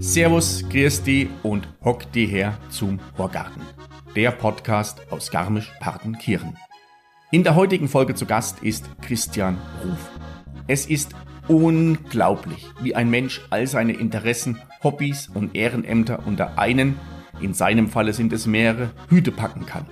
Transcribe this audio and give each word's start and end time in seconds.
Servus, 0.00 0.62
grüß 0.68 1.02
die 1.02 1.28
und 1.42 1.66
hock 1.82 2.12
die 2.12 2.26
her 2.26 2.56
zum 2.70 3.00
Horgarten. 3.18 3.62
Der 4.14 4.30
Podcast 4.30 5.00
aus 5.10 5.32
Garmisch-Partenkirchen. 5.32 6.56
In 7.32 7.42
der 7.42 7.56
heutigen 7.56 7.88
Folge 7.88 8.14
zu 8.14 8.24
Gast 8.24 8.62
ist 8.62 8.88
Christian 9.02 9.58
Ruf. 9.84 10.10
Es 10.68 10.86
ist 10.86 11.16
unglaublich, 11.48 12.68
wie 12.82 12.94
ein 12.94 13.10
Mensch 13.10 13.40
all 13.50 13.66
seine 13.66 13.94
Interessen, 13.94 14.62
Hobbys 14.84 15.28
und 15.28 15.56
Ehrenämter 15.56 16.24
unter 16.24 16.56
einen, 16.56 16.94
in 17.40 17.54
seinem 17.54 17.88
Falle 17.88 18.12
sind 18.12 18.32
es 18.32 18.46
mehrere, 18.46 18.90
Hüte 19.08 19.32
packen 19.32 19.66
kann. 19.66 19.86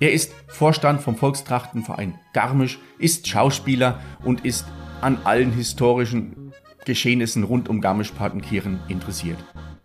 Er 0.00 0.12
ist 0.12 0.32
Vorstand 0.46 1.00
vom 1.00 1.16
Volkstrachtenverein 1.16 2.18
Garmisch, 2.32 2.78
ist 2.98 3.26
Schauspieler 3.26 4.00
und 4.24 4.44
ist 4.44 4.64
an 5.00 5.18
allen 5.24 5.52
historischen 5.52 6.52
Geschehnissen 6.84 7.44
rund 7.44 7.68
um 7.68 7.80
Garmisch-Partenkirchen 7.80 8.80
interessiert. 8.88 9.38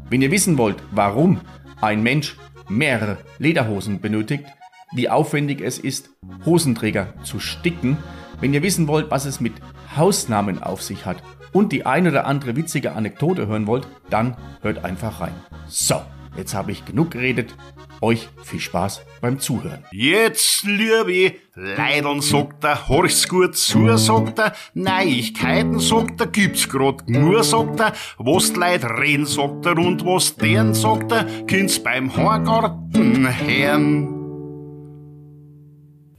Wenn 0.10 0.22
ihr 0.22 0.32
wissen 0.32 0.58
wollt, 0.58 0.78
warum 0.92 1.42
ein 1.82 2.04
Mensch 2.04 2.38
mehrere 2.70 3.18
Lederhosen 3.40 4.00
benötigt, 4.00 4.46
wie 4.94 5.10
aufwendig 5.10 5.62
es 5.62 5.80
ist, 5.80 6.12
Hosenträger 6.46 7.14
zu 7.24 7.40
sticken, 7.40 7.98
wenn 8.40 8.54
ihr 8.54 8.64
wissen 8.64 8.88
wollt, 8.88 9.10
was 9.10 9.26
es 9.26 9.40
mit 9.40 9.54
Hausnamen 9.96 10.62
auf 10.62 10.82
sich 10.82 11.06
hat 11.06 11.18
und 11.52 11.72
die 11.72 11.86
ein 11.86 12.08
oder 12.08 12.26
andere 12.26 12.56
witzige 12.56 12.94
Anekdote 12.94 13.48
hören 13.48 13.68
wollt, 13.68 13.88
dann 14.10 14.38
hört 14.62 14.86
einfach 14.86 15.22
rein. 15.22 15.34
So, 15.68 16.02
jetzt 16.38 16.54
habe 16.54 16.72
ich 16.72 16.86
genug 16.86 17.12
geredet. 17.12 17.56
Euch 18.02 18.28
viel 18.44 18.60
Spaß 18.60 19.02
beim 19.22 19.40
Zuhören. 19.40 19.86
Jetzt, 19.92 20.64
liebe 20.64 21.36
Leidern, 21.56 22.22
sagt 22.22 22.64
er, 22.64 22.90
horch's 22.90 23.30
gut 23.30 23.56
zu, 23.56 23.96
sagt 23.98 24.40
er, 24.40 24.54
Neuigkeiten, 24.74 25.80
sagt 25.80 26.20
er, 26.20 26.28
gibt's 26.28 26.68
grad 26.68 27.08
nur, 27.10 27.44
sagt 27.44 27.80
er, 27.80 27.94
was 28.18 28.52
die 28.52 28.60
Leute 28.60 28.90
reden, 28.90 29.26
sagt 29.26 29.66
er, 29.66 29.78
und 29.78 30.06
was 30.06 30.36
deren, 30.36 30.74
sagt 30.74 31.12
er, 31.14 31.26
kind's 31.46 31.82
beim 31.82 32.16
Horgarten 32.16 33.28
hören. 33.48 34.24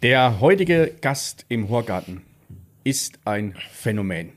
Der 0.03 0.41
heutige 0.41 0.95
Gast 1.01 1.45
im 1.49 1.69
Horgarten 1.69 2.23
ist 2.85 3.19
ein 3.25 3.55
Phänomen. 3.73 4.33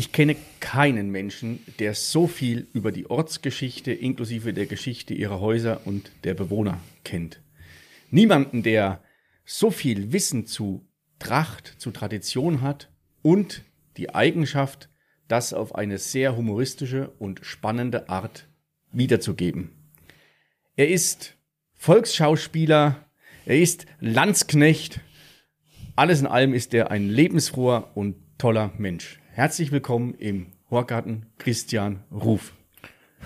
Ich 0.00 0.12
kenne 0.12 0.34
keinen 0.60 1.10
Menschen, 1.10 1.58
der 1.78 1.92
so 1.92 2.26
viel 2.26 2.66
über 2.72 2.90
die 2.90 3.10
Ortsgeschichte 3.10 3.92
inklusive 3.92 4.54
der 4.54 4.64
Geschichte 4.64 5.12
ihrer 5.12 5.40
Häuser 5.40 5.82
und 5.84 6.10
der 6.24 6.32
Bewohner 6.32 6.80
kennt. 7.04 7.42
Niemanden, 8.10 8.62
der 8.62 9.02
so 9.44 9.70
viel 9.70 10.10
Wissen 10.10 10.46
zu 10.46 10.88
Tracht, 11.18 11.74
zu 11.76 11.90
Tradition 11.90 12.62
hat 12.62 12.90
und 13.20 13.62
die 13.98 14.14
Eigenschaft, 14.14 14.88
das 15.28 15.52
auf 15.52 15.74
eine 15.74 15.98
sehr 15.98 16.34
humoristische 16.34 17.10
und 17.18 17.40
spannende 17.44 18.08
Art 18.08 18.48
wiederzugeben. 18.92 19.68
Er 20.76 20.88
ist 20.88 21.36
Volksschauspieler, 21.74 23.04
er 23.44 23.60
ist 23.60 23.84
Landsknecht. 24.00 25.00
Alles 25.94 26.20
in 26.20 26.26
allem 26.26 26.54
ist 26.54 26.72
er 26.72 26.90
ein 26.90 27.10
lebensfroher 27.10 27.94
und 27.94 28.16
toller 28.38 28.72
Mensch. 28.78 29.19
Herzlich 29.40 29.72
willkommen 29.72 30.12
im 30.18 30.48
Horgarten 30.70 31.24
Christian 31.38 32.04
Ruf. 32.12 32.52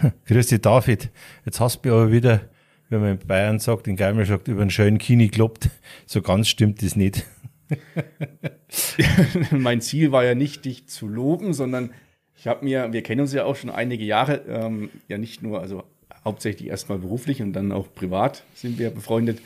Grüß 0.27 0.47
dich, 0.47 0.61
David. 0.61 1.11
Jetzt 1.45 1.59
hast 1.59 1.85
du 1.85 1.89
mir 1.89 1.97
aber 1.97 2.13
wieder, 2.13 2.43
wenn 2.89 3.01
man 3.01 3.19
in 3.19 3.27
Bayern 3.27 3.59
sagt, 3.59 3.89
in 3.89 3.97
Geimel 3.97 4.25
sagt, 4.25 4.47
über 4.47 4.61
einen 4.61 4.71
schönen 4.71 4.99
Kini 4.99 5.27
gelobt. 5.27 5.71
So 6.07 6.23
ganz 6.23 6.47
stimmt 6.47 6.85
das 6.85 6.95
nicht. 6.95 7.27
mein 9.51 9.81
Ziel 9.81 10.13
war 10.13 10.25
ja 10.25 10.37
nicht, 10.37 10.65
dich 10.67 10.87
zu 10.87 11.09
loben, 11.09 11.53
sondern 11.53 11.93
ich 12.37 12.47
habe 12.47 12.65
mir, 12.65 12.93
wir 12.93 13.03
kennen 13.03 13.23
uns 13.23 13.33
ja 13.33 13.45
auch 13.45 13.57
schon 13.57 13.71
einige 13.71 14.05
Jahre, 14.05 14.45
ähm, 14.47 14.91
ja 15.09 15.19
nicht 15.19 15.43
nur, 15.43 15.61
also 15.61 15.83
hauptsächlich 16.25 16.69
erstmal 16.69 16.99
beruflich 16.99 17.43
und 17.43 17.55
dann 17.55 17.73
auch 17.73 17.93
privat 17.93 18.45
sind 18.55 18.79
wir 18.79 18.91
befreundet. 18.91 19.41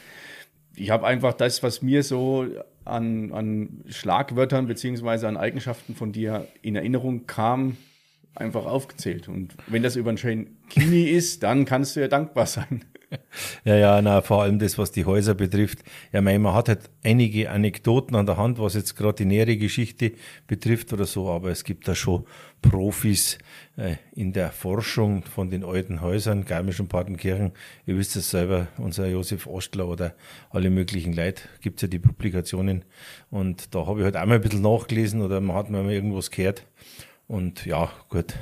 Ich 0.77 0.91
habe 0.91 1.07
einfach 1.07 1.33
das, 1.33 1.63
was 1.63 1.81
mir 1.81 2.03
so 2.03 2.47
an, 2.89 3.33
an 3.33 3.85
Schlagwörtern 3.89 4.67
beziehungsweise 4.67 5.29
an 5.29 5.37
Eigenschaften 5.37 5.95
von 5.95 6.13
dir 6.13 6.47
in 6.63 6.77
Erinnerung 6.77 7.27
kam, 7.27 7.77
einfach 8.35 8.67
aufgezählt. 8.67 9.29
Und 9.29 9.55
wenn 9.67 9.83
das 9.83 9.97
über 9.97 10.11
einen 10.11 10.19
schönen 10.19 10.59
Kini 10.69 11.05
ist, 11.05 11.43
dann 11.43 11.65
kannst 11.65 11.97
du 11.97 12.01
ja 12.01 12.09
dankbar 12.09 12.47
sein. 12.47 12.85
Ja, 13.65 13.75
ja, 13.75 14.03
na, 14.03 14.21
vor 14.21 14.43
allem 14.43 14.59
das, 14.59 14.77
was 14.77 14.93
die 14.93 15.07
Häuser 15.07 15.35
betrifft. 15.35 15.79
Ja, 16.13 16.21
mein, 16.21 16.43
man 16.43 16.53
hat 16.53 16.69
halt 16.69 16.91
einige 17.03 17.51
Anekdoten 17.51 18.15
an 18.15 18.27
der 18.27 18.37
Hand, 18.37 18.59
was 18.59 18.75
jetzt 18.75 18.97
gerade 18.97 19.15
die 19.15 19.25
nähere 19.25 19.57
Geschichte 19.57 20.13
betrifft 20.47 20.93
oder 20.93 21.07
so, 21.07 21.31
aber 21.31 21.49
es 21.49 21.65
gibt 21.65 21.89
da 21.89 21.95
schon 21.95 22.27
Profis 22.61 23.39
in 24.13 24.33
der 24.33 24.51
Forschung 24.51 25.23
von 25.23 25.51
den 25.51 25.65
alten 25.65 26.01
Häusern, 26.01 26.45
Garmischen 26.45 26.89
Partenkirchen. 26.89 27.53
Ihr 27.87 27.97
wisst 27.97 28.17
es 28.17 28.31
selber, 28.31 28.67
unser 28.77 29.07
Josef 29.07 29.47
Ostler 29.47 29.87
oder 29.87 30.15
alle 30.51 30.69
möglichen 30.69 31.13
Leute, 31.13 31.43
gibt's 31.61 31.83
ja 31.83 31.89
die 31.89 32.01
Publikationen. 32.01 32.85
Und 33.31 33.75
da 33.75 33.87
habe 33.87 34.01
ich 34.01 34.05
halt 34.05 34.17
einmal 34.17 34.39
ein 34.39 34.43
bisschen 34.43 34.63
nachgelesen 34.63 35.23
oder 35.23 35.41
man 35.41 35.57
hat 35.57 35.71
mal 35.71 35.89
irgendwas 35.91 36.33
gehört. 36.33 36.67
Und 37.29 37.67
ja, 37.67 37.93
gut, 38.09 38.35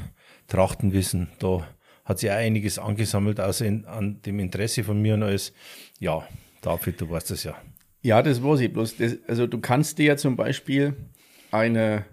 Trachtenwissen, 0.49 1.29
da 1.39 1.67
hat 2.07 2.19
sich 2.19 2.31
auch 2.31 2.37
einiges 2.37 2.79
angesammelt, 2.79 3.39
außer 3.39 3.67
in, 3.67 3.85
an 3.85 4.23
dem 4.23 4.39
Interesse 4.39 4.85
von 4.85 5.03
mir 5.03 5.15
und 5.15 5.23
alles. 5.23 5.53
Ja, 5.99 6.27
David, 6.63 7.01
du 7.01 7.11
weißt 7.11 7.31
das 7.31 7.45
ja. 7.45 7.57
Ja, 8.01 8.23
das 8.23 8.43
weiß 8.43 8.61
ich. 8.61 8.73
Bloß 8.73 8.97
das, 8.97 9.19
also 9.27 9.47
du 9.47 9.61
kannst 9.61 9.99
dir 9.99 10.07
ja 10.07 10.17
zum 10.17 10.37
Beispiel 10.37 10.95
eine 11.51 12.07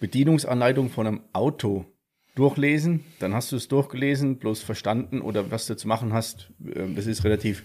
Bedienungsanleitung 0.00 0.88
von 0.88 1.06
einem 1.06 1.20
Auto 1.32 1.91
durchlesen, 2.34 3.04
dann 3.18 3.34
hast 3.34 3.52
du 3.52 3.56
es 3.56 3.68
durchgelesen, 3.68 4.38
bloß 4.38 4.62
verstanden 4.62 5.20
oder 5.20 5.50
was 5.50 5.66
du 5.66 5.76
zu 5.76 5.88
machen 5.88 6.12
hast, 6.12 6.50
ähm, 6.74 6.94
das 6.96 7.06
ist 7.06 7.24
relativ 7.24 7.64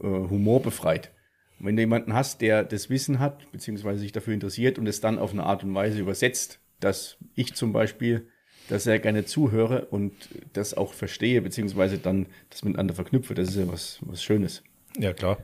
äh, 0.00 0.06
humorbefreit. 0.06 1.12
Und 1.58 1.66
wenn 1.66 1.76
du 1.76 1.82
jemanden 1.82 2.14
hast, 2.14 2.40
der 2.40 2.64
das 2.64 2.90
Wissen 2.90 3.18
hat, 3.18 3.50
beziehungsweise 3.50 4.00
sich 4.00 4.12
dafür 4.12 4.34
interessiert 4.34 4.78
und 4.78 4.86
es 4.86 5.00
dann 5.00 5.18
auf 5.18 5.32
eine 5.32 5.44
Art 5.44 5.64
und 5.64 5.74
Weise 5.74 5.98
übersetzt, 5.98 6.60
dass 6.80 7.16
ich 7.34 7.54
zum 7.54 7.72
Beispiel 7.72 8.28
das 8.68 8.84
sehr 8.84 8.98
gerne 8.98 9.24
zuhöre 9.24 9.86
und 9.86 10.12
das 10.52 10.74
auch 10.74 10.92
verstehe, 10.92 11.40
beziehungsweise 11.40 11.98
dann 11.98 12.26
das 12.50 12.64
miteinander 12.64 12.94
verknüpfe. 12.94 13.34
Das 13.34 13.48
ist 13.48 13.56
ja 13.56 13.68
was, 13.68 13.98
was 14.02 14.22
Schönes. 14.22 14.62
Ja, 14.98 15.12
klar. 15.12 15.38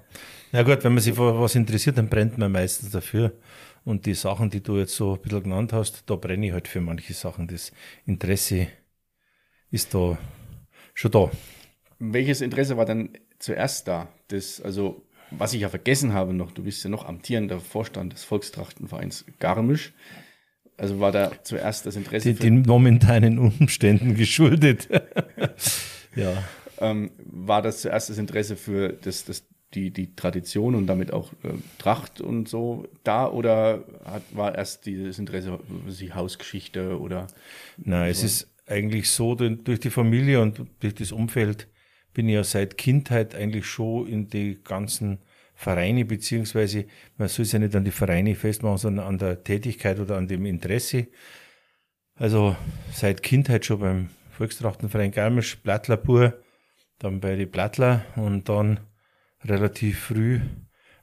Na 0.50 0.62
gut, 0.62 0.82
wenn 0.84 0.94
man 0.94 1.02
sich 1.02 1.14
für 1.14 1.40
was 1.40 1.54
interessiert, 1.54 1.98
dann 1.98 2.08
brennt 2.08 2.38
man 2.38 2.52
meistens 2.52 2.90
dafür. 2.90 3.32
Und 3.84 4.06
die 4.06 4.15
Sachen, 4.15 4.50
die 4.50 4.62
du 4.62 4.78
jetzt 4.78 4.94
so 4.94 5.15
ein 5.15 5.20
bisschen 5.20 5.43
genannt 5.43 5.72
hast, 5.72 6.09
da 6.09 6.15
brenne 6.15 6.47
ich 6.47 6.53
halt 6.53 6.69
für 6.69 6.81
manche 6.81 7.15
Sachen. 7.15 7.48
Das 7.48 7.72
Interesse 8.06 8.69
ist 9.70 9.93
da 9.94 10.19
schon 10.94 11.10
da. 11.10 11.31
Welches 11.98 12.41
Interesse 12.41 12.76
war 12.76 12.84
dann 12.84 13.10
zuerst 13.38 13.88
da? 13.88 14.09
Das, 14.28 14.60
also, 14.60 15.04
was 15.31 15.54
ich 15.54 15.62
ja 15.62 15.69
vergessen 15.69 16.12
habe 16.12 16.32
noch, 16.32 16.53
du 16.53 16.62
bist 16.62 16.84
ja 16.84 16.91
noch 16.91 17.06
amtierender 17.06 17.59
Vorstand 17.59 18.12
des 18.12 18.25
Volkstrachtenvereins 18.25 19.25
Garmisch. 19.41 19.93
Also 20.76 21.00
war 21.00 21.12
da 21.12 21.32
zuerst 21.43 21.87
das 21.87 21.97
Interesse. 21.97 22.32
Die, 22.32 22.38
den 22.38 22.62
momentanen 22.62 23.38
Umständen 23.38 24.14
geschuldet. 24.16 24.88
ja. 26.16 26.43
Ähm, 26.78 27.12
war 27.19 27.62
das 27.62 27.82
zuerst 27.82 28.10
das 28.10 28.19
Interesse 28.19 28.56
für 28.56 28.93
das, 28.93 29.25
das, 29.25 29.44
die, 29.74 29.90
die 29.90 30.14
Tradition 30.14 30.74
und 30.74 30.86
damit 30.86 31.12
auch 31.12 31.32
äh, 31.44 31.48
Tracht 31.78 32.20
und 32.20 32.48
so 32.48 32.86
da 33.04 33.28
oder 33.28 33.84
hat, 34.04 34.22
war 34.32 34.54
erst 34.54 34.86
dieses 34.86 35.18
Interesse 35.18 35.58
die 36.00 36.12
Hausgeschichte 36.12 36.98
oder? 36.98 37.26
Nein, 37.78 38.10
es 38.10 38.22
ist 38.22 38.48
eigentlich 38.66 39.10
so, 39.10 39.34
durch 39.34 39.80
die 39.80 39.90
Familie 39.90 40.40
und 40.40 40.62
durch 40.80 40.94
das 40.94 41.12
Umfeld 41.12 41.68
bin 42.14 42.28
ich 42.28 42.34
ja 42.34 42.44
seit 42.44 42.76
Kindheit 42.76 43.34
eigentlich 43.34 43.66
schon 43.66 44.06
in 44.06 44.28
die 44.28 44.58
ganzen 44.62 45.19
Vereine, 45.54 46.04
beziehungsweise 46.04 46.86
man 47.16 47.28
soll 47.28 47.44
es 47.44 47.52
ja 47.52 47.58
nicht 47.58 47.75
an 47.75 47.84
die 47.84 47.90
Vereine 47.90 48.34
festmachen, 48.34 48.78
sondern 48.78 49.06
an 49.06 49.18
der 49.18 49.42
Tätigkeit 49.44 49.98
oder 49.98 50.16
an 50.16 50.28
dem 50.28 50.44
Interesse. 50.44 51.08
Also 52.14 52.56
seit 52.92 53.22
Kindheit 53.22 53.64
schon 53.64 53.80
beim 53.80 54.08
Volkstrachtenverein 54.32 55.12
Garmisch, 55.12 55.58
Blattler 55.58 55.96
pur, 55.96 56.42
dann 56.98 57.20
bei 57.20 57.36
die 57.36 57.46
Blattler 57.46 58.04
und 58.16 58.48
dann 58.48 58.80
relativ 59.44 59.98
früh 60.00 60.40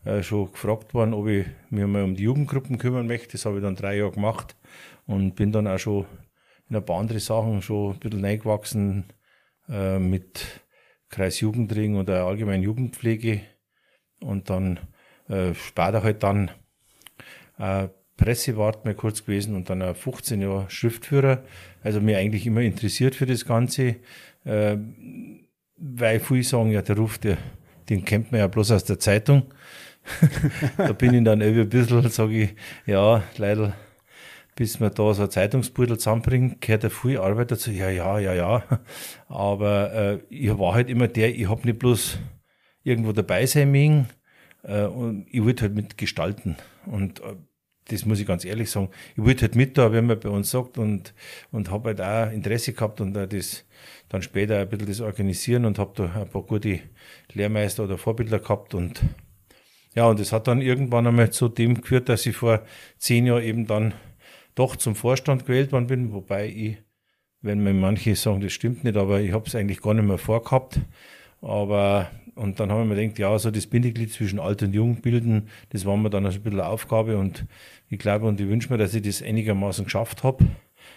äh, 0.06 0.24
schon 0.24 0.52
gefragt 0.52 0.94
worden, 0.94 1.14
ob 1.14 1.28
ich 1.28 1.46
mich 1.70 1.86
mal 1.86 2.04
um 2.04 2.16
die 2.16 2.24
Jugendgruppen 2.24 2.78
kümmern 2.78 3.08
möchte. 3.08 3.34
Das 3.34 3.46
habe 3.46 3.58
ich 3.58 3.64
dann 3.64 3.76
drei 3.76 3.98
Jahre 3.98 4.12
gemacht 4.12 4.56
und 5.06 5.36
bin 5.36 5.52
dann 5.52 5.68
auch 5.68 5.78
schon 5.78 6.06
in 6.70 6.76
ein 6.76 6.86
paar 6.86 7.00
andere 7.00 7.20
Sachen 7.20 7.62
schon 7.62 7.94
ein 7.94 8.00
bisschen 8.00 8.24
reingewachsen 8.24 9.06
äh, 9.70 10.00
mit 10.00 10.62
Kreisjugendring 11.10 11.96
oder 11.98 12.26
allgemein 12.26 12.62
Jugendpflege 12.62 13.42
und 14.22 14.50
dann 14.50 14.80
äh, 15.28 15.54
später 15.54 16.04
halt 16.04 16.24
dann 16.24 16.52
äh, 17.58 17.88
Pressewart 18.18 18.84
mal 18.84 18.96
kurz 18.96 19.26
gewesen 19.26 19.56
und 19.56 19.70
dann 19.70 19.82
auch 19.82 19.96
15 19.96 20.42
Jahre 20.42 20.70
Schriftführer. 20.70 21.44
Also 21.82 22.02
mir 22.02 22.18
eigentlich 22.18 22.46
immer 22.46 22.62
interessiert 22.62 23.16
für 23.16 23.26
das 23.26 23.46
Ganze, 23.46 23.96
äh, 24.44 24.78
weil 25.78 26.20
viele 26.20 26.44
sagen, 26.44 26.72
ja, 26.72 26.82
der 26.82 26.98
Ruf, 26.98 27.18
der, 27.18 27.38
den 27.90 28.06
kennt 28.06 28.32
man 28.32 28.40
ja 28.40 28.48
bloß 28.48 28.72
aus 28.72 28.84
der 28.84 29.00
Zeitung. 29.00 29.44
da 30.78 30.94
bin 30.94 31.14
ich 31.14 31.24
dann 31.24 31.42
irgendwie 31.42 31.62
ein 31.62 31.70
bisschen, 31.70 32.10
sage 32.10 32.44
ich, 32.44 32.56
ja, 32.86 33.24
leider, 33.38 33.74
bis 34.56 34.80
man 34.80 34.94
da 34.94 35.14
so 35.14 35.24
ein 35.24 35.32
Zeitungsbeutel 35.32 35.98
zusammenbringt, 35.98 36.62
gehört 36.62 36.84
ja 36.84 36.90
viel 36.90 37.18
Arbeit 37.18 37.52
dazu. 37.52 37.72
Ja, 37.72 37.90
ja, 37.90 38.20
ja, 38.20 38.34
ja. 38.34 38.64
Aber 39.28 39.94
äh, 39.94 40.20
ich 40.30 40.58
war 40.58 40.74
halt 40.74 40.90
immer 40.90 41.08
der, 41.08 41.36
ich 41.36 41.50
habe 41.50 41.66
nicht 41.66 41.80
bloß 41.80 42.18
irgendwo 42.84 43.12
dabei 43.12 43.46
sein 43.46 43.72
mögen, 43.72 44.08
äh, 44.64 44.84
und 44.84 45.28
ich 45.30 45.44
wollte 45.44 45.64
halt 45.64 45.76
mit 45.76 45.98
gestalten. 45.98 46.56
Und 46.86 47.20
äh, 47.22 47.36
das 47.92 48.06
muss 48.06 48.20
ich 48.20 48.28
ganz 48.28 48.46
ehrlich 48.46 48.70
sagen. 48.70 48.90
Ich 49.16 49.24
wollte 49.24 49.42
halt 49.42 49.56
mit 49.56 49.78
da, 49.78 49.92
wenn 49.92 50.06
man 50.06 50.20
bei 50.20 50.30
uns 50.30 50.52
sagt 50.52 50.78
und, 50.78 51.14
und 51.52 51.72
habe 51.72 51.90
halt 51.90 52.02
auch 52.02 52.32
Interesse 52.32 52.74
gehabt 52.74 53.02
und 53.02 53.14
das 53.14 53.66
dann 54.10 54.22
später 54.22 54.60
ein 54.60 54.70
bisschen 54.70 54.88
das 54.88 55.02
organisieren 55.02 55.66
und 55.66 55.80
habe 55.80 55.92
da 55.96 56.22
ein 56.22 56.30
paar 56.30 56.44
gute 56.44 56.80
Lehrmeister 57.34 57.84
oder 57.84 57.98
Vorbilder 57.98 58.40
gehabt 58.40 58.74
und 58.74 59.02
ja, 59.96 60.08
und 60.08 60.20
das 60.20 60.32
hat 60.32 60.48
dann 60.48 60.62
irgendwann 60.62 61.08
einmal 61.08 61.32
zu 61.32 61.50
dem 61.50 61.82
geführt, 61.82 62.10
dass 62.10 62.26
ich 62.26 62.36
vor 62.36 62.64
zehn 62.98 63.26
Jahren 63.26 63.44
eben 63.44 63.68
dann 63.68 63.94
doch 64.56 64.76
zum 64.76 64.96
Vorstand 64.96 65.46
gewählt 65.46 65.72
worden 65.72 65.88
bin, 65.88 66.14
wobei 66.14 66.48
ich, 66.48 66.78
wenn 67.42 67.64
mir 67.64 67.74
manche 67.74 68.16
sagen, 68.16 68.42
das 68.42 68.54
stimmt 68.54 68.84
nicht, 68.84 68.98
aber 68.98 69.20
ich 69.22 69.32
habe 69.32 69.48
es 69.48 69.56
eigentlich 69.56 69.82
gar 69.82 69.94
nicht 69.94 70.06
mehr 70.06 70.18
vorgehabt. 70.18 70.80
Aber 71.42 72.12
und 72.40 72.60
dann 72.60 72.72
haben 72.72 72.88
wir 72.88 72.96
mir 72.96 73.02
gedacht, 73.02 73.20
ja, 73.20 73.38
so 73.38 73.52
das 73.52 73.68
Bindeglied 73.68 74.12
zwischen 74.12 74.40
alt 74.40 74.64
und 74.64 74.74
jung 74.74 75.02
bilden, 75.02 75.50
das 75.72 75.86
war 75.86 75.98
mir 75.98 76.10
dann 76.10 76.26
ein 76.26 76.42
bisschen 76.42 76.62
Aufgabe 76.62 77.18
und 77.18 77.46
ich 77.90 78.00
glaube 78.00 78.28
und 78.28 78.40
ich 78.40 78.48
wünsche 78.48 78.72
mir, 78.72 78.78
dass 78.78 78.94
ich 78.94 79.02
das 79.02 79.22
einigermaßen 79.22 79.84
geschafft 79.84 80.24
habe. 80.24 80.46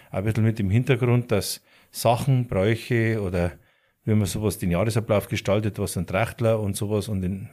Ein 0.09 0.23
bisschen 0.23 0.45
mit 0.45 0.57
dem 0.57 0.69
Hintergrund, 0.69 1.31
dass 1.31 1.61
Sachen, 1.91 2.47
Bräuche 2.47 3.21
oder 3.21 3.51
wie 4.05 4.15
man 4.15 4.25
sowas 4.25 4.57
den 4.57 4.71
Jahresablauf 4.71 5.27
gestaltet, 5.27 5.79
was 5.79 5.97
ein 5.97 6.07
Trachtler 6.07 6.59
und 6.59 6.77
sowas 6.77 7.09
und 7.09 7.21
den 7.21 7.49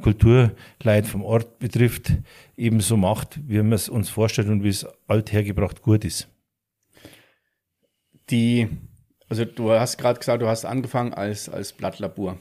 Kulturleid 0.00 1.06
vom 1.06 1.22
Ort 1.24 1.58
betrifft, 1.58 2.12
ebenso 2.56 2.96
macht, 2.96 3.40
wie 3.48 3.58
man 3.58 3.72
es 3.72 3.88
uns 3.88 4.10
vorstellt 4.10 4.48
und 4.48 4.62
wie 4.62 4.68
es 4.68 4.86
althergebracht 5.08 5.82
gut 5.82 6.04
ist. 6.04 6.28
Die, 8.30 8.68
also 9.28 9.44
du 9.44 9.70
hast 9.70 9.98
gerade 9.98 10.18
gesagt, 10.18 10.40
du 10.40 10.46
hast 10.46 10.64
angefangen 10.64 11.12
als, 11.12 11.48
als 11.48 11.72
Blattlabur. 11.72 12.38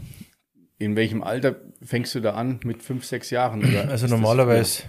In 0.77 0.95
welchem 0.95 1.23
Alter 1.23 1.55
fängst 1.81 2.15
du 2.15 2.19
da 2.19 2.33
an? 2.33 2.59
Mit 2.63 2.81
fünf, 2.83 3.05
sechs 3.05 3.29
Jahren? 3.29 3.63
also 3.89 4.07
normalerweise 4.07 4.83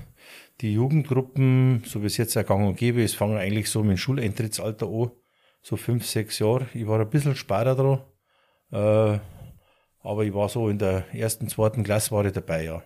die 0.61 0.73
Jugendgruppen, 0.73 1.83
so 1.85 2.03
wie 2.03 2.07
es 2.07 2.17
jetzt 2.17 2.37
auch 2.37 2.47
gang 2.47 2.67
und 2.67 2.77
gäbe 2.77 3.03
ist, 3.03 3.17
fangen 3.17 3.37
eigentlich 3.37 3.71
so 3.71 3.83
mit 3.83 3.93
dem 3.93 3.99
Schuleintrittsalter 3.99 4.87
an, 4.87 5.11
so 5.63 5.77
fünf, 5.77 6.07
sechs 6.07 6.39
Jahre. 6.39 6.69
Ich 6.75 6.87
war 6.87 7.01
ein 7.01 7.11
bisschen 7.11 7.35
später 7.35 7.75
dran, 7.75 8.03
äh, 8.71 9.19
aber 10.01 10.25
ich 10.25 10.35
war 10.35 10.49
so 10.49 10.69
in 10.69 10.79
der 10.79 11.13
ersten, 11.15 11.49
zweiten 11.49 11.83
Klasse 11.83 12.13
war 12.13 12.25
ich 12.25 12.33
dabei, 12.33 12.65
ja. 12.65 12.83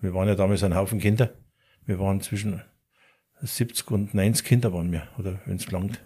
Wir 0.00 0.14
waren 0.14 0.28
ja 0.28 0.34
damals 0.34 0.62
ein 0.62 0.74
Haufen 0.74 0.98
Kinder. 0.98 1.34
Wir 1.84 1.98
waren 1.98 2.20
zwischen 2.20 2.62
70 3.42 3.90
und 3.90 4.14
90 4.14 4.44
Kinder 4.44 4.72
waren 4.72 4.92
wir, 4.92 5.08
oder 5.18 5.40
wenn 5.46 5.56
es 5.56 5.66
gelangt. 5.66 6.04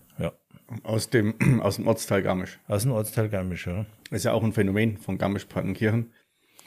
Aus 0.82 1.10
dem, 1.10 1.34
aus 1.60 1.76
dem 1.76 1.86
Ortsteil 1.86 2.22
Garmisch. 2.22 2.58
Aus 2.68 2.82
dem 2.82 2.92
Ortsteil 2.92 3.28
Garmisch, 3.28 3.66
ja. 3.66 3.86
Ist 4.10 4.24
ja 4.24 4.32
auch 4.32 4.42
ein 4.42 4.52
Phänomen 4.52 4.98
von 4.98 5.18
Garmisch-Partenkirchen, 5.18 6.12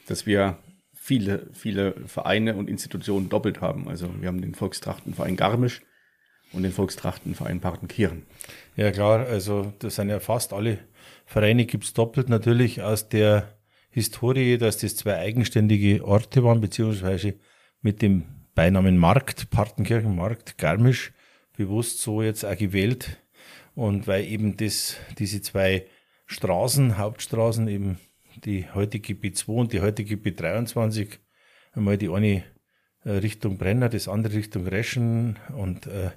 dass 0.08 0.26
wir 0.26 0.58
viele, 0.94 1.48
viele 1.54 1.94
Vereine 2.08 2.56
und 2.56 2.70
Institutionen 2.70 3.30
doppelt 3.30 3.62
haben. 3.62 3.88
Also 3.88 4.10
wir 4.20 4.28
haben 4.28 4.42
den 4.42 4.56
Volkstrachtenverein 4.56 5.36
Garmisch 5.38 5.82
und 6.54 6.64
den 6.64 6.72
Volkstrachtenverein 6.72 7.60
Partenkirchen. 7.60 8.24
Ja 8.76 8.92
klar, 8.92 9.26
also 9.26 9.74
das 9.80 9.96
sind 9.96 10.10
ja 10.10 10.20
fast 10.20 10.54
alle 10.54 10.80
Vereine 11.28 11.66
gibt's 11.66 11.94
doppelt 11.94 12.30
natürlich 12.30 12.82
aus 12.82 13.10
der 13.10 13.58
Historie, 13.90 14.58
dass 14.58 14.78
das 14.78 14.96
zwei 14.96 15.18
eigenständige 15.18 16.06
Orte 16.06 16.44
waren, 16.44 16.62
beziehungsweise 16.62 17.36
mit 17.82 18.02
dem 18.02 18.24
Beinamen 18.56 18.98
Markt, 18.98 19.50
Partenkirchen 19.50 20.16
Markt, 20.16 20.58
Garmisch, 20.58 21.12
bewusst 21.56 22.02
so 22.02 22.22
jetzt 22.22 22.46
auch 22.46 22.58
gewählt 22.58 23.18
und 23.78 24.08
weil 24.08 24.26
eben 24.26 24.58
das, 24.58 24.98
diese 25.20 25.40
zwei 25.40 25.86
Straßen, 26.26 26.98
Hauptstraßen, 26.98 27.68
eben 27.68 28.00
die 28.44 28.66
heutige 28.74 29.14
B2 29.14 29.48
und 29.50 29.72
die 29.72 29.82
heutige 29.82 30.16
B23, 30.16 31.20
einmal 31.74 32.00
die 32.00 32.10
eine 32.10 32.44
äh, 33.04 33.12
Richtung 33.12 33.60
Brenner, 33.60 33.88
das 33.88 34.08
andere 34.08 34.34
Richtung 34.34 34.66
Reschen 34.66 35.38
und 35.56 35.86
äh, 35.86 36.10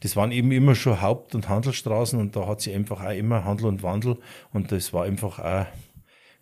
das 0.00 0.16
waren 0.16 0.32
eben 0.32 0.52
immer 0.52 0.74
schon 0.74 1.00
Haupt- 1.00 1.34
und 1.34 1.48
Handelsstraßen 1.48 2.20
und 2.20 2.36
da 2.36 2.46
hat 2.46 2.60
sie 2.60 2.74
einfach 2.74 3.02
auch 3.02 3.16
immer 3.16 3.42
Handel 3.42 3.68
und 3.68 3.82
Wandel 3.82 4.18
und 4.52 4.70
das 4.70 4.92
war 4.92 5.04
einfach 5.04 5.38
auch 5.38 5.66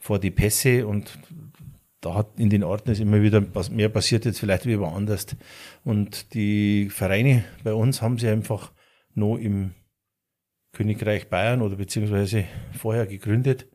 vor 0.00 0.18
die 0.18 0.32
Pässe 0.32 0.84
und 0.88 1.16
da 2.00 2.14
hat 2.14 2.40
in 2.40 2.50
den 2.50 2.64
Orten 2.64 2.90
ist 2.90 3.00
immer 3.00 3.22
wieder 3.22 3.40
mehr 3.70 3.88
passiert 3.88 4.24
jetzt 4.24 4.40
vielleicht 4.40 4.66
wie 4.66 4.80
woanders. 4.80 5.26
Und 5.84 6.34
die 6.34 6.90
Vereine 6.90 7.44
bei 7.62 7.72
uns 7.72 8.02
haben 8.02 8.18
sie 8.18 8.28
einfach 8.28 8.72
noch 9.14 9.36
im 9.36 9.72
Königreich 10.76 11.28
Bayern 11.28 11.62
oder 11.62 11.76
beziehungsweise 11.76 12.44
vorher 12.78 13.06
gegründet. 13.06 13.66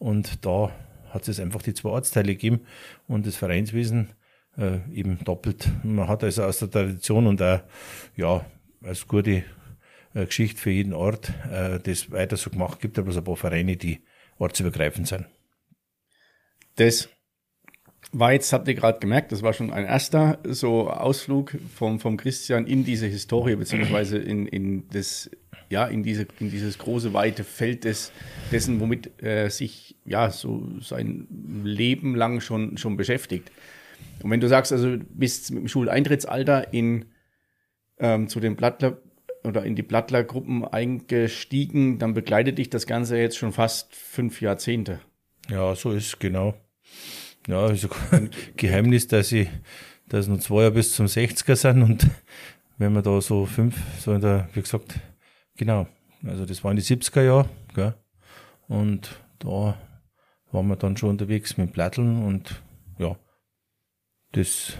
Und 0.00 0.44
da 0.44 0.72
hat 1.10 1.28
es 1.28 1.38
einfach 1.38 1.62
die 1.62 1.74
zwei 1.74 1.90
Ortsteile 1.90 2.32
gegeben 2.32 2.62
und 3.06 3.24
das 3.26 3.36
Vereinswesen 3.36 4.10
äh, 4.58 4.78
eben 4.92 5.22
doppelt. 5.24 5.68
Man 5.84 6.08
hat 6.08 6.24
also 6.24 6.42
aus 6.42 6.58
der 6.58 6.70
Tradition 6.70 7.28
und 7.28 7.40
auch, 7.40 7.60
ja, 8.16 8.44
als 8.82 9.06
gute 9.06 9.44
äh, 10.14 10.26
Geschichte 10.26 10.60
für 10.60 10.70
jeden 10.70 10.92
Ort 10.92 11.32
äh, 11.52 11.78
das 11.78 12.10
weiter 12.10 12.36
so 12.36 12.50
gemacht. 12.50 12.80
Gibt 12.80 12.98
aber 12.98 13.12
so 13.12 13.20
ein 13.20 13.24
paar 13.24 13.36
Vereine, 13.36 13.76
die 13.76 14.00
ortsübergreifend 14.38 15.06
sind. 15.06 15.26
Das 16.76 17.08
war 18.10 18.32
jetzt, 18.32 18.52
habt 18.52 18.66
ihr 18.66 18.74
gerade 18.74 18.98
gemerkt, 18.98 19.30
das 19.30 19.42
war 19.42 19.52
schon 19.52 19.72
ein 19.72 19.84
erster 19.84 20.38
so 20.44 20.90
Ausflug 20.90 21.56
vom, 21.76 22.00
vom 22.00 22.16
Christian 22.16 22.66
in 22.66 22.84
diese 22.84 23.06
Historie, 23.06 23.54
beziehungsweise 23.54 24.18
in, 24.18 24.46
in 24.46 24.88
das 24.88 25.30
ja, 25.70 25.86
in, 25.86 26.02
diese, 26.02 26.26
in 26.40 26.50
dieses 26.50 26.78
große, 26.78 27.14
weite 27.14 27.44
Feld 27.44 27.84
des, 27.84 28.12
dessen, 28.50 28.80
womit 28.80 29.22
äh, 29.22 29.48
sich 29.48 29.96
ja 30.04 30.30
so 30.30 30.68
sein 30.80 31.28
Leben 31.62 32.16
lang 32.16 32.40
schon, 32.40 32.76
schon 32.76 32.96
beschäftigt. 32.96 33.52
Und 34.22 34.30
wenn 34.30 34.40
du 34.40 34.48
sagst, 34.48 34.72
also 34.72 34.96
bist 35.10 35.52
mit 35.52 35.62
dem 35.62 35.68
Schuleintrittsalter 35.68 36.72
in, 36.72 37.06
ähm, 37.98 38.28
zu 38.28 38.40
den 38.40 38.56
Blattler 38.56 38.98
oder 39.44 39.64
in 39.64 39.76
die 39.76 39.82
Blattlergruppen 39.82 40.64
eingestiegen, 40.64 41.98
dann 41.98 42.14
begleitet 42.14 42.58
dich 42.58 42.68
das 42.68 42.86
Ganze 42.86 43.16
jetzt 43.16 43.38
schon 43.38 43.52
fast 43.52 43.94
fünf 43.94 44.42
Jahrzehnte. 44.42 45.00
Ja, 45.48 45.74
so 45.76 45.92
ist 45.92 46.18
genau. 46.18 46.54
Ja, 47.46 47.66
ist 47.70 47.88
ein 48.10 48.30
Geheimnis, 48.56 49.06
dass 49.06 49.30
ich, 49.30 49.48
dass 50.08 50.26
noch 50.26 50.40
zwei 50.40 50.62
Jahre 50.62 50.72
bis 50.72 50.94
zum 50.94 51.06
60er 51.06 51.54
sind 51.54 51.82
und 51.82 52.06
wenn 52.78 52.92
man 52.92 53.04
da 53.04 53.20
so 53.20 53.46
fünf, 53.46 53.76
so 54.00 54.12
in 54.12 54.20
der, 54.20 54.48
wie 54.54 54.62
gesagt, 54.62 54.94
Genau. 55.60 55.86
Also 56.26 56.46
das 56.46 56.64
war 56.64 56.70
in 56.70 56.78
die 56.78 56.82
70er 56.82 57.20
Jahre, 57.20 57.46
gell? 57.74 57.94
Und 58.66 59.20
da 59.40 59.76
waren 60.52 60.68
wir 60.68 60.76
dann 60.76 60.96
schon 60.96 61.10
unterwegs 61.10 61.58
mit 61.58 61.74
Platteln 61.74 62.24
und 62.24 62.62
ja, 62.96 63.14
das 64.32 64.72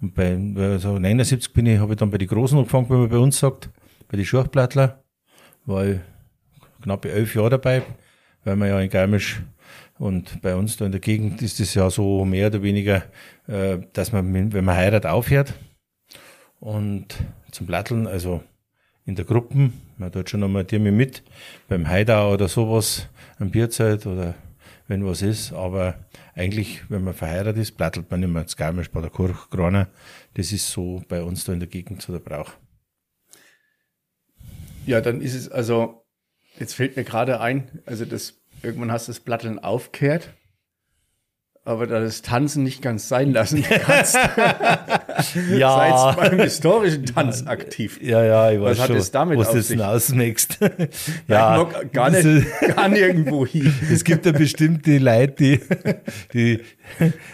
und 0.00 0.14
bei 0.14 0.38
also 0.56 1.00
79 1.00 1.52
bin 1.52 1.66
ich, 1.66 1.80
habe 1.80 1.94
ich 1.94 1.98
dann 1.98 2.12
bei 2.12 2.18
den 2.18 2.28
Großen 2.28 2.56
angefangen, 2.56 2.88
wie 2.90 2.92
man 2.92 3.08
bei 3.08 3.18
uns 3.18 3.40
sagt, 3.40 3.70
bei 4.06 4.16
den 4.16 4.24
Schurchplattler, 4.24 5.02
ich 5.66 5.98
knappe 6.80 7.10
elf 7.10 7.34
Jahre 7.34 7.50
dabei, 7.50 7.82
weil 8.44 8.54
man 8.54 8.68
ja 8.68 8.78
in 8.78 8.90
Garmisch 8.90 9.42
und 9.98 10.40
bei 10.42 10.54
uns 10.54 10.76
da 10.76 10.86
in 10.86 10.92
der 10.92 11.00
Gegend 11.00 11.42
ist 11.42 11.58
es 11.58 11.74
ja 11.74 11.90
so 11.90 12.24
mehr 12.24 12.46
oder 12.46 12.62
weniger, 12.62 13.02
äh, 13.48 13.78
dass 13.92 14.12
man, 14.12 14.32
wenn 14.52 14.64
man 14.64 14.76
heiratet, 14.76 15.10
aufhört. 15.10 15.54
Und 16.60 17.16
zum 17.50 17.66
Platteln, 17.66 18.06
also 18.06 18.44
in 19.06 19.14
der 19.14 19.24
Gruppe. 19.24 19.70
Man 19.96 20.12
tut 20.12 20.30
schon 20.30 20.42
einmal 20.42 20.64
die 20.64 20.78
mit, 20.78 21.22
beim 21.68 21.88
Heidau 21.88 22.32
oder 22.32 22.48
sowas, 22.48 23.08
am 23.38 23.50
Bierzeit 23.50 24.06
oder 24.06 24.34
wenn 24.88 25.04
was 25.04 25.22
ist. 25.22 25.52
Aber 25.52 25.94
eigentlich, 26.34 26.82
wenn 26.90 27.04
man 27.04 27.14
verheiratet 27.14 27.62
ist, 27.62 27.72
plattelt 27.72 28.10
man 28.10 28.22
immer 28.22 28.42
ins 28.42 28.56
Garmisch 28.56 28.90
bei 28.90 29.00
der 29.00 29.10
Kurch, 29.10 29.50
Grana. 29.50 29.88
Das 30.34 30.52
ist 30.52 30.70
so 30.70 31.02
bei 31.08 31.22
uns 31.22 31.44
da 31.44 31.52
in 31.52 31.60
der 31.60 31.68
Gegend 31.68 32.02
so 32.02 32.12
der 32.12 32.20
Brauch. 32.20 32.52
Ja, 34.86 35.00
dann 35.00 35.20
ist 35.20 35.34
es 35.34 35.48
also, 35.48 36.04
jetzt 36.58 36.74
fällt 36.74 36.96
mir 36.96 37.04
gerade 37.04 37.40
ein, 37.40 37.80
also 37.86 38.04
das, 38.04 38.42
irgendwann 38.62 38.92
hast 38.92 39.08
du 39.08 39.12
das 39.12 39.20
Platteln 39.20 39.58
aufgehört 39.58 40.34
aber 41.66 41.86
da 41.86 42.00
das 42.00 42.20
Tanzen 42.20 42.62
nicht 42.62 42.82
ganz 42.82 43.08
sein 43.08 43.32
lassen 43.32 43.62
kannst. 43.68 44.18
ja. 45.50 46.14
Seid 46.14 46.16
beim 46.16 46.40
historischen 46.40 47.06
Tanz 47.06 47.46
aktiv. 47.46 47.98
Ja, 48.02 48.22
ja, 48.22 48.50
ich 48.50 48.60
weiß 48.60 48.72
Was 48.72 48.80
hat 48.80 48.88
schon, 48.88 48.96
es 48.96 49.10
damit 49.10 49.38
was 49.38 49.48
auf 49.48 49.54
das 49.54 49.68
sich? 49.68 49.78
Ja, 51.26 51.56
ja, 51.56 51.82
gar 51.92 52.10
nicht, 52.10 52.46
gar 52.76 52.88
nirgendwo 52.88 53.46
hin. 53.46 53.72
es 53.90 54.04
gibt 54.04 54.26
ja 54.26 54.32
bestimmte 54.32 54.98
Leute, 54.98 55.32
die, 55.34 55.60
die, 56.32 56.60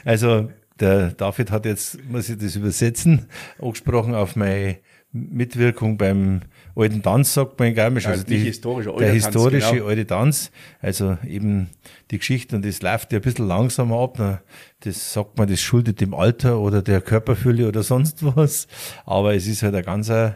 also 0.04 0.48
der 0.78 1.10
David 1.10 1.50
hat 1.50 1.66
jetzt, 1.66 1.98
muss 2.08 2.28
ich 2.28 2.38
das 2.38 2.56
übersetzen, 2.56 3.26
angesprochen 3.58 4.14
auf 4.14 4.36
meine 4.36 4.78
Mitwirkung 5.12 5.98
beim 5.98 6.42
alten 6.80 7.02
Tanz, 7.02 7.34
sagt 7.34 7.58
man 7.58 7.68
in 7.68 7.74
Garmisch. 7.74 8.04
Ja, 8.04 8.10
also 8.10 8.24
die, 8.24 8.38
historische, 8.38 8.90
der 8.90 9.10
Tanz, 9.10 9.24
historische 9.24 9.74
genau. 9.74 9.86
alte 9.86 10.06
Tanz. 10.06 10.50
Also 10.80 11.18
eben 11.26 11.68
die 12.10 12.18
Geschichte 12.18 12.56
und 12.56 12.64
das 12.64 12.82
läuft 12.82 13.12
ja 13.12 13.18
ein 13.18 13.22
bisschen 13.22 13.46
langsamer 13.46 14.00
ab. 14.00 14.16
Na, 14.18 14.42
Das 14.80 15.12
sagt 15.12 15.38
man, 15.38 15.48
das 15.48 15.60
schuldet 15.60 16.00
dem 16.00 16.14
Alter 16.14 16.58
oder 16.58 16.82
der 16.82 17.00
Körperfülle 17.00 17.68
oder 17.68 17.82
sonst 17.82 18.24
was. 18.36 18.66
Aber 19.04 19.34
es 19.34 19.46
ist 19.46 19.62
halt 19.62 19.74
eine 19.74 19.84
ganz 19.84 20.08
äh, 20.08 20.32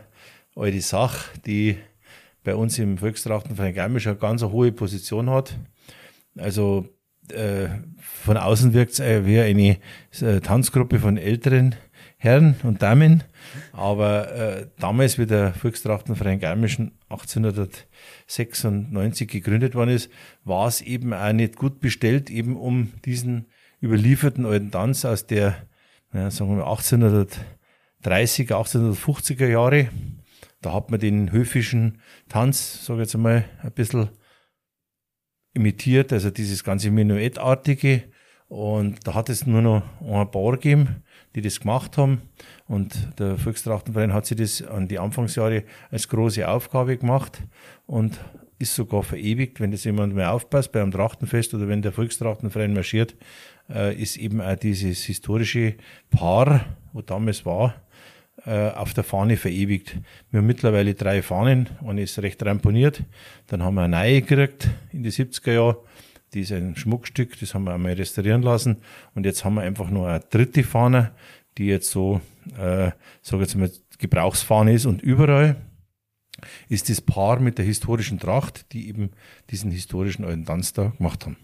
alte 0.54 0.80
Sache, 0.80 1.38
die 1.46 1.76
bei 2.44 2.54
uns 2.54 2.78
im 2.78 2.98
Volkstrachtenverein 2.98 3.74
Garmisch 3.74 4.06
eine 4.06 4.16
ganz 4.16 4.42
hohe 4.42 4.70
Position 4.70 5.30
hat. 5.30 5.58
Also 6.36 6.88
äh, 7.32 7.68
von 8.00 8.36
außen 8.36 8.74
wirkt 8.74 8.92
es 8.92 9.00
äh, 9.00 9.24
wie 9.24 9.40
eine 9.40 9.78
äh, 10.20 10.40
Tanzgruppe 10.40 10.98
von 10.98 11.16
älteren 11.16 11.74
Herren 12.24 12.56
und 12.62 12.80
Damen. 12.80 13.22
Aber 13.72 14.32
äh, 14.32 14.66
damals, 14.78 15.18
wie 15.18 15.26
der 15.26 15.52
Volkstrachtenverein 15.52 16.40
Garmischen 16.40 16.92
1896 17.10 19.28
gegründet 19.28 19.74
worden 19.74 19.90
ist, 19.90 20.10
war 20.42 20.66
es 20.66 20.80
eben 20.80 21.12
auch 21.12 21.34
nicht 21.34 21.56
gut 21.56 21.80
bestellt, 21.80 22.30
eben 22.30 22.56
um 22.56 22.92
diesen 23.04 23.44
überlieferten 23.82 24.46
alten 24.46 24.70
Tanz 24.70 25.04
aus 25.04 25.26
der, 25.26 25.66
ja, 26.14 26.30
sagen 26.30 26.56
wir 26.56 26.64
mal, 26.64 26.72
1830er, 26.72 27.36
1850er 28.02 29.46
Jahre. 29.46 29.90
Da 30.62 30.72
hat 30.72 30.90
man 30.90 31.00
den 31.00 31.30
höfischen 31.30 32.00
Tanz, 32.30 32.86
sage 32.86 33.02
ich 33.02 33.08
jetzt 33.08 33.16
einmal, 33.16 33.44
ein 33.62 33.72
bisschen 33.72 34.08
imitiert, 35.52 36.10
also 36.10 36.30
dieses 36.30 36.64
ganze 36.64 36.90
Menuettartige. 36.90 38.04
Und 38.48 39.06
da 39.06 39.12
hat 39.14 39.28
es 39.28 39.46
nur 39.46 39.60
noch 39.60 39.82
ein 40.00 40.30
paar 40.30 40.52
gegeben, 40.52 41.03
die 41.34 41.42
das 41.42 41.60
gemacht 41.60 41.98
haben. 41.98 42.22
Und 42.66 43.18
der 43.18 43.36
Volkstrachtenverein 43.36 44.12
hat 44.12 44.26
sich 44.26 44.36
das 44.36 44.62
an 44.62 44.88
die 44.88 44.98
Anfangsjahre 44.98 45.64
als 45.90 46.08
große 46.08 46.48
Aufgabe 46.48 46.96
gemacht 46.96 47.42
und 47.86 48.18
ist 48.58 48.74
sogar 48.74 49.02
verewigt, 49.02 49.60
wenn 49.60 49.72
das 49.72 49.84
jemand 49.84 50.14
mehr 50.14 50.32
aufpasst 50.32 50.72
bei 50.72 50.80
einem 50.80 50.92
Trachtenfest 50.92 51.54
oder 51.54 51.68
wenn 51.68 51.82
der 51.82 51.92
Volkstrachtenverein 51.92 52.72
marschiert, 52.72 53.16
äh, 53.68 53.94
ist 53.94 54.16
eben 54.16 54.40
auch 54.40 54.56
dieses 54.56 55.02
historische 55.04 55.74
Paar, 56.10 56.64
wo 56.92 57.02
damals 57.02 57.44
war, 57.44 57.74
äh, 58.46 58.70
auf 58.70 58.94
der 58.94 59.04
Fahne 59.04 59.36
verewigt. 59.36 59.96
Wir 60.30 60.38
haben 60.38 60.46
mittlerweile 60.46 60.94
drei 60.94 61.22
Fahnen, 61.22 61.68
eine 61.86 62.02
ist 62.02 62.18
recht 62.20 62.44
ramponiert, 62.44 63.02
dann 63.48 63.62
haben 63.62 63.74
wir 63.74 63.82
eine 63.82 63.96
neue 63.96 64.22
gekriegt 64.22 64.68
in 64.92 65.02
die 65.02 65.10
70er 65.10 65.52
Jahre, 65.52 65.78
die 66.34 66.40
ist 66.40 66.52
ein 66.52 66.76
Schmuckstück, 66.76 67.38
das 67.38 67.54
haben 67.54 67.64
wir 67.64 67.74
einmal 67.74 67.94
restaurieren 67.94 68.42
lassen 68.42 68.78
und 69.14 69.24
jetzt 69.24 69.44
haben 69.44 69.54
wir 69.54 69.62
einfach 69.62 69.90
nur 69.90 70.08
eine 70.08 70.20
dritte 70.20 70.64
Fahne, 70.64 71.12
die 71.56 71.66
jetzt 71.66 71.90
so, 71.90 72.20
äh, 72.58 72.90
sag 73.22 73.40
jetzt 73.40 73.54
mal, 73.54 73.70
Gebrauchsfahne 73.98 74.72
ist 74.72 74.86
und 74.86 75.02
überall 75.02 75.56
ist 76.68 76.88
das 76.88 77.00
Paar 77.00 77.38
mit 77.40 77.58
der 77.58 77.64
historischen 77.64 78.18
Tracht, 78.18 78.72
die 78.72 78.88
eben 78.88 79.10
diesen 79.50 79.70
historischen 79.70 80.24
alten 80.24 80.44
Tanz 80.44 80.72
da 80.72 80.88
gemacht 80.88 81.24
haben. 81.24 81.36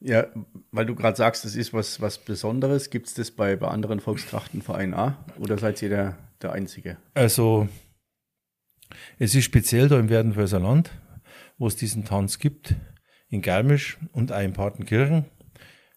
Ja, 0.00 0.26
weil 0.70 0.86
du 0.86 0.94
gerade 0.94 1.16
sagst, 1.16 1.44
das 1.44 1.56
ist 1.56 1.72
was, 1.72 2.00
was 2.00 2.18
Besonderes. 2.18 2.90
Gibt 2.90 3.06
es 3.06 3.14
das 3.14 3.30
bei, 3.30 3.56
bei 3.56 3.68
anderen 3.68 4.00
Volkstrachtenvereinen 4.00 4.94
auch? 4.94 5.12
Oder 5.38 5.58
seid 5.58 5.80
ihr 5.82 5.88
der, 5.88 6.18
der 6.42 6.52
Einzige? 6.52 6.98
Also, 7.14 7.68
es 9.18 9.34
ist 9.34 9.44
speziell 9.44 9.88
da 9.88 9.98
im 9.98 10.10
Werdenfelser 10.10 10.60
Land, 10.60 10.90
wo 11.56 11.66
es 11.66 11.76
diesen 11.76 12.04
Tanz 12.04 12.38
gibt, 12.38 12.74
in 13.34 13.42
Garmisch 13.42 13.98
und 14.12 14.32
auch 14.32 14.40
in 14.40 14.52
Partenkirchen. 14.52 15.24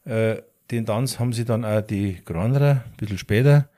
Äh, 0.06 0.41
den 0.72 0.86
Tanz 0.86 1.20
haben 1.20 1.34
sie 1.34 1.46
dann 1.46 1.63
auch 1.63 1.82
die 1.82 2.17
Granerer 2.25 2.84
ein 2.86 2.98
bisschen 2.98 3.17
später 3.17 3.70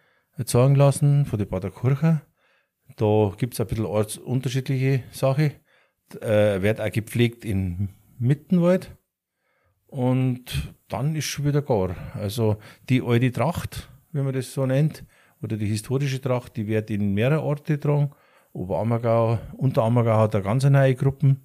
zeigen 0.45 0.75
lassen, 0.75 1.25
von 1.25 1.37
der 1.37 1.45
Baderkirche. 1.45 2.21
Da 2.95 3.33
gibt 3.37 3.53
es 3.53 3.59
ein 3.59 3.67
bisschen 3.67 3.85
ortsunterschiedliche 3.85 5.03
Sache. 5.11 5.51
Äh, 6.21 6.61
wird 6.61 6.81
auch 6.81 6.91
gepflegt 6.91 7.45
in 7.45 7.89
Mittenwald. 8.17 8.95
Und 9.87 10.73
dann 10.87 11.15
ist 11.15 11.25
schon 11.25 11.45
wieder 11.45 11.61
gar. 11.61 11.95
Also 12.13 12.57
die 12.89 13.01
alte 13.01 13.31
Tracht, 13.31 13.89
wie 14.11 14.21
man 14.21 14.33
das 14.33 14.53
so 14.53 14.65
nennt, 14.65 15.03
oder 15.41 15.57
die 15.57 15.67
historische 15.67 16.21
Tracht, 16.21 16.57
die 16.57 16.67
wird 16.67 16.89
in 16.89 17.13
mehrere 17.13 17.41
Orte 17.41 17.73
getragen. 17.73 18.11
Oberammergau, 18.53 19.39
Unterammergau 19.57 20.17
hat 20.17 20.35
eine 20.35 20.43
ganz 20.43 20.63
neue 20.63 20.95
Gruppen, 20.95 21.41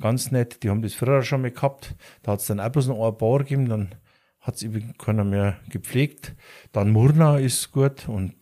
ganz 0.00 0.30
nett. 0.30 0.62
Die 0.62 0.70
haben 0.70 0.82
das 0.82 0.94
früher 0.94 1.22
schon 1.22 1.42
mal 1.42 1.50
gehabt. 1.50 1.94
Da 2.22 2.32
hat 2.32 2.40
es 2.40 2.46
dann 2.46 2.60
auch 2.60 2.70
bloß 2.70 2.88
noch 2.88 3.06
ein 3.06 3.16
paar 3.16 3.38
gegeben, 3.38 3.68
dann 3.68 3.94
hat 4.40 4.56
es 4.56 4.62
eben 4.62 4.96
keiner 4.96 5.24
mehr 5.24 5.58
gepflegt. 5.70 6.34
Dann 6.72 6.90
Murnau 6.90 7.36
ist 7.36 7.72
gut 7.72 8.08
und 8.08 8.34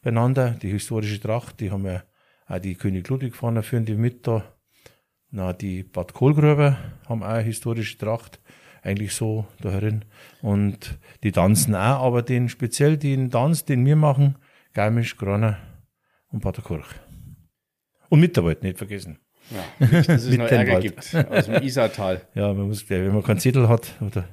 beieinander. 0.00 0.50
Die 0.50 0.70
historische 0.70 1.20
Tracht, 1.20 1.60
die 1.60 1.70
haben 1.70 1.84
ja 1.84 2.02
auch 2.46 2.58
die 2.58 2.74
König 2.74 3.08
Ludwig 3.08 3.36
fahren 3.36 3.62
führen 3.62 3.84
die 3.84 3.94
mit 3.94 4.26
da. 4.26 4.44
Na, 5.30 5.52
die 5.52 5.82
Bad 5.82 6.12
Kohlgruber 6.12 6.76
haben 7.08 7.22
auch 7.22 7.28
eine 7.28 7.42
historische 7.42 7.96
Tracht, 7.96 8.40
eigentlich 8.82 9.14
so 9.14 9.46
da 9.60 9.70
herin. 9.70 10.04
Und 10.42 10.98
die 11.22 11.32
tanzen 11.32 11.74
auch, 11.74 12.02
aber 12.04 12.22
den 12.22 12.48
speziell 12.48 12.98
den 12.98 13.30
Tanz, 13.30 13.64
den 13.64 13.86
wir 13.86 13.96
machen, 13.96 14.36
Garmisch, 14.74 15.16
Graner 15.16 15.58
und 16.28 16.40
Paterkirch. 16.40 16.86
Und 18.10 18.20
Mitterwald, 18.20 18.62
nicht 18.62 18.76
vergessen. 18.76 19.21
Ja, 19.50 19.86
nicht, 19.86 20.08
dass 20.08 20.24
es 20.24 20.36
noch 20.36 20.46
Ärger 20.46 20.72
Wald. 20.74 20.82
gibt 20.82 21.14
aus 21.30 21.46
dem 21.46 21.62
Isartal. 21.62 22.22
Ja, 22.34 22.52
man 22.54 22.68
muss, 22.68 22.88
wenn 22.88 23.12
man 23.12 23.22
keinen 23.22 23.38
Zettel 23.40 23.68
hat, 23.68 23.92
oder, 24.00 24.28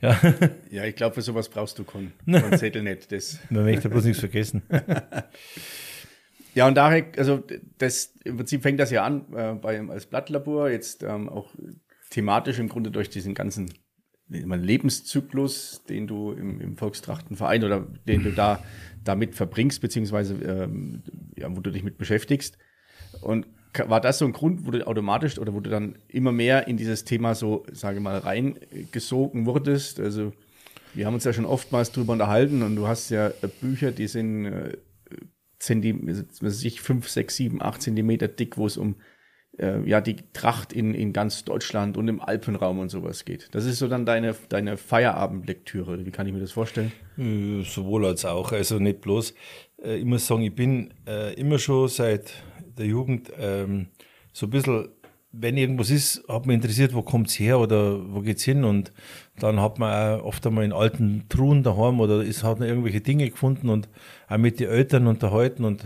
ja, 0.00 0.18
Ja, 0.70 0.84
ich 0.84 0.96
glaube, 0.96 1.14
für 1.14 1.22
sowas 1.22 1.48
brauchst 1.48 1.78
du 1.78 1.84
keinen, 1.84 2.12
keinen 2.26 2.56
Zettel 2.56 2.82
nicht. 2.82 3.12
Das. 3.12 3.38
man 3.50 3.64
möchte 3.64 3.88
bloß 3.88 4.04
nichts 4.04 4.20
vergessen. 4.20 4.62
Ja, 6.54 6.68
und 6.68 6.74
daher, 6.74 7.06
also 7.16 7.42
das 7.78 8.12
im 8.24 8.36
Prinzip 8.36 8.60
fängt 8.60 8.78
das 8.78 8.90
ja 8.90 9.04
an 9.04 9.24
äh, 9.34 9.54
bei, 9.54 9.80
als 9.88 10.04
Blattlabor, 10.04 10.68
jetzt 10.68 11.02
ähm, 11.02 11.30
auch 11.30 11.48
thematisch 12.10 12.58
im 12.58 12.68
Grunde 12.68 12.90
durch 12.90 13.08
diesen 13.08 13.32
ganzen 13.32 13.72
Lebenszyklus, 14.28 15.82
den 15.88 16.06
du 16.06 16.32
im, 16.32 16.60
im 16.60 16.76
Volkstrachtenverein 16.76 17.64
oder 17.64 17.86
den 18.06 18.22
du 18.22 18.32
da 18.32 18.62
damit 19.02 19.34
verbringst, 19.34 19.80
beziehungsweise 19.80 20.34
ähm, 20.34 21.02
ja, 21.36 21.54
wo 21.54 21.60
du 21.60 21.70
dich 21.70 21.84
mit 21.84 21.98
beschäftigst. 21.98 22.58
Und 23.22 23.46
war 23.86 24.00
das 24.00 24.18
so 24.18 24.24
ein 24.26 24.32
Grund, 24.32 24.66
wo 24.66 24.70
du 24.70 24.86
automatisch 24.86 25.38
oder 25.38 25.54
wo 25.54 25.60
du 25.60 25.70
dann 25.70 25.96
immer 26.08 26.32
mehr 26.32 26.68
in 26.68 26.76
dieses 26.76 27.04
Thema 27.04 27.34
so, 27.34 27.64
sage 27.72 27.96
ich 27.98 28.02
mal, 28.02 28.18
reingesogen 28.18 29.46
wurdest? 29.46 30.00
Also 30.00 30.32
wir 30.94 31.06
haben 31.06 31.14
uns 31.14 31.24
ja 31.24 31.32
schon 31.32 31.46
oftmals 31.46 31.92
drüber 31.92 32.12
unterhalten 32.12 32.62
und 32.62 32.76
du 32.76 32.86
hast 32.86 33.10
ja 33.10 33.28
äh, 33.28 33.48
Bücher, 33.60 33.92
die 33.92 34.06
sind 34.08 34.46
äh, 34.46 34.76
Zentimeter, 35.58 36.24
was 36.28 36.42
weiß 36.42 36.64
ich, 36.64 36.80
5, 36.80 37.08
6, 37.08 37.36
7, 37.36 37.62
8 37.62 37.80
Zentimeter 37.82 38.28
dick, 38.28 38.58
wo 38.58 38.66
es 38.66 38.76
um 38.76 38.96
äh, 39.58 39.80
ja, 39.88 40.00
die 40.00 40.16
Tracht 40.32 40.72
in, 40.72 40.94
in 40.94 41.12
ganz 41.12 41.44
Deutschland 41.44 41.96
und 41.96 42.08
im 42.08 42.20
Alpenraum 42.20 42.78
und 42.78 42.88
sowas 42.88 43.24
geht. 43.24 43.48
Das 43.52 43.64
ist 43.64 43.78
so 43.78 43.88
dann 43.88 44.04
deine, 44.06 44.34
deine 44.48 44.76
Feierabendlektüre. 44.76 46.04
Wie 46.04 46.10
kann 46.10 46.26
ich 46.26 46.32
mir 46.32 46.40
das 46.40 46.52
vorstellen? 46.52 46.92
Äh, 47.18 47.62
Sowohl 47.62 48.06
als 48.06 48.24
auch. 48.24 48.52
Also 48.52 48.78
nicht 48.78 49.00
bloß. 49.00 49.34
Äh, 49.82 49.96
Ich 49.96 50.04
muss 50.04 50.26
sagen, 50.26 50.42
ich 50.42 50.54
bin 50.54 50.92
äh, 51.06 51.34
immer 51.34 51.58
schon 51.58 51.88
seit 51.88 52.34
der 52.76 52.86
Jugend 52.86 53.32
ähm, 53.38 53.88
so 54.32 54.46
ein 54.46 54.50
bisschen, 54.50 54.88
wenn 55.32 55.56
irgendwas 55.56 55.90
ist, 55.90 56.24
hat 56.28 56.46
mich 56.46 56.54
interessiert, 56.54 56.94
wo 56.94 57.02
kommt's 57.02 57.38
her 57.38 57.58
oder 57.58 58.12
wo 58.12 58.20
geht's 58.20 58.44
hin 58.44 58.64
und 58.64 58.92
dann 59.38 59.60
hat 59.60 59.78
man 59.78 60.20
auch 60.20 60.24
oft 60.24 60.46
einmal 60.46 60.64
in 60.64 60.72
alten 60.72 61.26
Truhen 61.28 61.62
daheim 61.62 62.00
oder 62.00 62.22
ist, 62.22 62.44
hat 62.44 62.58
man 62.58 62.68
irgendwelche 62.68 63.00
Dinge 63.00 63.30
gefunden 63.30 63.68
und 63.68 63.88
auch 64.28 64.38
mit 64.38 64.60
den 64.60 64.68
Eltern 64.68 65.06
unterhalten 65.06 65.64
und 65.64 65.84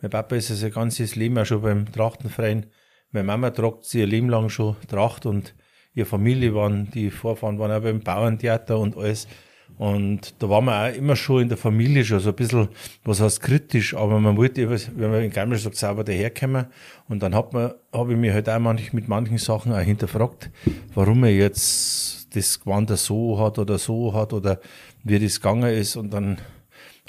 mein 0.00 0.10
Papa 0.10 0.36
ist 0.36 0.48
ja 0.50 0.56
sein 0.56 0.72
ganzes 0.72 1.16
Leben 1.16 1.38
auch 1.38 1.46
schon 1.46 1.62
beim 1.62 1.90
Trachtenverein. 1.90 2.66
Meine 3.10 3.24
Mama 3.24 3.50
tragt 3.50 3.84
sie 3.84 4.00
ihr 4.00 4.06
Leben 4.06 4.28
lang 4.28 4.48
schon 4.48 4.76
Tracht 4.88 5.26
und 5.26 5.54
ihre 5.94 6.06
Familie 6.06 6.54
waren, 6.54 6.90
die 6.90 7.10
Vorfahren 7.10 7.58
waren 7.58 7.70
auch 7.70 7.82
beim 7.82 8.00
Bauerntheater 8.00 8.78
und 8.78 8.96
alles. 8.96 9.28
Und 9.76 10.34
da 10.38 10.48
waren 10.48 10.66
wir 10.66 10.84
auch 10.84 10.94
immer 10.94 11.16
schon 11.16 11.42
in 11.42 11.48
der 11.48 11.58
Familie 11.58 12.04
schon 12.04 12.20
so 12.20 12.30
ein 12.30 12.36
bisschen, 12.36 12.68
was 13.02 13.20
heißt 13.20 13.40
kritisch, 13.40 13.94
aber 13.94 14.20
man 14.20 14.36
wollte, 14.36 14.62
immer, 14.62 14.78
wenn 14.94 15.10
man 15.10 15.22
in 15.22 15.30
Garmisch 15.30 15.62
sagt, 15.62 15.76
sauber 15.76 16.04
daherkommen. 16.04 16.66
Und 17.08 17.22
dann 17.22 17.34
hat 17.34 17.52
man, 17.52 17.72
habe 17.92 18.12
ich 18.12 18.18
mich 18.18 18.32
halt 18.32 18.48
auch 18.48 18.58
manch, 18.60 18.92
mit 18.92 19.08
manchen 19.08 19.38
Sachen 19.38 19.72
auch 19.72 19.80
hinterfragt, 19.80 20.50
warum 20.94 21.24
er 21.24 21.32
jetzt 21.32 22.34
das 22.36 22.60
Gewand 22.60 22.90
so 22.90 23.38
hat 23.40 23.58
oder 23.58 23.78
so 23.78 24.12
hat 24.14 24.32
oder 24.32 24.60
wie 25.02 25.18
das 25.18 25.40
gegangen 25.40 25.72
ist. 25.72 25.96
Und 25.96 26.12
dann 26.12 26.38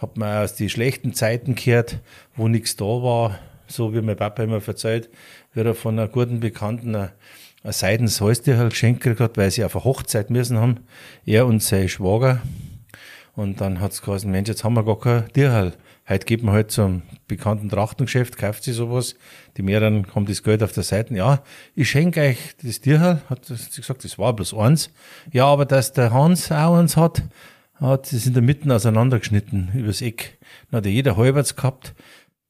hat 0.01 0.17
man 0.17 0.43
aus 0.43 0.55
die 0.55 0.69
schlechten 0.69 1.13
Zeiten 1.13 1.53
gehört, 1.53 1.99
wo 2.35 2.47
nichts 2.47 2.75
da 2.75 2.85
war, 2.85 3.39
so 3.67 3.93
wie 3.93 4.01
mein 4.01 4.17
Papa 4.17 4.43
immer 4.43 4.61
verzeiht, 4.61 5.09
wie 5.53 5.61
er 5.61 5.75
von 5.75 5.99
einer 5.99 6.07
guten 6.07 6.39
Bekannten 6.39 6.95
ein, 6.95 7.11
ein 7.65 7.73
seidenes 7.73 8.21
Häuschen 8.21 8.57
halt 8.57 8.69
geschenkt 8.69 9.01
gekriegt 9.01 9.19
hat, 9.19 9.37
weil 9.37 9.49
sie 9.49 9.65
auf 9.65 9.75
eine 9.75 9.83
Hochzeit 9.83 10.29
müssen 10.29 10.57
haben, 10.57 10.81
er 11.25 11.47
und 11.47 11.63
sein 11.63 11.89
Schwager. 11.89 12.41
Und 13.33 13.59
dann 13.59 13.81
hat's 13.81 14.01
geheißen, 14.01 14.29
Mensch, 14.29 14.47
jetzt 14.47 14.63
haben 14.63 14.75
wir 14.75 14.85
gar 14.85 14.99
kein 14.99 15.27
Tierhall. 15.33 15.73
Heute 16.07 16.25
geht 16.27 16.43
man 16.43 16.53
halt 16.53 16.69
zum 16.69 17.01
bekannten 17.27 17.67
Trachtengeschäft, 17.67 18.37
kauft 18.37 18.63
sich 18.63 18.75
sowas. 18.75 19.15
Die 19.57 19.63
mehreren 19.63 20.05
haben 20.13 20.27
das 20.27 20.43
Geld 20.43 20.61
auf 20.61 20.73
der 20.73 20.83
Seite. 20.83 21.15
Ja, 21.15 21.41
ich 21.73 21.89
schenke 21.89 22.21
euch 22.21 22.37
das 22.61 22.79
Tierhall, 22.81 23.21
hat 23.27 23.45
sie 23.45 23.81
gesagt, 23.81 24.03
das 24.03 24.19
war 24.19 24.33
bloß 24.33 24.53
eins. 24.53 24.91
Ja, 25.33 25.47
aber 25.47 25.65
dass 25.65 25.91
der 25.91 26.13
Hans 26.13 26.51
auch 26.51 26.77
eins 26.77 26.95
hat, 26.95 27.23
hat 27.73 28.13
es 28.13 28.27
in 28.27 28.33
der 28.33 28.43
Mitte 28.43 28.73
auseinandergeschnitten, 28.73 29.71
übers 29.73 30.03
Eck. 30.03 30.37
Dann 30.69 30.77
hat 30.77 30.85
ja 30.85 30.91
jeder 30.91 31.17
halbers 31.17 31.55
gehabt. 31.55 31.95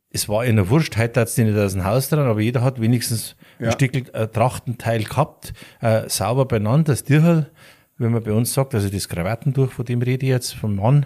es 0.10 0.28
war 0.28 0.46
in 0.46 0.58
der 0.58 0.70
Wurst, 0.70 0.98
heute 0.98 1.22
hat 1.22 1.30
es 1.30 1.38
nicht 1.38 1.58
aus 1.58 1.72
dem 1.72 1.86
Haus 1.86 2.10
dran, 2.10 2.28
aber 2.28 2.42
jeder 2.42 2.62
hat 2.62 2.82
wenigstens 2.82 3.38
Ja. 3.60 3.68
ein 3.68 3.72
Stück 3.74 4.14
äh, 4.14 4.28
Trachtenteil 4.28 5.04
gehabt, 5.04 5.54
äh, 5.82 6.10
sauber 6.10 6.46
beieinander, 6.46 6.94
das 6.94 7.04
Dirhal, 7.04 7.50
wenn 7.98 8.12
man 8.12 8.24
bei 8.24 8.34
uns 8.34 8.54
sagt, 8.54 8.76
also 8.76 8.90
das 8.90 9.08
Krawattentuch, 9.08 9.72
von 9.72 9.86
dem 9.86 10.02
rede 10.02 10.26
ich 10.26 10.32
jetzt, 10.32 10.54
vom 10.54 10.76
Mann, 10.76 11.06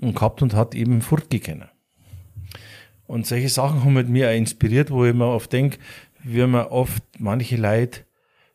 und 0.00 0.14
gehabt 0.14 0.42
und 0.42 0.54
hat 0.54 0.74
eben 0.74 1.00
fortgegangen. 1.02 1.68
Und 3.06 3.26
solche 3.26 3.48
Sachen 3.48 3.84
haben 3.84 3.96
halt 3.96 4.08
mir 4.08 4.28
auch 4.28 4.34
inspiriert, 4.34 4.90
wo 4.90 5.04
ich 5.04 5.14
mir 5.14 5.28
oft 5.28 5.52
denke, 5.52 5.78
wie 6.24 6.44
man 6.46 6.66
oft 6.66 7.02
manche 7.18 7.56
Leute 7.56 8.00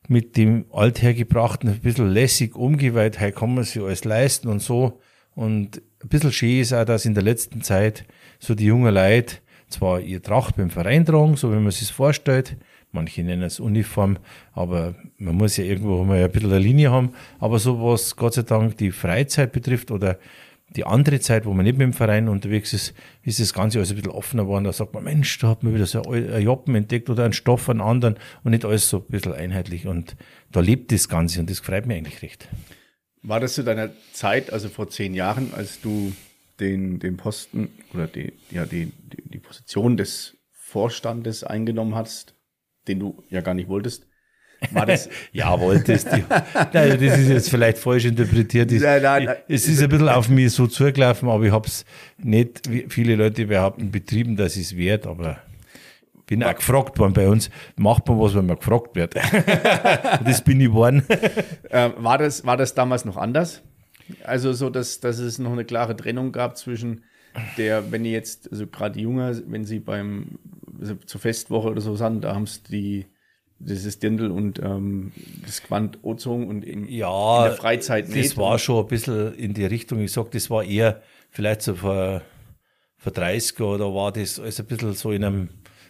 mit 0.08 0.36
dem 0.36 0.66
Althergebrachten 0.72 1.70
ein 1.70 1.80
bisschen 1.80 2.10
lässig 2.10 2.56
umgeht, 2.56 2.94
weil 2.94 3.06
heute 3.06 3.32
kann 3.32 3.54
man 3.54 3.64
sich 3.64 3.80
alles 3.80 4.04
leisten 4.04 4.48
und 4.48 4.60
so. 4.60 5.00
Und 5.34 5.80
ein 6.02 6.08
bisschen 6.08 6.32
schön 6.32 6.60
ist 6.60 6.72
auch, 6.72 6.84
dass 6.84 7.04
in 7.04 7.14
der 7.14 7.22
letzten 7.22 7.62
Zeit 7.62 8.04
so 8.40 8.54
die 8.54 8.64
jungen 8.64 8.92
Leute 8.92 9.36
zwar 9.68 10.00
ihr 10.00 10.20
Tracht 10.20 10.56
beim 10.56 10.70
Verein 10.70 11.06
tragen, 11.06 11.36
so 11.36 11.52
wie 11.52 11.60
man 11.60 11.70
sich 11.70 11.92
vorstellt, 11.92 12.56
manche 12.92 13.22
nennen 13.22 13.42
es 13.42 13.60
Uniform, 13.60 14.18
aber 14.52 14.94
man 15.18 15.36
muss 15.36 15.56
ja 15.56 15.64
irgendwo 15.64 16.04
mal 16.04 16.22
ein 16.22 16.30
bisschen 16.30 16.50
eine 16.50 16.58
Linie 16.58 16.90
haben, 16.90 17.12
aber 17.38 17.58
so 17.58 17.80
was 17.82 18.16
Gott 18.16 18.34
sei 18.34 18.42
Dank 18.42 18.76
die 18.78 18.90
Freizeit 18.90 19.52
betrifft 19.52 19.90
oder 19.90 20.18
die 20.76 20.84
andere 20.84 21.18
Zeit, 21.18 21.46
wo 21.46 21.52
man 21.52 21.64
nicht 21.64 21.78
mit 21.78 21.84
dem 21.84 21.92
Verein 21.92 22.28
unterwegs 22.28 22.72
ist, 22.72 22.94
ist 23.22 23.40
das 23.40 23.52
Ganze 23.52 23.78
alles 23.78 23.90
ein 23.90 23.96
bisschen 23.96 24.12
offener 24.12 24.44
geworden. 24.44 24.64
Da 24.64 24.72
sagt 24.72 24.94
man, 24.94 25.02
Mensch, 25.02 25.38
da 25.38 25.48
hat 25.48 25.62
man 25.62 25.74
wieder 25.74 25.86
so 25.86 26.02
ein 26.02 26.42
Joppen 26.42 26.74
entdeckt 26.76 27.10
oder 27.10 27.24
einen 27.24 27.32
Stoff 27.32 27.68
an 27.68 27.80
anderen 27.80 28.16
und 28.44 28.52
nicht 28.52 28.64
alles 28.64 28.88
so 28.88 28.98
ein 28.98 29.04
bisschen 29.08 29.32
einheitlich. 29.32 29.86
Und 29.86 30.16
da 30.52 30.60
lebt 30.60 30.92
das 30.92 31.08
Ganze 31.08 31.40
und 31.40 31.50
das 31.50 31.58
freut 31.58 31.86
mich 31.86 31.96
eigentlich 31.96 32.22
recht. 32.22 32.48
War 33.22 33.40
das 33.40 33.54
zu 33.54 33.64
deiner 33.64 33.90
Zeit, 34.12 34.52
also 34.52 34.68
vor 34.68 34.88
zehn 34.88 35.12
Jahren, 35.12 35.52
als 35.54 35.80
du 35.80 36.12
den, 36.60 37.00
den 37.00 37.16
Posten 37.16 37.70
oder 37.92 38.06
die, 38.06 38.32
ja, 38.50 38.64
die, 38.64 38.86
die, 38.86 39.28
die 39.28 39.38
Position 39.38 39.96
des 39.96 40.36
Vorstandes 40.52 41.42
eingenommen 41.42 41.96
hast, 41.96 42.34
den 42.88 43.00
du 43.00 43.22
ja 43.28 43.40
gar 43.40 43.54
nicht 43.54 43.68
wolltest? 43.68 44.06
War 44.72 44.86
das, 44.86 45.08
Ja, 45.32 45.58
wolltest 45.58 46.08
du. 46.12 46.18
Nein, 46.72 46.98
das 47.00 47.18
ist 47.18 47.28
jetzt 47.28 47.50
vielleicht 47.50 47.78
falsch 47.78 48.04
interpretiert. 48.04 48.70
Es, 48.72 48.82
Nein, 48.82 49.02
nein, 49.02 49.24
nein. 49.24 49.36
es 49.48 49.66
ist 49.66 49.82
ein 49.82 49.88
bisschen 49.88 50.08
auf 50.08 50.28
mich 50.28 50.52
so 50.52 50.66
zugelaufen, 50.66 51.28
aber 51.28 51.44
ich 51.44 51.52
habe 51.52 51.66
es 51.66 51.84
nicht, 52.18 52.70
wie 52.70 52.86
viele 52.88 53.16
Leute 53.16 53.46
behaupten, 53.46 53.90
betrieben, 53.90 54.36
dass 54.36 54.56
ich 54.56 54.66
es 54.66 54.76
wert, 54.76 55.06
aber 55.06 55.38
bin 56.26 56.44
auch 56.44 56.54
gefragt 56.54 56.98
worden 56.98 57.12
bei 57.12 57.26
uns, 57.28 57.50
macht 57.76 58.06
man 58.06 58.20
was, 58.20 58.34
wenn 58.34 58.46
man 58.46 58.56
gefragt 58.56 58.94
wird. 58.94 59.14
das 60.24 60.42
bin 60.44 60.60
ich 60.60 60.68
geworden. 60.68 61.04
äh, 61.70 61.90
war 61.96 62.18
das, 62.18 62.46
war 62.46 62.56
das 62.56 62.74
damals 62.74 63.04
noch 63.04 63.16
anders? 63.16 63.62
Also 64.24 64.52
so, 64.52 64.70
dass, 64.70 65.00
dass 65.00 65.18
es 65.18 65.38
noch 65.38 65.52
eine 65.52 65.64
klare 65.64 65.96
Trennung 65.96 66.30
gab 66.32 66.56
zwischen 66.56 67.02
der, 67.56 67.90
wenn 67.90 68.04
ihr 68.04 68.12
jetzt, 68.12 68.50
also 68.50 68.66
gerade 68.66 68.94
die 68.94 69.02
Jünger, 69.02 69.34
wenn 69.46 69.64
sie 69.64 69.80
beim, 69.80 70.38
zur 71.06 71.20
Festwoche 71.20 71.68
oder 71.68 71.80
so 71.80 71.96
sind, 71.96 72.22
da 72.22 72.34
haben 72.34 72.46
sie 72.46 72.60
die, 72.70 73.06
das 73.58 73.84
ist 73.84 74.02
Dirndl 74.02 74.30
und 74.30 74.58
ähm, 74.60 75.12
das 75.44 75.62
Quant 75.62 75.98
Ozung 76.02 76.48
und 76.48 76.64
in, 76.64 76.86
Ja, 76.88 77.44
in 77.44 77.50
der 77.50 77.58
Freizeit 77.58 78.08
das 78.08 78.14
nicht. 78.14 78.36
war 78.36 78.58
schon 78.58 78.84
ein 78.84 78.88
bisschen 78.88 79.34
in 79.34 79.54
die 79.54 79.66
Richtung. 79.66 80.00
Ich 80.00 80.12
sag, 80.12 80.30
das 80.30 80.48
war 80.50 80.64
eher 80.64 81.02
vielleicht 81.30 81.62
so 81.62 81.74
vor, 81.74 82.22
vor 82.96 83.12
30 83.12 83.60
oder 83.60 83.94
war 83.94 84.12
das 84.12 84.40
alles 84.40 84.60
ein 84.60 84.66
bisschen 84.66 84.94
so 84.94 85.12
in 85.12 85.24
einem 85.24 85.48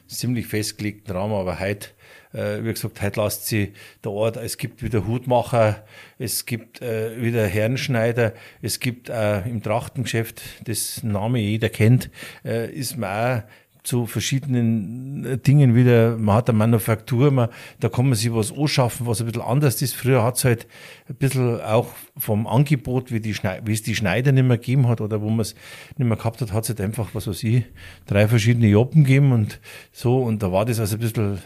ziemlich 0.09 0.49
festgelegten 0.49 1.15
Rahmen, 1.15 1.35
aber 1.35 1.61
heute, 1.61 1.91
äh, 2.33 2.65
wie 2.65 2.73
gesagt, 2.73 3.01
heute 3.01 3.21
lasst 3.21 3.47
sie 3.47 3.75
der 4.03 4.11
Ort, 4.11 4.37
es 4.37 4.59
gibt 4.59 4.83
wieder 4.83 5.07
Hutmacher, 5.07 5.85
es 6.19 6.47
gibt 6.47 6.83
äh, 6.83 7.23
wieder 7.23 7.47
Herrenschneider, 7.47 8.35
es 8.61 8.81
gibt 8.81 9.09
äh, 9.09 9.43
im 9.49 9.63
Trachtengeschäft, 9.63 10.43
das 10.65 11.05
Name 11.05 11.39
jeder 11.39 11.69
kennt, 11.69 12.11
äh, 12.45 12.69
ist 12.73 12.97
man 12.97 13.11
auch 13.41 13.43
zu 13.83 14.07
verschiedenen 14.07 15.25
äh, 15.25 15.39
Dingen 15.39 15.75
wieder, 15.75 16.17
man 16.17 16.37
hat 16.37 16.49
eine 16.49 16.59
Manufaktur, 16.59 17.31
man, 17.31 17.49
da 17.81 17.89
kann 17.89 18.07
man 18.07 18.15
sich 18.15 18.33
was 18.33 18.53
anschaffen, 18.53 19.07
was 19.07 19.21
ein 19.21 19.27
bisschen 19.27 19.43
anders 19.43 19.81
ist. 19.83 19.95
Früher 19.95 20.23
hat 20.23 20.37
es 20.37 20.45
halt 20.45 20.67
ein 21.09 21.15
bisschen 21.17 21.61
auch 21.61 21.89
vom 22.17 22.47
Angebot, 22.47 23.13
wie, 23.13 23.21
die 23.21 23.35
Schnei 23.35 23.61
wie 23.65 23.73
es 23.73 23.83
die 23.83 23.95
Schneider 23.95 24.33
nicht 24.33 24.47
mehr 24.47 24.59
gegeben 24.59 24.89
hat 24.89 25.01
oder 25.01 25.21
wo 25.21 25.29
man 25.29 25.41
es 25.41 25.55
nicht 25.97 26.07
mehr 26.07 26.17
gehabt 26.17 26.41
hat, 26.41 26.53
hat 26.53 26.65
es 26.65 26.71
halt 26.71 26.81
einfach, 26.81 27.11
was 27.15 27.27
weiß 27.27 27.43
ich, 27.45 27.65
drei 28.07 28.29
verschiedene 28.29 28.69
Joppen 28.69 29.05
gegeben 29.05 29.33
und 29.33 29.61
so 29.93 30.19
und 30.23 30.43
da 30.43 30.53
war 30.53 30.65
das 30.65 30.81
also 30.81 30.97
ein 30.97 31.01
bisschen, 31.01 31.39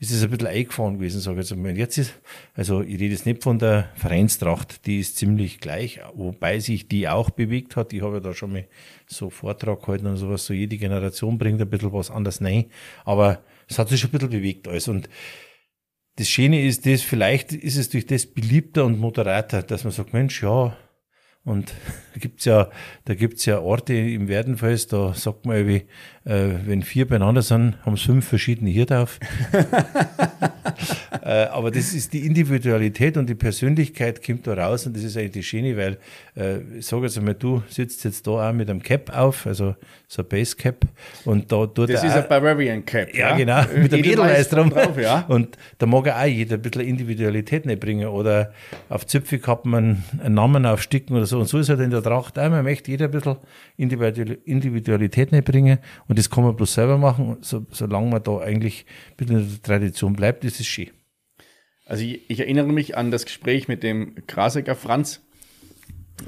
ist 0.00 0.10
es 0.10 0.22
ein 0.22 0.30
bisschen 0.30 0.48
eingefahren 0.48 0.94
gewesen, 0.94 1.20
sage 1.20 1.40
ich 1.40 1.48
jetzt 1.48 1.58
mal. 1.58 1.70
Und 1.70 1.76
jetzt 1.76 1.98
ist, 1.98 2.18
also 2.54 2.82
ich 2.82 2.94
rede 2.94 3.12
jetzt 3.12 3.26
nicht 3.26 3.42
von 3.42 3.58
der 3.58 3.90
Vereinstracht, 3.94 4.86
die 4.86 5.00
ist 5.00 5.16
ziemlich 5.16 5.60
gleich, 5.60 6.00
wobei 6.14 6.58
sich 6.58 6.88
die 6.88 7.08
auch 7.08 7.30
bewegt 7.30 7.76
hat. 7.76 7.92
Ich 7.92 8.02
habe 8.02 8.14
ja 8.14 8.20
da 8.20 8.34
schon 8.34 8.52
mal 8.52 8.64
so 9.12 9.30
Vortrag 9.30 9.80
gehalten 9.80 10.06
und 10.06 10.16
sowas, 10.16 10.46
so 10.46 10.54
jede 10.54 10.78
Generation 10.78 11.38
bringt 11.38 11.60
ein 11.60 11.70
bisschen 11.70 11.92
was 11.92 12.10
anderes 12.10 12.42
rein, 12.42 12.66
aber 13.04 13.42
es 13.68 13.78
hat 13.78 13.88
sich 13.88 14.00
schon 14.00 14.10
ein 14.10 14.12
bisschen 14.12 14.30
bewegt 14.30 14.68
alles. 14.68 14.88
Und 14.88 15.08
das 16.16 16.28
Schöne 16.28 16.64
ist 16.64 16.86
das, 16.86 17.02
vielleicht 17.02 17.52
ist 17.52 17.76
es 17.76 17.88
durch 17.88 18.06
das 18.06 18.26
beliebter 18.26 18.84
und 18.84 18.98
moderater, 18.98 19.62
dass 19.62 19.84
man 19.84 19.92
sagt, 19.92 20.12
Mensch, 20.12 20.42
ja, 20.42 20.76
und 21.44 21.74
da 22.14 22.20
gibt's 22.20 22.44
ja, 22.44 22.70
da 23.04 23.14
gibt's 23.14 23.46
ja 23.46 23.60
Orte 23.60 23.94
im 23.94 24.28
Werdenfels, 24.28 24.86
da 24.86 25.14
sagt 25.14 25.46
man 25.46 25.56
irgendwie, 25.56 25.86
äh, 26.24 26.48
wenn 26.66 26.82
vier 26.82 27.06
beieinander 27.08 27.42
sind, 27.42 27.74
haben 27.84 27.94
es 27.94 28.02
fünf 28.02 28.26
verschiedene 28.28 28.70
Hirte 28.70 28.98
auf. 29.00 29.18
äh, 31.22 31.44
aber 31.46 31.70
das 31.70 31.92
ist 31.92 32.12
die 32.12 32.26
Individualität 32.26 33.16
und 33.16 33.28
die 33.28 33.34
Persönlichkeit 33.34 34.24
kommt 34.24 34.46
da 34.46 34.54
raus 34.54 34.86
und 34.86 34.96
das 34.96 35.02
ist 35.04 35.16
eigentlich 35.16 35.32
das 35.32 35.44
Schöne, 35.44 35.76
weil, 35.76 35.98
äh, 36.36 36.58
ich 36.78 36.86
sage 36.86 37.04
jetzt 37.04 37.18
einmal, 37.18 37.34
du 37.34 37.62
sitzt 37.68 38.04
jetzt 38.04 38.26
da 38.26 38.48
auch 38.48 38.52
mit 38.52 38.68
einem 38.70 38.82
Cap 38.82 39.10
auf, 39.16 39.46
also 39.46 39.74
so 40.08 40.22
ein 40.22 40.28
Basecap 40.28 40.76
und 41.24 41.50
da 41.50 41.66
tut 41.66 41.90
das 41.90 42.02
ist 42.04 42.12
auch- 42.12 42.16
ein 42.16 42.28
Bavarian 42.28 42.84
Cap. 42.84 43.14
ja, 43.14 43.36
genau, 43.36 43.62
mit 43.76 43.92
dem 43.92 44.00
Edelweiß 44.00 44.48
drum. 44.48 44.70
drauf, 44.70 44.98
ja. 45.00 45.24
Und 45.28 45.56
da 45.78 45.86
mag 45.86 46.08
auch 46.08 46.24
jeder 46.24 46.56
ein 46.56 46.62
bisschen 46.62 46.82
Individualität 46.82 47.66
nicht 47.66 47.80
bringen 47.80 48.06
oder 48.08 48.52
auf 48.88 49.06
Zöpfe 49.06 49.38
gehabt 49.38 49.66
man 49.66 50.02
einen 50.22 50.34
Namen 50.34 50.66
aufsticken 50.66 51.16
oder 51.16 51.26
so. 51.26 51.38
Und 51.38 51.46
so 51.48 51.58
ist 51.58 51.68
halt 51.68 51.80
in 51.80 51.90
der 51.90 52.02
Tracht 52.02 52.38
auch, 52.38 52.48
man 52.50 52.64
möchte 52.64 52.90
jeder 52.90 53.06
ein 53.06 53.10
bisschen 53.10 53.36
Individual- 53.76 54.38
Individualität 54.44 55.32
nicht 55.32 55.44
bringen 55.44 55.78
und 56.12 56.18
das 56.18 56.28
kann 56.28 56.44
man 56.44 56.54
bloß 56.54 56.74
selber 56.74 56.98
machen. 56.98 57.38
So, 57.40 57.64
solange 57.70 58.10
man 58.10 58.22
da 58.22 58.36
eigentlich 58.36 58.84
in 59.18 59.28
der 59.28 59.62
Tradition 59.62 60.12
bleibt, 60.12 60.44
ist 60.44 60.60
es 60.60 60.66
schön. 60.66 60.90
Also 61.86 62.04
ich, 62.04 62.28
ich 62.28 62.38
erinnere 62.38 62.66
mich 62.66 62.98
an 62.98 63.10
das 63.10 63.24
Gespräch 63.24 63.66
mit 63.66 63.82
dem 63.82 64.16
Grasecker 64.26 64.76
Franz 64.76 65.22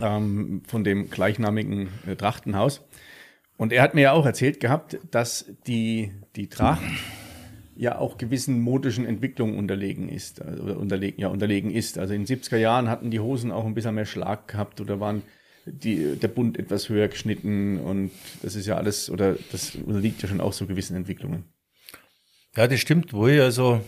ähm, 0.01 0.63
von 0.67 0.85
dem 0.85 1.11
gleichnamigen 1.11 1.91
äh, 2.07 2.17
Trachtenhaus. 2.17 2.81
Und 3.59 3.75
er 3.75 3.83
hat 3.83 3.95
mir 3.95 4.01
ja 4.01 4.13
auch 4.13 4.25
erzählt 4.25 4.59
gehabt, 4.59 4.99
dass 5.11 5.53
die, 5.67 6.13
die 6.35 6.49
Tracht 6.49 6.81
ja 7.77 7.99
auch 7.99 8.17
gewissen 8.17 8.63
modischen 8.63 9.05
Entwicklungen 9.05 9.59
unterlegen 9.59 10.09
ist. 10.09 10.41
Also, 10.41 10.63
unterlegen, 10.79 11.21
ja, 11.21 11.29
unterlegen 11.29 11.71
ist. 11.71 11.99
Also 11.99 12.15
in 12.15 12.25
den 12.25 12.39
70er 12.39 12.57
Jahren 12.57 12.89
hatten 12.89 13.11
die 13.11 13.21
Hosen 13.21 13.53
auch 13.53 13.67
ein 13.67 13.75
bisschen 13.75 13.97
mehr 13.97 14.07
Schlag 14.07 14.49
gehabt 14.49 14.81
oder 14.81 14.99
waren 14.99 15.25
die, 15.67 16.17
der 16.17 16.29
Bund 16.29 16.59
etwas 16.59 16.89
höher 16.89 17.09
geschnitten 17.09 17.79
und 17.79 18.11
das 18.43 18.55
ist 18.55 18.67
ja 18.67 18.77
alles, 18.77 19.11
oder 19.11 19.37
das 19.53 19.75
unterliegt 19.75 20.23
ja 20.23 20.29
schon 20.29 20.41
auch 20.41 20.53
so 20.53 20.67
gewissen 20.67 20.97
Entwicklungen. 20.97 21.45
Ja, 22.57 22.67
das 22.69 22.81
stimmt 22.81 23.13
wohl. 23.13 23.41
Also, 23.41 23.81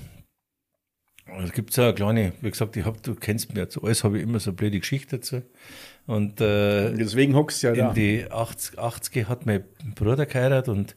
es 1.42 1.52
gibt 1.52 1.72
so 1.72 1.82
eine 1.82 1.94
kleine, 1.94 2.32
wie 2.40 2.50
gesagt, 2.50 2.76
ich 2.76 2.84
hab, 2.84 3.02
du 3.02 3.14
kennst 3.14 3.48
mich 3.48 3.58
ja 3.58 3.68
zu 3.68 3.82
alles, 3.82 4.04
habe 4.04 4.18
ich 4.18 4.22
immer 4.22 4.40
so 4.40 4.50
eine 4.50 4.56
blöde 4.56 4.78
Geschichte 4.78 5.18
dazu. 5.18 5.42
Und 6.06 6.40
äh, 6.40 6.92
Deswegen 6.94 7.34
hockst 7.34 7.62
du 7.62 7.68
ja 7.68 7.74
da. 7.74 7.88
in 7.88 7.94
die 7.94 8.30
80, 8.30 8.78
80er 8.78 9.26
hat 9.26 9.44
mein 9.44 9.64
Bruder 9.96 10.24
geheiratet 10.24 10.68
und 10.68 10.96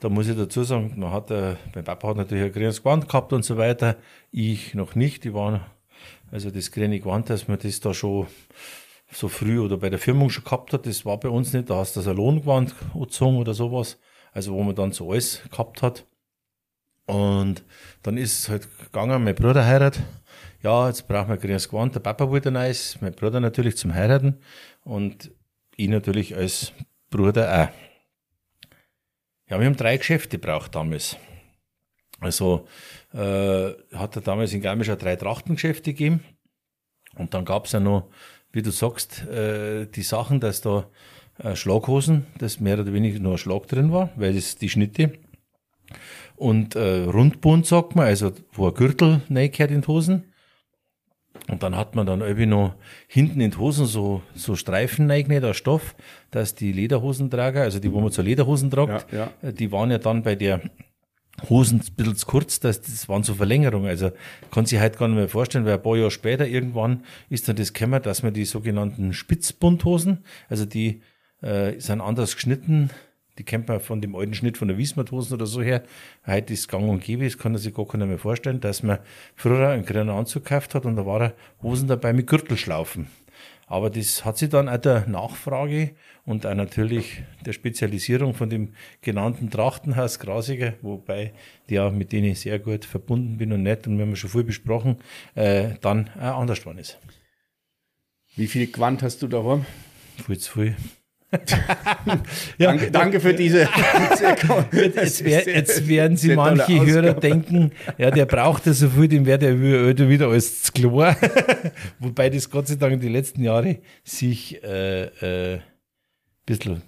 da 0.00 0.10
muss 0.10 0.28
ich 0.28 0.36
dazu 0.36 0.64
sagen, 0.64 0.94
man 0.96 1.12
hat, 1.12 1.30
äh, 1.30 1.56
mein 1.74 1.84
Papa 1.84 2.08
hat 2.08 2.16
natürlich 2.18 2.44
ein 2.44 2.52
grünes 2.52 2.82
Gewand 2.82 3.08
gehabt 3.08 3.32
und 3.32 3.42
so 3.42 3.56
weiter. 3.56 3.96
Ich 4.30 4.74
noch 4.74 4.94
nicht. 4.94 5.24
Die 5.24 5.32
waren, 5.32 5.60
also 6.30 6.50
das 6.50 6.70
grüne 6.72 7.00
Gewand, 7.00 7.30
dass 7.30 7.48
man 7.48 7.58
das 7.58 7.80
da 7.80 7.94
schon 7.94 8.26
so 9.12 9.28
früh 9.28 9.58
oder 9.58 9.76
bei 9.76 9.90
der 9.90 9.98
Firmung 9.98 10.30
schon 10.30 10.44
gehabt 10.44 10.72
hat, 10.72 10.86
das 10.86 11.04
war 11.04 11.18
bei 11.18 11.28
uns 11.28 11.52
nicht. 11.52 11.70
Da 11.70 11.76
hast 11.76 11.96
du 11.96 12.00
das 12.00 12.04
Salongewand 12.04 12.74
angezogen 12.94 13.38
oder 13.38 13.54
sowas. 13.54 13.98
Also 14.32 14.54
wo 14.54 14.62
man 14.62 14.74
dann 14.74 14.92
so 14.92 15.10
alles 15.10 15.42
gehabt 15.50 15.82
hat. 15.82 16.06
Und 17.06 17.64
dann 18.02 18.16
ist 18.16 18.38
es 18.38 18.48
halt 18.48 18.68
gegangen, 18.78 19.24
mein 19.24 19.34
Bruder 19.34 19.66
heiratet. 19.66 20.02
Ja, 20.62 20.86
jetzt 20.86 21.08
brauchen 21.08 21.30
wir 21.30 21.38
grünes 21.38 21.68
Gewand. 21.68 21.94
Der 21.94 22.00
Papa 22.00 22.28
wollte 22.28 22.50
ein 22.50 22.54
neues, 22.54 23.00
mein 23.00 23.12
Bruder 23.12 23.40
natürlich 23.40 23.76
zum 23.76 23.94
Heiraten 23.94 24.38
und 24.84 25.32
ich 25.74 25.88
natürlich 25.88 26.36
als 26.36 26.72
Bruder 27.08 27.48
auch. 27.52 28.70
Ja, 29.48 29.58
wir 29.58 29.66
haben 29.66 29.76
drei 29.76 29.96
Geschäfte 29.96 30.38
gebraucht 30.38 30.74
damals. 30.74 31.16
Also 32.20 32.68
äh, 33.12 33.72
hat 33.94 34.14
er 34.14 34.22
damals 34.22 34.52
in 34.52 34.60
Garmisch 34.60 34.90
auch 34.90 34.98
drei 34.98 35.16
Trachtengeschäfte 35.16 35.92
gegeben. 35.92 36.22
Und 37.16 37.34
dann 37.34 37.44
gab's 37.44 37.72
ja 37.72 37.80
noch, 37.80 38.08
wie 38.52 38.62
du 38.62 38.70
sagst, 38.70 39.26
äh, 39.26 39.86
die 39.86 40.02
Sachen, 40.02 40.40
dass 40.40 40.60
da 40.60 40.86
äh, 41.38 41.54
Schlaghosen, 41.56 42.26
dass 42.38 42.60
mehr 42.60 42.78
oder 42.78 42.92
weniger 42.92 43.18
nur 43.18 43.32
ein 43.32 43.38
Schlag 43.38 43.66
drin 43.68 43.92
war, 43.92 44.10
weil 44.16 44.34
das 44.34 44.56
die 44.56 44.68
Schnitte 44.68 45.12
und 46.36 46.74
äh, 46.74 47.04
Rundbund, 47.04 47.66
sagt 47.66 47.96
man, 47.96 48.06
also 48.06 48.32
wo 48.52 48.68
ein 48.68 48.74
Gürtel 48.74 49.20
reingehört 49.30 49.70
in 49.70 49.82
die 49.82 49.86
Hosen. 49.86 50.24
Und 51.48 51.62
dann 51.62 51.76
hat 51.76 51.94
man 51.94 52.06
dann 52.06 52.20
irgendwie 52.20 52.46
noch 52.46 52.74
hinten 53.08 53.40
in 53.40 53.50
die 53.50 53.56
Hosen 53.56 53.86
so, 53.86 54.22
so 54.34 54.56
Streifen 54.56 55.10
reingenäht, 55.10 55.42
der 55.42 55.54
Stoff, 55.54 55.94
dass 56.30 56.54
die 56.54 56.72
Lederhosentrager, 56.72 57.62
also 57.62 57.78
die, 57.78 57.92
wo 57.92 58.00
man 58.00 58.10
zur 58.10 58.24
Lederhosen 58.24 58.70
tragt, 58.70 59.12
Ja, 59.12 59.52
die 59.52 59.72
waren 59.72 59.90
ja 59.90 59.98
dann 59.98 60.22
bei 60.22 60.34
der 60.34 60.60
Hosen 61.48 61.80
ein 61.80 61.94
bisschen 61.94 62.16
zu 62.16 62.26
kurz, 62.26 62.60
das, 62.60 62.80
das 62.80 63.08
waren 63.08 63.22
so 63.22 63.34
Verlängerungen. 63.34 63.88
Also 63.88 64.10
kann 64.50 64.66
sich 64.66 64.78
halt 64.78 64.98
gar 64.98 65.08
nicht 65.08 65.16
mehr 65.16 65.28
vorstellen, 65.28 65.64
weil 65.64 65.74
ein 65.74 65.82
paar 65.82 65.96
Jahre 65.96 66.10
später 66.10 66.46
irgendwann 66.46 67.04
ist 67.28 67.48
dann 67.48 67.56
das 67.56 67.72
gekommen, 67.72 68.02
dass 68.02 68.22
man 68.22 68.34
die 68.34 68.44
sogenannten 68.44 69.12
Spitzbundhosen, 69.12 70.24
also 70.48 70.64
die 70.64 71.02
äh, 71.42 71.78
sind 71.78 72.00
anders 72.00 72.34
geschnitten, 72.34 72.90
die 73.38 73.44
kennt 73.44 73.68
man 73.68 73.80
von 73.80 74.02
dem 74.02 74.14
alten 74.14 74.34
Schnitt 74.34 74.58
von 74.58 74.68
der 74.68 74.76
Wiesmathosen 74.76 75.34
oder 75.34 75.46
so 75.46 75.62
her. 75.62 75.82
Heute 76.26 76.52
ist 76.52 76.68
gang 76.68 76.88
und 76.90 77.02
gäbe, 77.02 77.24
das 77.24 77.38
kann 77.38 77.56
sich 77.56 77.74
gar 77.74 77.86
keiner 77.86 78.04
mehr 78.04 78.18
vorstellen, 78.18 78.60
dass 78.60 78.82
man 78.82 78.98
früher 79.34 79.68
einen 79.68 79.86
grünen 79.86 80.10
Anzug 80.10 80.44
gekauft 80.44 80.74
hat 80.74 80.84
und 80.84 80.96
da 80.96 81.06
waren 81.06 81.32
Hosen 81.62 81.88
dabei 81.88 82.12
mit 82.12 82.26
Gürtelschlaufen. 82.26 83.06
Aber 83.70 83.88
das 83.88 84.24
hat 84.24 84.36
sich 84.36 84.48
dann 84.48 84.68
auch 84.68 84.78
der 84.78 85.06
Nachfrage 85.06 85.92
und 86.26 86.44
auch 86.44 86.54
natürlich 86.54 87.22
der 87.46 87.52
Spezialisierung 87.52 88.34
von 88.34 88.50
dem 88.50 88.74
genannten 89.00 89.48
Trachtenhaus 89.48 90.18
Grasiger, 90.18 90.74
wobei 90.82 91.32
ja 91.68 91.88
mit 91.88 92.10
denen 92.10 92.32
ich 92.32 92.40
sehr 92.40 92.58
gut 92.58 92.84
verbunden 92.84 93.38
bin 93.38 93.52
und 93.52 93.62
nett 93.62 93.86
und 93.86 93.96
wir 93.96 94.04
haben 94.04 94.16
schon 94.16 94.28
viel 94.28 94.42
besprochen, 94.42 94.96
äh, 95.36 95.74
dann 95.82 96.10
auch 96.16 96.40
anders 96.40 96.58
geworden 96.58 96.78
ist. 96.78 96.98
Wie 98.34 98.48
viel 98.48 98.66
Quant 98.66 99.04
hast 99.04 99.22
du 99.22 99.28
daheim? 99.28 99.64
Viel 100.26 100.38
zu 100.38 100.52
viel. 100.52 100.76
Danke, 102.58 102.90
danke 102.90 103.20
für 103.20 103.34
diese. 103.34 103.68
jetzt, 104.72 105.24
wär, 105.24 105.46
jetzt 105.46 105.88
werden 105.88 106.16
Sie 106.16 106.34
manche 106.34 106.84
Hörer 106.84 107.14
denken, 107.14 107.70
ja, 107.98 108.10
der 108.10 108.26
braucht 108.26 108.66
ja 108.66 108.72
so 108.72 108.88
viel, 108.88 109.08
dem 109.08 109.26
wird 109.26 109.42
er 109.42 109.60
wieder 109.60 110.28
alles 110.28 110.62
zu 110.62 110.72
klar. 110.72 111.16
Wobei 112.00 112.30
das 112.30 112.50
Gott 112.50 112.66
sei 112.66 112.74
Dank 112.74 112.94
in 112.94 113.00
den 113.00 113.12
letzten 113.12 113.42
Jahren 113.44 113.78
sich 114.02 114.62
äh, 114.64 115.04
äh, 115.04 115.54
ein 115.56 115.62
bisschen, 116.46 116.82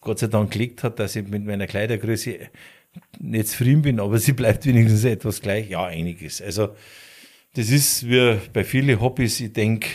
Gott 0.00 0.20
sei 0.20 0.28
Dank, 0.28 0.52
gelegt 0.52 0.84
hat, 0.84 0.98
dass 1.00 1.16
ich 1.16 1.26
mit 1.26 1.44
meiner 1.44 1.66
Kleidergröße 1.66 2.38
nicht 3.18 3.48
zufrieden 3.48 3.82
bin, 3.82 4.00
aber 4.00 4.18
sie 4.18 4.32
bleibt 4.32 4.64
wenigstens 4.66 5.04
etwas 5.04 5.40
gleich. 5.40 5.70
Ja, 5.70 5.86
einiges. 5.86 6.40
Also, 6.40 6.74
das 7.54 7.70
ist 7.70 8.08
wie 8.08 8.38
bei 8.52 8.62
vielen 8.62 9.00
Hobbys, 9.00 9.40
ich 9.40 9.52
denke, 9.52 9.88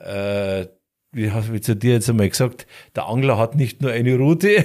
äh, 0.00 0.66
wie 1.14 1.30
habe 1.30 1.56
ich 1.56 1.62
zu 1.62 1.76
dir 1.76 1.94
jetzt 1.94 2.10
einmal 2.10 2.28
gesagt, 2.28 2.66
der 2.94 3.06
Angler 3.06 3.38
hat 3.38 3.54
nicht 3.54 3.80
nur 3.80 3.92
eine 3.92 4.16
Route 4.16 4.52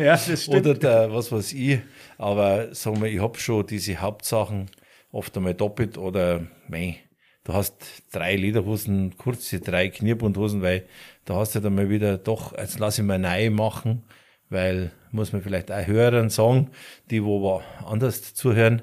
ja, 0.00 0.16
das 0.16 0.44
stimmt. 0.44 0.66
oder 0.66 0.74
der, 0.74 1.12
was 1.12 1.30
weiß 1.30 1.52
ich, 1.52 1.80
aber 2.18 2.74
sagen 2.74 3.00
wir, 3.02 3.08
ich 3.08 3.20
habe 3.20 3.38
schon 3.38 3.66
diese 3.66 3.96
Hauptsachen 3.98 4.70
oft 5.12 5.36
einmal 5.36 5.54
doppelt 5.54 5.98
oder 5.98 6.46
mei, 6.68 6.96
du 7.44 7.52
hast 7.52 7.76
drei 8.12 8.36
Lederhosen, 8.36 9.16
kurze, 9.16 9.60
drei 9.60 9.88
Knierbundhosen, 9.88 10.62
weil 10.62 10.86
da 11.24 11.36
hast 11.36 11.54
du 11.54 11.60
dann 11.60 11.74
mal 11.74 11.90
wieder 11.90 12.18
doch, 12.18 12.56
jetzt 12.56 12.78
lass 12.78 12.98
ich 12.98 13.04
mal 13.04 13.18
neu 13.18 13.50
machen, 13.50 14.04
weil 14.48 14.92
muss 15.12 15.32
man 15.32 15.42
vielleicht 15.42 15.70
auch 15.70 15.86
Hörern 15.86 16.30
sagen, 16.30 16.70
die 17.10 17.24
wo 17.24 17.62
anders 17.84 18.34
zuhören, 18.34 18.82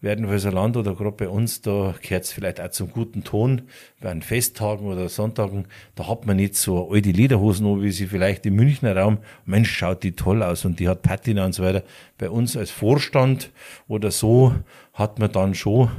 werden 0.00 0.28
für 0.28 0.38
so 0.38 0.50
Land 0.50 0.76
oder 0.76 0.94
gerade 0.94 1.12
bei 1.12 1.28
uns, 1.28 1.60
da 1.60 1.94
gehört 2.00 2.24
es 2.24 2.32
vielleicht 2.32 2.60
auch 2.60 2.70
zum 2.70 2.90
guten 2.90 3.22
Ton, 3.24 3.62
bei 4.00 4.10
an 4.10 4.22
Festtagen 4.22 4.86
oder 4.86 5.08
Sonntagen, 5.08 5.66
da 5.94 6.08
hat 6.08 6.26
man 6.26 6.36
nicht 6.36 6.56
so 6.56 6.90
alte 6.90 7.10
Lederhosen 7.10 7.82
wie 7.82 7.90
sie 7.90 8.06
vielleicht 8.06 8.46
im 8.46 8.56
Münchner 8.56 8.96
Raum, 8.96 9.18
Mensch, 9.44 9.70
schaut 9.70 10.02
die 10.02 10.12
toll 10.12 10.42
aus 10.42 10.64
und 10.64 10.80
die 10.80 10.88
hat 10.88 11.02
Patina 11.02 11.44
und 11.44 11.54
so 11.54 11.62
weiter. 11.62 11.82
Bei 12.18 12.30
uns 12.30 12.56
als 12.56 12.70
Vorstand 12.70 13.50
oder 13.88 14.10
so 14.10 14.54
hat 14.94 15.18
man 15.18 15.32
dann 15.32 15.54
schon 15.54 15.90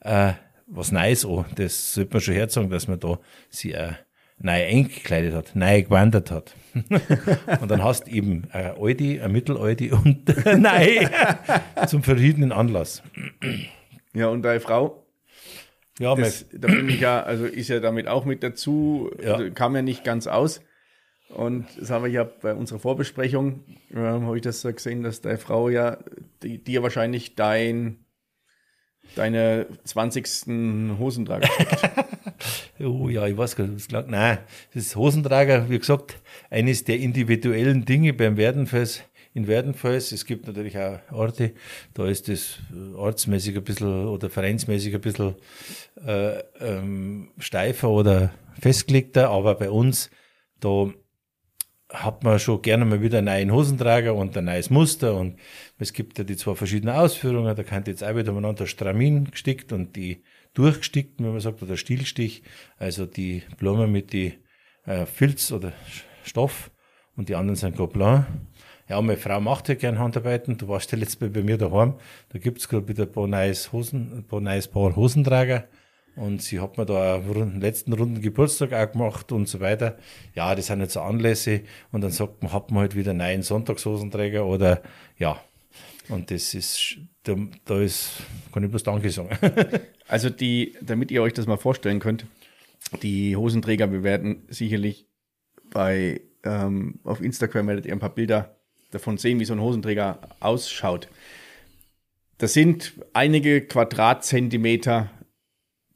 äh, 0.00 0.32
was 0.66 0.92
Neues 0.92 1.24
an. 1.24 1.46
Das 1.56 1.94
sollte 1.94 2.12
man 2.12 2.20
schon 2.20 2.34
herzagen, 2.34 2.70
dass 2.70 2.88
man 2.88 3.00
da 3.00 3.18
sie 3.50 3.72
äh, 3.72 3.92
neu 4.40 4.52
eingekleidet 4.64 5.34
hat, 5.34 5.56
neu 5.56 5.82
gewandert 5.82 6.30
hat. 6.30 6.54
und 7.60 7.70
dann 7.70 7.82
hast 7.82 8.06
du 8.06 8.10
eben 8.10 8.44
eine 8.50 8.76
alte, 8.76 9.04
eine 9.22 9.28
mittelalte 9.28 9.94
und 9.94 10.34
nein 10.58 11.10
zum 11.86 12.02
verschiedenen 12.02 12.52
Anlass. 12.52 13.02
Ja, 14.14 14.28
und 14.28 14.42
deine 14.42 14.60
Frau? 14.60 15.04
Ja, 15.98 16.14
das, 16.14 16.46
da 16.52 16.68
bin 16.68 16.88
ich 16.88 17.00
ja, 17.00 17.22
also 17.22 17.44
ist 17.44 17.68
ja 17.68 17.80
damit 17.80 18.06
auch 18.06 18.24
mit 18.24 18.42
dazu, 18.42 19.10
Ja. 19.20 19.34
also 19.34 19.50
kam 19.52 19.74
ja 19.74 19.82
nicht 19.82 20.04
ganz 20.04 20.26
aus. 20.28 20.60
Und 21.28 21.66
das 21.78 21.90
habe 21.90 22.08
ich 22.08 22.14
ja 22.14 22.24
bei 22.24 22.54
unserer 22.54 22.78
Vorbesprechung, 22.78 23.64
äh, 23.92 23.98
habe 23.98 24.36
ich 24.36 24.42
das 24.42 24.60
so 24.62 24.72
gesehen, 24.72 25.02
dass 25.02 25.20
deine 25.20 25.36
Frau 25.38 25.68
ja 25.68 25.98
dir 26.42 26.82
wahrscheinlich 26.82 27.34
dein, 27.34 27.98
deine 29.14 29.66
20. 29.84 30.98
Hosentrager 30.98 31.48
Oh 32.80 33.08
ja, 33.08 33.26
ich 33.26 33.36
weiß 33.36 33.56
gar 33.56 33.66
nicht, 33.66 33.92
was. 33.92 34.06
Nein, 34.06 34.38
das 34.72 34.86
ist 34.86 34.96
Hosentrager, 34.96 35.68
wie 35.68 35.78
gesagt, 35.78 36.16
eines 36.50 36.84
der 36.84 36.98
individuellen 36.98 37.84
Dinge 37.84 38.12
beim 38.12 38.36
Werdenfels. 38.36 39.02
In 39.34 39.46
Werdenfels, 39.46 40.12
es 40.12 40.24
gibt 40.24 40.46
natürlich 40.46 40.78
auch 40.78 40.98
Orte, 41.12 41.52
da 41.94 42.06
ist 42.06 42.28
das 42.28 42.58
äh, 42.72 42.94
ortsmäßig 42.94 43.56
ein 43.56 43.64
bisschen 43.64 44.06
oder 44.06 44.30
vereinsmäßig 44.30 44.94
ein 44.94 45.00
bisschen 45.00 45.34
äh, 46.04 46.38
ähm, 46.60 47.30
steifer 47.38 47.90
oder 47.90 48.32
festgelegter, 48.58 49.30
aber 49.30 49.54
bei 49.54 49.70
uns, 49.70 50.10
da 50.60 50.88
hat 51.90 52.22
man 52.22 52.38
schon 52.38 52.60
gerne 52.62 52.84
mal 52.84 53.00
wieder 53.00 53.18
einen 53.18 53.26
neuen 53.26 53.52
Hosentrager 53.52 54.14
und 54.14 54.36
ein 54.36 54.44
neues 54.44 54.70
Muster 54.70 55.14
und 55.14 55.38
es 55.78 55.92
gibt 55.92 56.18
ja 56.18 56.24
die 56.24 56.36
zwei 56.36 56.54
verschiedenen 56.54 56.94
Ausführungen, 56.94 57.56
da 57.56 57.62
kann 57.62 57.84
jetzt 57.86 58.04
auch 58.04 58.14
wieder 58.14 58.32
miteinander 58.32 58.66
Stramin 58.66 59.30
gestickt 59.30 59.72
und 59.72 59.96
die 59.96 60.22
durchgestickten, 60.54 61.24
wenn 61.24 61.32
man 61.32 61.40
sagt, 61.40 61.62
oder 61.62 61.76
Stielstich, 61.76 62.42
also 62.78 63.06
die 63.06 63.42
Blumen 63.58 63.90
mit 63.90 64.12
die 64.12 64.34
äh, 64.84 65.06
Filz 65.06 65.52
oder 65.52 65.72
Stoff 66.24 66.70
und 67.16 67.28
die 67.28 67.36
anderen 67.36 67.56
sind 67.56 67.76
Gobelin. 67.76 68.26
Ja, 68.88 69.00
meine 69.02 69.18
Frau 69.18 69.40
macht 69.40 69.68
ja 69.68 69.74
gern 69.74 69.98
Handarbeiten. 69.98 70.56
Du 70.56 70.68
warst 70.68 70.90
ja 70.92 70.98
letztes 70.98 71.20
Mal 71.20 71.28
bei 71.28 71.42
mir 71.42 71.58
daheim. 71.58 71.94
Da 72.30 72.38
gibt's 72.38 72.68
gerade 72.68 72.88
wieder 72.88 73.04
ein 73.04 73.12
paar 73.12 73.26
neues 73.26 73.70
Hosen, 73.70 74.12
ein 74.16 74.24
paar 74.24 74.40
neues 74.40 74.66
Paar 74.66 74.96
Hosentrager. 74.96 75.68
Und 76.18 76.42
sie 76.42 76.60
hat 76.60 76.78
mir 76.78 76.86
da 76.86 77.16
einen 77.16 77.60
letzten 77.60 77.92
runden 77.92 78.20
Geburtstag 78.20 78.72
auch 78.72 78.92
gemacht 78.92 79.30
und 79.30 79.48
so 79.48 79.60
weiter. 79.60 79.98
Ja, 80.34 80.54
das 80.54 80.66
sind 80.66 80.80
jetzt 80.80 80.94
so 80.94 81.00
Anlässe. 81.00 81.60
Und 81.92 82.00
dann 82.00 82.10
sagt 82.10 82.42
man, 82.42 82.52
hat 82.52 82.70
man 82.70 82.80
halt 82.80 82.96
wieder 82.96 83.10
einen 83.10 83.20
neuen 83.20 83.42
Sonntagshosenträger 83.42 84.44
oder, 84.44 84.82
ja. 85.16 85.40
Und 86.08 86.30
das 86.30 86.54
ist, 86.54 86.96
da, 87.22 87.36
da 87.66 87.80
ist, 87.80 88.22
kann 88.52 88.64
ich 88.64 88.70
bloß 88.70 88.82
Danke 88.82 89.10
sagen. 89.10 89.36
Also 90.10 90.30
die, 90.30 90.74
damit 90.80 91.10
ihr 91.10 91.20
euch 91.20 91.34
das 91.34 91.46
mal 91.46 91.58
vorstellen 91.58 92.00
könnt, 92.00 92.24
die 93.02 93.36
Hosenträger, 93.36 93.92
wir 93.92 94.02
werden 94.02 94.46
sicherlich 94.48 95.06
bei 95.68 96.22
ähm, 96.44 97.00
auf 97.04 97.20
Instagram 97.20 97.66
werdet 97.66 97.86
ihr 97.86 97.92
ein 97.92 97.98
paar 97.98 98.14
Bilder 98.14 98.56
davon 98.90 99.18
sehen, 99.18 99.38
wie 99.38 99.44
so 99.44 99.52
ein 99.52 99.60
Hosenträger 99.60 100.18
ausschaut. 100.40 101.08
Das 102.38 102.54
sind 102.54 102.94
einige 103.12 103.60
Quadratzentimeter 103.60 105.10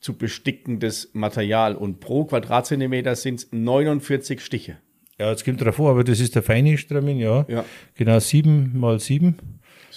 zu 0.03 0.19
bestickendes 0.19 1.11
Material 1.15 1.77
und 1.77 2.01
pro 2.01 2.25
Quadratzentimeter 2.25 3.15
sind 3.15 3.37
es 3.37 3.49
49 3.53 4.41
Stiche. 4.41 4.79
Ja, 5.19 5.31
jetzt 5.31 5.45
kommt 5.45 5.65
drauf 5.65 5.77
vor, 5.77 5.91
aber 5.91 6.03
das 6.03 6.19
ist 6.19 6.35
der 6.35 6.43
feine 6.43 6.77
Stramin, 6.77 7.19
ja. 7.19 7.47
Ja. 7.49 7.65
Genau, 7.95 8.19
sieben 8.19 8.79
mal 8.79 8.99
sieben. 8.99 9.37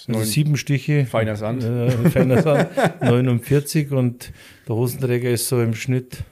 Also 0.08 0.24
sieben 0.24 0.56
Stiche. 0.58 1.08
Feiner 1.08 1.36
Sand. 1.36 1.64
Äh, 1.64 1.90
feiner 2.12 2.44
Sand. 2.44 2.70
49 3.02 3.92
und 3.92 4.32
der 4.68 4.76
Hosenträger 4.76 5.32
ist 5.32 5.48
so 5.48 5.60
im 5.60 5.74
Schnitt, 5.74 6.24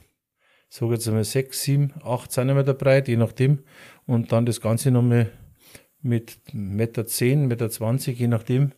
sag 0.68 0.90
jetzt 0.90 1.08
einmal 1.08 1.24
sechs, 1.24 1.62
sieben, 1.62 1.92
acht 2.04 2.30
Zentimeter 2.30 2.74
breit, 2.74 3.08
je 3.08 3.16
nachdem. 3.16 3.64
Und 4.06 4.30
dann 4.30 4.46
das 4.46 4.60
Ganze 4.60 4.92
nochmal 4.92 5.32
mit 6.00 6.38
Meter 6.52 7.06
zehn, 7.06 7.48
Meter 7.48 7.70
zwanzig, 7.70 8.20
je 8.20 8.28
nachdem. 8.28 8.70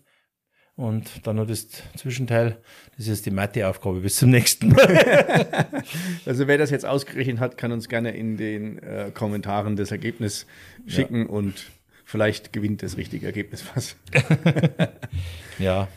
Und 0.77 1.27
dann 1.27 1.37
noch 1.37 1.47
das 1.47 1.69
Zwischenteil. 1.97 2.59
Das 2.99 3.09
ist 3.09 3.25
die 3.25 3.31
Matheaufgabe 3.31 4.01
bis 4.01 4.17
zum 4.17 4.31
nächsten 4.31 4.69
Mal. 4.69 5.57
Also 6.27 6.49
wer 6.49 6.59
das 6.59 6.71
jetzt 6.71 6.85
ausgerechnet 6.85 7.39
hat, 7.39 7.57
kann 7.57 7.71
uns 7.71 7.89
gerne 7.89 8.11
in 8.11 8.37
den 8.37 8.79
äh, 8.79 9.11
Kommentaren 9.15 9.77
das 9.77 9.93
Ergebnis 9.93 10.47
schicken 10.87 11.27
und 11.27 11.67
vielleicht 12.05 12.53
gewinnt 12.53 12.83
das 12.83 12.97
richtige 12.97 13.27
Ergebnis 13.27 13.65
was. 13.75 13.97
ja. 15.59 15.89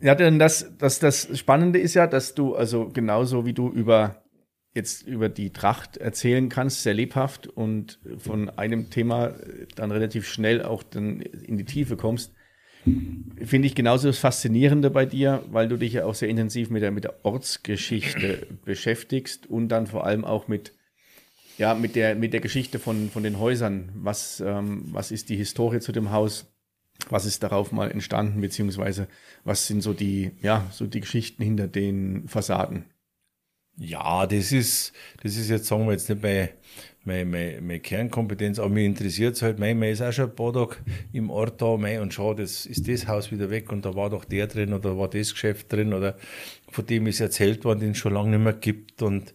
Ja, 0.00 0.14
denn 0.14 0.38
das, 0.38 0.70
das, 0.78 0.98
das 0.98 1.36
Spannende 1.38 1.78
ist 1.78 1.94
ja, 1.94 2.06
dass 2.06 2.34
du, 2.34 2.54
also 2.54 2.88
genauso 2.88 3.46
wie 3.46 3.54
du 3.54 3.70
über 3.70 4.22
jetzt 4.74 5.06
über 5.06 5.28
die 5.28 5.50
Tracht 5.50 5.96
erzählen 5.96 6.48
kannst, 6.48 6.82
sehr 6.82 6.94
lebhaft 6.94 7.46
und 7.46 7.98
von 8.18 8.48
einem 8.50 8.90
Thema 8.90 9.34
dann 9.74 9.90
relativ 9.90 10.26
schnell 10.26 10.62
auch 10.62 10.82
dann 10.82 11.20
in 11.20 11.58
die 11.58 11.64
Tiefe 11.64 11.96
kommst, 11.96 12.32
finde 12.84 13.66
ich 13.66 13.74
genauso 13.74 14.08
das 14.08 14.18
Faszinierende 14.18 14.90
bei 14.90 15.06
dir, 15.06 15.44
weil 15.50 15.68
du 15.68 15.76
dich 15.76 15.94
ja 15.94 16.04
auch 16.04 16.14
sehr 16.14 16.28
intensiv 16.28 16.70
mit 16.70 16.82
der, 16.82 16.90
mit 16.90 17.04
der 17.04 17.24
Ortsgeschichte 17.24 18.46
beschäftigst 18.64 19.46
und 19.46 19.68
dann 19.68 19.86
vor 19.86 20.06
allem 20.06 20.24
auch 20.24 20.48
mit, 20.48 20.72
ja, 21.58 21.74
mit 21.74 21.96
der, 21.96 22.14
mit 22.14 22.32
der 22.32 22.40
Geschichte 22.40 22.78
von, 22.78 23.10
von 23.10 23.22
den 23.22 23.38
Häusern. 23.38 23.90
Was, 23.94 24.40
ähm, 24.40 24.84
was 24.92 25.10
ist 25.10 25.28
die 25.28 25.36
Historie 25.36 25.80
zu 25.80 25.92
dem 25.92 26.10
Haus? 26.10 26.46
Was 27.08 27.24
ist 27.24 27.42
darauf 27.42 27.72
mal 27.72 27.90
entstanden, 27.90 28.40
beziehungsweise 28.40 29.08
was 29.44 29.66
sind 29.66 29.80
so 29.80 29.92
die, 29.92 30.32
ja, 30.40 30.68
so 30.70 30.86
die 30.86 31.00
Geschichten 31.00 31.42
hinter 31.42 31.66
den 31.66 32.28
Fassaden? 32.28 32.84
Ja, 33.76 34.26
das 34.26 34.52
ist, 34.52 34.92
das 35.22 35.36
ist 35.36 35.48
jetzt, 35.48 35.66
sagen 35.66 35.86
wir 35.86 35.92
jetzt 35.92 36.08
nicht 36.08 36.22
meine, 36.22 36.50
meine, 37.04 37.24
meine, 37.24 37.60
meine 37.60 37.80
Kernkompetenz, 37.80 38.58
aber 38.58 38.68
mich 38.68 38.86
interessiert 38.86 39.36
es 39.36 39.42
halt, 39.42 39.58
mein, 39.58 39.78
man 39.78 39.88
ist 39.88 40.02
auch 40.02 40.12
schon 40.12 40.30
ein 40.30 40.36
paar 40.36 40.52
Tage 40.52 40.76
im 41.12 41.30
Ort 41.30 41.60
da, 41.60 41.76
mein, 41.76 42.00
und 42.00 42.14
schau, 42.14 42.34
das 42.34 42.66
ist 42.66 42.88
das 42.88 43.08
Haus 43.08 43.32
wieder 43.32 43.50
weg 43.50 43.72
und 43.72 43.84
da 43.84 43.94
war 43.94 44.10
doch 44.10 44.24
der 44.24 44.46
drin 44.46 44.72
oder 44.72 44.96
war 44.98 45.08
das 45.08 45.32
Geschäft 45.32 45.72
drin 45.72 45.92
oder 45.92 46.16
von 46.70 46.86
dem 46.86 47.06
ist 47.06 47.20
erzählt 47.20 47.64
worden, 47.64 47.80
den 47.80 47.90
es 47.90 47.98
schon 47.98 48.14
lange 48.14 48.30
nicht 48.30 48.44
mehr 48.44 48.52
gibt 48.52 49.02
und, 49.02 49.34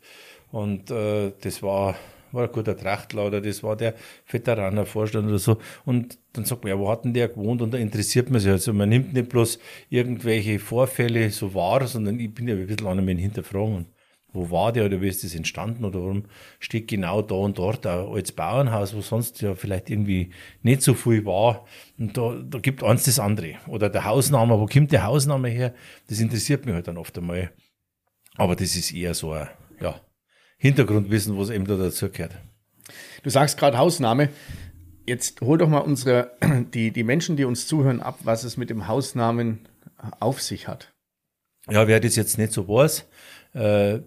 und 0.51 0.91
äh, 0.91 1.33
das 1.41 1.61
war, 1.61 1.95
war 2.31 2.45
ein 2.45 2.51
guter 2.51 2.77
Trachtler 2.77 3.27
oder 3.27 3.41
das 3.41 3.63
war 3.63 3.75
der 3.75 3.95
Veteranervorstand 4.27 5.27
oder 5.27 5.39
so. 5.39 5.57
Und 5.85 6.17
dann 6.33 6.45
sagt 6.45 6.63
man, 6.63 6.71
ja, 6.71 6.79
wo 6.79 6.89
hat 6.89 7.05
denn 7.05 7.13
der 7.13 7.29
gewohnt? 7.29 7.61
Und 7.61 7.73
da 7.73 7.77
interessiert 7.77 8.29
man 8.29 8.39
sich. 8.39 8.51
Also 8.51 8.73
man 8.73 8.89
nimmt 8.89 9.13
nicht 9.13 9.29
bloß 9.29 9.59
irgendwelche 9.89 10.59
Vorfälle 10.59 11.29
so 11.31 11.53
wahr, 11.53 11.85
sondern 11.87 12.19
ich 12.19 12.33
bin 12.33 12.47
ja 12.47 12.55
ein 12.55 12.67
bisschen 12.67 12.87
an 12.87 12.99
einem 12.99 13.17
Hinterfragen. 13.17 13.87
Wo 14.33 14.51
war 14.51 14.73
der 14.73 14.85
oder 14.85 15.01
wie 15.01 15.07
ist 15.07 15.23
das 15.23 15.33
entstanden 15.35 15.85
oder 15.85 15.99
warum 16.01 16.25
steht 16.59 16.87
genau 16.87 17.21
da 17.21 17.35
und 17.35 17.57
dort 17.57 17.85
ein 17.87 18.07
altes 18.07 18.33
Bauernhaus, 18.33 18.93
wo 18.93 19.01
sonst 19.01 19.41
ja 19.41 19.55
vielleicht 19.55 19.89
irgendwie 19.89 20.31
nicht 20.61 20.81
so 20.81 20.93
viel 20.93 21.25
war. 21.25 21.65
Und 21.97 22.17
da, 22.17 22.41
da 22.47 22.59
gibt 22.59 22.83
eins 22.83 23.05
das 23.05 23.19
andere. 23.19 23.55
Oder 23.67 23.89
der 23.89 24.05
Hausname, 24.05 24.59
wo 24.59 24.65
kommt 24.65 24.91
der 24.91 25.05
Hausname 25.05 25.49
her? 25.49 25.73
Das 26.07 26.19
interessiert 26.19 26.65
mich 26.65 26.75
halt 26.75 26.87
dann 26.87 26.97
oft 26.97 27.17
einmal. 27.17 27.51
Aber 28.35 28.55
das 28.55 28.75
ist 28.75 28.93
eher 28.93 29.13
so 29.13 29.31
ein, 29.31 29.47
ja, 29.79 29.99
Hintergrundwissen, 30.57 31.37
was 31.37 31.49
eben 31.49 31.65
da 31.65 31.77
dazu 31.77 32.09
gehört. 32.09 32.37
Du 33.23 33.29
sagst 33.29 33.57
gerade 33.57 33.77
Hausname. 33.77 34.29
Jetzt 35.05 35.39
hol 35.41 35.57
doch 35.57 35.69
mal 35.69 35.79
unsere, 35.79 36.31
die, 36.73 36.91
die 36.91 37.03
Menschen, 37.03 37.37
die 37.37 37.45
uns 37.45 37.67
zuhören, 37.67 38.01
ab, 38.01 38.19
was 38.23 38.43
es 38.43 38.57
mit 38.57 38.69
dem 38.69 38.87
Hausnamen 38.87 39.67
auf 40.19 40.41
sich 40.41 40.67
hat. 40.67 40.93
Ja, 41.69 41.87
wer 41.87 41.99
das 41.99 42.15
jetzt 42.15 42.37
nicht 42.37 42.53
so 42.53 42.67
weiß, 42.67 43.05
äh, 43.57 44.01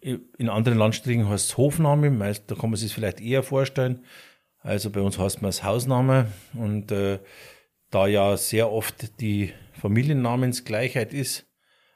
in 0.00 0.48
anderen 0.48 0.78
Landstrichen 0.78 1.28
heißt 1.28 1.50
es 1.50 1.56
Hofname, 1.56 2.10
da 2.46 2.54
kann 2.54 2.70
man 2.70 2.76
sich 2.76 2.94
vielleicht 2.94 3.20
eher 3.20 3.42
vorstellen. 3.42 4.04
Also 4.60 4.90
bei 4.90 5.00
uns 5.00 5.18
heißt 5.18 5.42
man 5.42 5.50
es 5.50 5.62
Hausname 5.62 6.28
und 6.54 6.90
äh, 6.90 7.18
da 7.90 8.06
ja 8.06 8.36
sehr 8.36 8.72
oft 8.72 9.20
die 9.20 9.52
Familiennamensgleichheit 9.72 11.12
ist, 11.12 11.46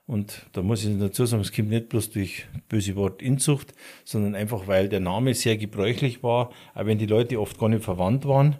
und 0.06 0.46
da 0.54 0.62
muss 0.62 0.84
ich 0.84 0.98
dazu 0.98 1.24
sagen, 1.24 1.40
es 1.40 1.52
kommt 1.52 1.70
nicht 1.70 1.88
bloß 1.88 2.10
durch 2.10 2.48
böse 2.68 2.96
Wort 2.96 3.22
Inzucht, 3.22 3.74
sondern 4.04 4.34
einfach, 4.34 4.66
weil 4.66 4.88
der 4.88 4.98
Name 4.98 5.34
sehr 5.34 5.56
gebräuchlich 5.56 6.24
war, 6.24 6.50
auch 6.74 6.86
wenn 6.86 6.98
die 6.98 7.06
Leute 7.06 7.40
oft 7.40 7.60
gar 7.60 7.68
nicht 7.68 7.84
verwandt 7.84 8.26
waren. 8.26 8.56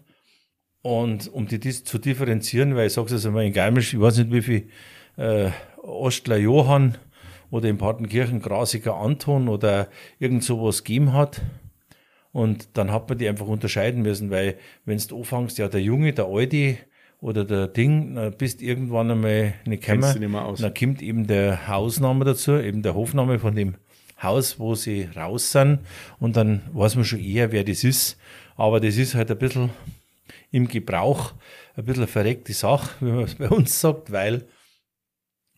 Und 0.83 1.27
um 1.27 1.49
die 1.49 1.59
zu 1.59 1.99
differenzieren, 1.99 2.77
weil 2.77 2.87
ich 2.87 2.93
sage 2.93 3.13
es 3.13 3.27
einmal 3.27 3.47
in 3.47 3.53
Geimisch, 3.53 3.93
ich 3.93 4.01
weiß 4.01 4.19
nicht 4.19 4.33
wie 4.33 4.43
viel 4.43 4.69
äh, 5.17 5.51
Ostler 5.83 6.37
Johann 6.37 6.97
oder 7.51 7.69
in 7.69 7.79
Partenkirchen 7.79 8.41
Grasiger 8.41 8.97
Anton 8.97 9.49
oder 9.49 9.89
irgend 10.19 10.45
sowas 10.45 10.85
gegeben 10.85 11.13
hat. 11.13 11.43
Und 12.33 12.77
dann 12.77 12.93
hat 12.93 13.09
man 13.09 13.19
die 13.19 13.29
einfach 13.29 13.47
unterscheiden 13.47 14.03
müssen, 14.03 14.31
weil 14.31 14.57
wenn 14.85 14.99
du 14.99 15.19
anfängst, 15.19 15.59
ja 15.59 15.69
der 15.69 15.83
Junge, 15.83 16.13
der 16.13 16.27
Alte, 16.27 16.79
oder 17.21 17.45
der 17.45 17.69
Ding, 17.69 18.15
dann 18.15 18.33
bist 18.33 18.63
irgendwann 18.63 19.11
einmal 19.11 19.55
nicht 19.67 19.85
gekommen. 19.85 20.03
Dann 20.63 20.75
kommt 20.75 21.03
eben 21.03 21.27
der 21.27 21.69
Hausname 21.69 22.25
dazu, 22.25 22.57
eben 22.57 22.83
der 22.83 22.95
Hofname 22.95 23.39
von 23.39 23.55
dem 23.55 23.75
Haus, 24.23 24.59
wo 24.59 24.75
sie 24.75 25.09
raus 25.15 25.53
sind. 25.53 25.81
Und 26.19 26.37
dann 26.37 26.63
weiß 26.73 26.97
man 26.97 27.05
schon 27.05 27.21
eher, 27.21 27.53
wer 27.53 27.65
das 27.65 27.85
ist. 27.85 28.19
Aber 28.57 28.81
das 28.81 28.97
ist 28.97 29.15
halt 29.15 29.31
ein 29.31 29.39
bisschen 29.39 29.71
im 30.51 30.67
Gebrauch, 30.67 31.35
ein 31.77 31.85
bisschen 31.85 32.03
eine 32.03 32.11
verreckte 32.11 32.53
Sache, 32.53 32.91
wie 33.01 33.13
man 33.13 33.25
es 33.25 33.35
bei 33.35 33.49
uns 33.49 33.81
sagt, 33.81 34.13
weil, 34.13 34.47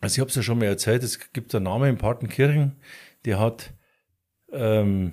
also 0.02 0.14
ich 0.14 0.20
habe 0.20 0.28
es 0.28 0.34
ja 0.34 0.42
schon 0.42 0.58
mal 0.58 0.66
erzählt, 0.66 1.04
es 1.04 1.32
gibt 1.32 1.54
einen 1.54 1.64
Namen 1.64 1.90
in 1.90 1.96
Partenkirchen, 1.96 2.72
der 3.24 3.38
hat, 3.38 3.72
ähm, 4.52 5.12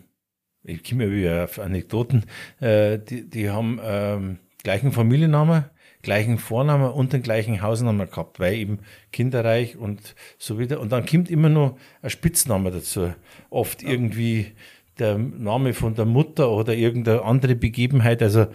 ich 0.64 0.84
komme 0.84 1.06
ja 1.06 1.12
wieder 1.12 1.44
auf 1.44 1.60
Anekdoten, 1.60 2.26
äh, 2.60 2.98
die, 2.98 3.30
die 3.30 3.52
haben 3.52 3.80
ähm, 3.84 4.40
gleichen 4.64 4.92
Familiennamen, 4.92 5.66
gleichen 6.02 6.40
Vornamen 6.40 6.92
und 6.92 7.14
den 7.14 7.22
gleichen 7.22 7.62
Hausnamen 7.62 8.10
gehabt, 8.10 8.40
weil 8.40 8.56
eben 8.56 8.80
kinderreich 9.12 9.78
und 9.78 10.16
so 10.40 10.58
wieder. 10.58 10.80
Und 10.80 10.92
dann 10.92 11.06
kommt 11.06 11.30
immer 11.30 11.50
noch 11.50 11.78
ein 12.02 12.10
Spitzname 12.10 12.72
dazu. 12.72 13.14
Oft 13.52 13.84
ja. 13.84 13.90
irgendwie 13.90 14.54
der 14.98 15.20
Name 15.20 15.74
von 15.74 15.94
der 15.94 16.06
Mutter 16.06 16.50
oder 16.50 16.74
irgendeine 16.74 17.22
andere 17.24 17.56
Begebenheit, 17.56 18.24
also 18.24 18.48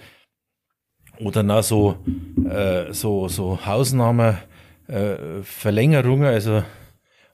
oder 1.20 1.44
na 1.44 1.62
so, 1.62 1.96
äh, 2.48 2.92
so, 2.92 3.28
so 3.28 3.64
Hausname, 3.64 4.38
äh, 4.88 5.42
Verlängerungen, 5.42 6.26
also 6.26 6.62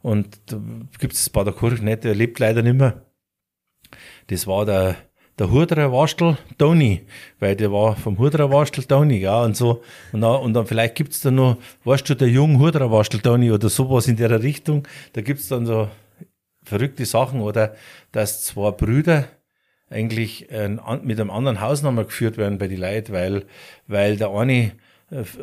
und 0.03 0.41
da 0.47 0.59
gibt 0.99 1.13
es 1.13 1.29
bei 1.29 1.45
der 1.45 1.53
Kurve 1.53 1.85
nicht, 1.85 2.05
der 2.05 2.15
lebt 2.15 2.39
leider 2.39 2.63
nicht 2.63 2.77
mehr. 2.77 3.05
Das 4.29 4.47
war 4.47 4.65
der 4.65 4.97
der 5.41 5.51
Hurderer 5.51 5.91
Warstel 5.91 6.37
Tony, 6.59 7.07
weil 7.39 7.57
der 7.57 7.73
war 7.73 7.97
vom 7.97 8.19
Hurderer 8.19 8.51
Warstel 8.51 8.85
Tony, 8.85 9.17
ja, 9.17 9.43
und 9.43 9.57
so. 9.57 9.83
Und 10.13 10.21
dann, 10.21 10.43
und 10.43 10.53
dann 10.53 10.67
vielleicht 10.67 10.97
gibt's 10.97 11.23
da 11.23 11.31
noch, 11.31 11.57
weißt 11.85 12.11
du, 12.11 12.15
der 12.15 12.29
junge 12.29 12.59
Hurderer 12.59 12.91
Warstel 12.91 13.21
Tony 13.21 13.51
oder 13.51 13.71
sowas 13.71 14.07
in 14.07 14.17
der 14.17 14.43
Richtung. 14.43 14.87
Da 15.15 15.23
gibt's 15.23 15.49
dann 15.49 15.65
so 15.65 15.89
verrückte 16.63 17.07
Sachen 17.07 17.41
oder 17.41 17.75
dass 18.13 18.45
zwei 18.45 18.71
Brüder 18.71 19.29
eigentlich 19.89 20.51
äh, 20.51 20.69
mit 20.69 21.19
einem 21.19 21.31
anderen 21.31 21.63
Hausnamen 21.63 22.05
geführt 22.05 22.37
werden 22.37 22.59
bei 22.59 22.69
die 22.69 22.77
Leuten, 22.77 23.15
weil, 23.15 23.47
weil 23.87 24.19
der 24.19 24.31
eine 24.31 24.73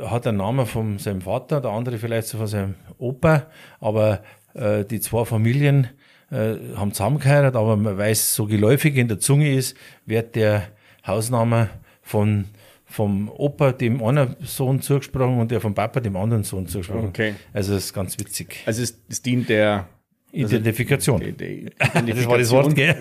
hat 0.05 0.27
einen 0.27 0.37
Namen 0.37 0.65
von 0.65 0.97
seinem 0.97 1.21
Vater, 1.21 1.61
der 1.61 1.71
andere 1.71 1.97
vielleicht 1.97 2.27
so 2.27 2.37
von 2.37 2.47
seinem 2.47 2.75
Opa, 2.97 3.47
aber 3.79 4.21
äh, 4.53 4.85
die 4.85 4.99
zwei 4.99 5.25
Familien 5.25 5.89
äh, 6.31 6.55
haben 6.75 6.93
zusammengeheiratet, 6.93 7.55
aber 7.55 7.75
man 7.75 7.97
weiß, 7.97 8.35
so 8.35 8.45
geläufig 8.45 8.95
in 8.95 9.07
der 9.07 9.19
Zunge 9.19 9.53
ist, 9.53 9.77
wird 10.05 10.35
der 10.35 10.69
Hausname 11.05 11.69
von 12.01 12.45
vom 12.89 13.29
Opa 13.29 13.73
dem 13.73 14.01
einen 14.01 14.37
Sohn 14.39 14.81
zugesprochen 14.81 15.39
und 15.39 15.51
der 15.51 15.59
vom 15.59 15.75
Papa 15.75 15.99
dem 15.99 16.15
anderen 16.15 16.43
Sohn 16.43 16.67
zugesprochen. 16.67 17.09
Okay. 17.09 17.35
Also 17.51 17.73
das 17.73 17.85
ist 17.85 17.93
ganz 17.93 18.17
witzig. 18.17 18.63
Also 18.65 18.81
es, 18.81 18.97
es 19.09 19.21
dient 19.21 19.49
der 19.49 19.89
Identifikation. 20.31 21.21
Also, 21.21 21.31
die, 21.31 21.37
die 21.37 21.59
Identifikation. 21.65 22.07
das 22.07 22.27
war 22.27 22.37
das 22.37 22.51
Wort, 22.51 22.75
gell? 22.75 22.95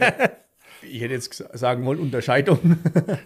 Ich 0.82 1.00
hätte 1.00 1.14
jetzt 1.14 1.44
sagen 1.52 1.84
wollen, 1.84 2.00
Unterscheidung. 2.00 2.78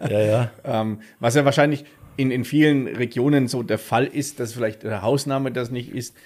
Ja, 0.09 0.20
ja. 0.20 0.50
ähm, 0.64 1.00
was 1.18 1.35
ja 1.35 1.44
wahrscheinlich 1.44 1.85
in, 2.16 2.31
in 2.31 2.44
vielen 2.44 2.87
Regionen 2.87 3.49
so 3.49 3.62
der 3.62 3.79
Fall 3.79 4.07
ist, 4.07 4.40
dass 4.40 4.55
vielleicht 4.55 4.83
der 4.83 5.03
Hausname 5.03 5.53
das 5.53 5.70
nicht 5.70 5.92
ist. 5.94 6.16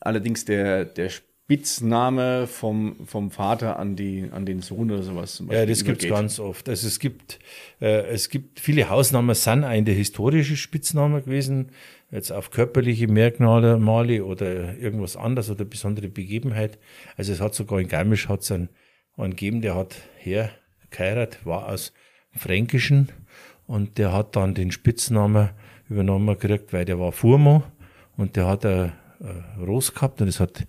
Allerdings 0.00 0.44
der, 0.44 0.84
der 0.84 1.10
Spitzname 1.44 2.46
vom, 2.46 3.06
vom 3.06 3.30
Vater 3.30 3.78
an, 3.78 3.96
die, 3.96 4.28
an 4.30 4.46
den 4.46 4.62
Sohn 4.62 4.90
oder 4.90 5.02
sowas. 5.02 5.42
ja, 5.50 5.66
das 5.66 5.84
gibt 5.84 6.02
es 6.02 6.08
ganz 6.08 6.40
oft. 6.40 6.68
Also 6.70 6.86
es 6.86 6.98
gibt, 6.98 7.38
äh, 7.80 8.06
es 8.06 8.30
gibt 8.30 8.60
viele 8.60 8.88
Hausnamen, 8.88 9.34
sind 9.34 9.62
eine 9.62 9.90
historische 9.90 10.56
Spitzname 10.56 11.20
gewesen, 11.20 11.70
jetzt 12.10 12.32
auf 12.32 12.50
körperliche 12.50 13.08
Merkmale 13.08 13.76
Male 13.76 14.24
oder 14.24 14.78
irgendwas 14.78 15.16
anderes 15.16 15.50
oder 15.50 15.66
besondere 15.66 16.08
Begebenheit. 16.08 16.78
Also 17.16 17.32
es 17.34 17.40
hat 17.40 17.54
sogar 17.54 17.78
in 17.78 17.88
Garmisch 17.88 18.28
hat 18.28 18.40
es 18.40 18.50
einen, 18.50 18.70
einen 19.18 19.30
gegeben, 19.32 19.60
der 19.60 19.74
hat 19.74 19.96
her 20.16 20.50
geheiratet, 20.90 21.44
war 21.44 21.68
aus 21.68 21.92
Fränkischen 22.32 23.10
und 23.66 23.98
der 23.98 24.12
hat 24.12 24.36
dann 24.36 24.54
den 24.54 24.70
Spitznamen 24.70 25.50
übernommen 25.88 26.38
gekriegt, 26.38 26.72
weil 26.72 26.84
der 26.84 26.98
war 26.98 27.12
Furmo 27.12 27.62
und 28.16 28.36
der 28.36 28.46
hat 28.46 28.64
ein, 28.64 28.92
ein 29.20 29.64
Ross 29.64 29.94
gehabt 29.94 30.20
und 30.20 30.28
es 30.28 30.40
hat 30.40 30.66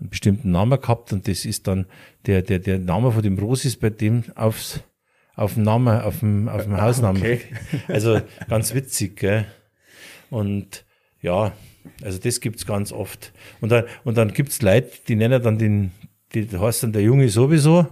einen 0.00 0.10
bestimmten 0.10 0.50
Namen 0.50 0.80
gehabt 0.80 1.12
und 1.12 1.28
das 1.28 1.44
ist 1.44 1.66
dann 1.66 1.86
der, 2.26 2.42
der, 2.42 2.58
der 2.58 2.78
Name 2.78 3.12
von 3.12 3.22
dem 3.22 3.38
Ros 3.38 3.64
ist 3.64 3.80
bei 3.80 3.90
dem 3.90 4.24
aufs, 4.34 4.80
auf 5.34 5.54
dem 5.54 5.62
Namen, 5.62 6.00
auf 6.00 6.20
dem, 6.20 6.48
auf 6.48 6.64
dem 6.64 6.80
Hausnamen. 6.80 7.22
Okay. 7.22 7.40
Also 7.88 8.20
ganz 8.48 8.74
witzig, 8.74 9.16
gell? 9.16 9.46
Und 10.30 10.84
ja, 11.20 11.52
also 12.02 12.18
das 12.18 12.40
gibt's 12.40 12.66
ganz 12.66 12.92
oft. 12.92 13.32
Und 13.60 13.70
dann, 13.70 13.84
und 14.04 14.16
dann 14.16 14.32
gibt's 14.32 14.62
Leute, 14.62 14.90
die 15.08 15.16
nennen 15.16 15.42
dann 15.42 15.58
den, 15.58 15.92
die 16.34 16.48
heißt 16.48 16.82
dann 16.82 16.92
der 16.92 17.02
Junge 17.02 17.28
sowieso 17.28 17.86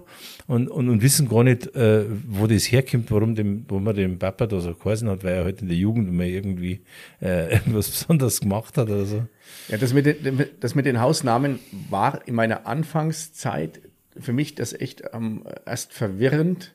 und, 0.46 0.68
und, 0.68 0.88
und 0.88 1.02
wissen 1.02 1.28
gar 1.28 1.44
nicht, 1.44 1.74
äh, 1.76 2.04
wo 2.26 2.46
das 2.46 2.70
herkommt, 2.72 3.10
warum 3.10 3.34
dem, 3.34 3.64
wo 3.68 3.78
man 3.78 3.94
den 3.94 4.18
Papa 4.18 4.46
da 4.46 4.60
so 4.60 4.74
geheißen 4.74 5.08
hat, 5.08 5.22
weil 5.22 5.34
er 5.34 5.44
halt 5.44 5.62
in 5.62 5.68
der 5.68 5.76
Jugend 5.76 6.12
mal 6.12 6.26
irgendwie 6.26 6.80
äh, 7.20 7.52
irgendwas 7.54 7.90
Besonderes 7.90 8.40
gemacht 8.40 8.76
hat 8.76 8.90
oder 8.90 9.04
so. 9.04 9.26
Ja, 9.68 9.78
das 9.78 9.92
mit, 9.92 10.06
den, 10.06 10.46
das 10.58 10.74
mit 10.74 10.86
den 10.86 11.00
Hausnamen 11.00 11.60
war 11.88 12.26
in 12.26 12.34
meiner 12.34 12.66
Anfangszeit 12.66 13.80
für 14.18 14.32
mich 14.32 14.54
das 14.54 14.72
echt 14.72 15.04
ähm, 15.12 15.44
erst 15.66 15.92
verwirrend 15.92 16.74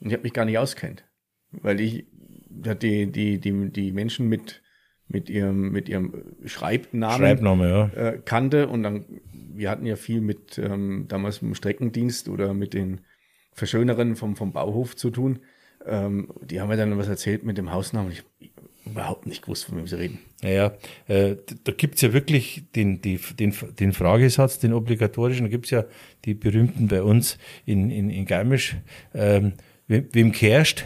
und 0.00 0.08
ich 0.08 0.12
habe 0.12 0.24
mich 0.24 0.32
gar 0.32 0.44
nicht 0.44 0.58
auskennt, 0.58 1.04
weil 1.50 1.80
ich 1.80 2.06
die, 2.50 3.06
die, 3.10 3.40
die, 3.40 3.70
die 3.70 3.92
Menschen 3.92 4.28
mit 4.28 4.60
mit 5.06 5.28
ihrem 5.28 5.70
mit 5.70 5.88
ihrem 5.88 6.24
Schreibnamen, 6.46 7.18
Schreibname, 7.18 7.68
ja. 7.68 7.86
äh, 7.88 8.18
kannte 8.24 8.68
und 8.68 8.82
dann 8.82 9.04
wir 9.56 9.70
hatten 9.70 9.86
ja 9.86 9.96
viel 9.96 10.20
mit 10.20 10.58
ähm, 10.58 11.06
damals 11.08 11.42
mit 11.42 11.50
dem 11.50 11.54
Streckendienst 11.54 12.28
oder 12.28 12.54
mit 12.54 12.74
den 12.74 13.00
Verschönerern 13.52 14.16
vom, 14.16 14.36
vom 14.36 14.52
Bauhof 14.52 14.96
zu 14.96 15.10
tun. 15.10 15.40
Ähm, 15.86 16.32
die 16.42 16.60
haben 16.60 16.68
mir 16.68 16.76
dann 16.76 16.96
was 16.98 17.08
erzählt 17.08 17.44
mit 17.44 17.58
dem 17.58 17.70
Hausnamen. 17.70 18.10
Ich 18.12 18.24
überhaupt 18.86 19.26
nicht 19.26 19.42
gewusst, 19.42 19.64
von 19.64 19.78
wem 19.78 19.86
sie 19.86 19.98
reden. 19.98 20.18
Naja, 20.42 20.74
äh, 21.08 21.36
da 21.64 21.72
gibt's 21.72 22.02
ja 22.02 22.12
wirklich 22.12 22.64
den, 22.76 23.00
die, 23.00 23.18
den, 23.38 23.54
den 23.78 23.92
Fragesatz, 23.92 24.58
den 24.58 24.72
obligatorischen, 24.74 25.46
da 25.46 25.50
gibt's 25.50 25.70
ja 25.70 25.84
die 26.24 26.34
berühmten 26.34 26.88
bei 26.88 27.02
uns 27.02 27.38
in, 27.64 27.90
in, 27.90 28.10
in 28.10 28.26
Garmisch, 28.26 28.76
ähm, 29.14 29.54
wem, 29.86 30.06
wem 30.12 30.32
kehrst? 30.32 30.84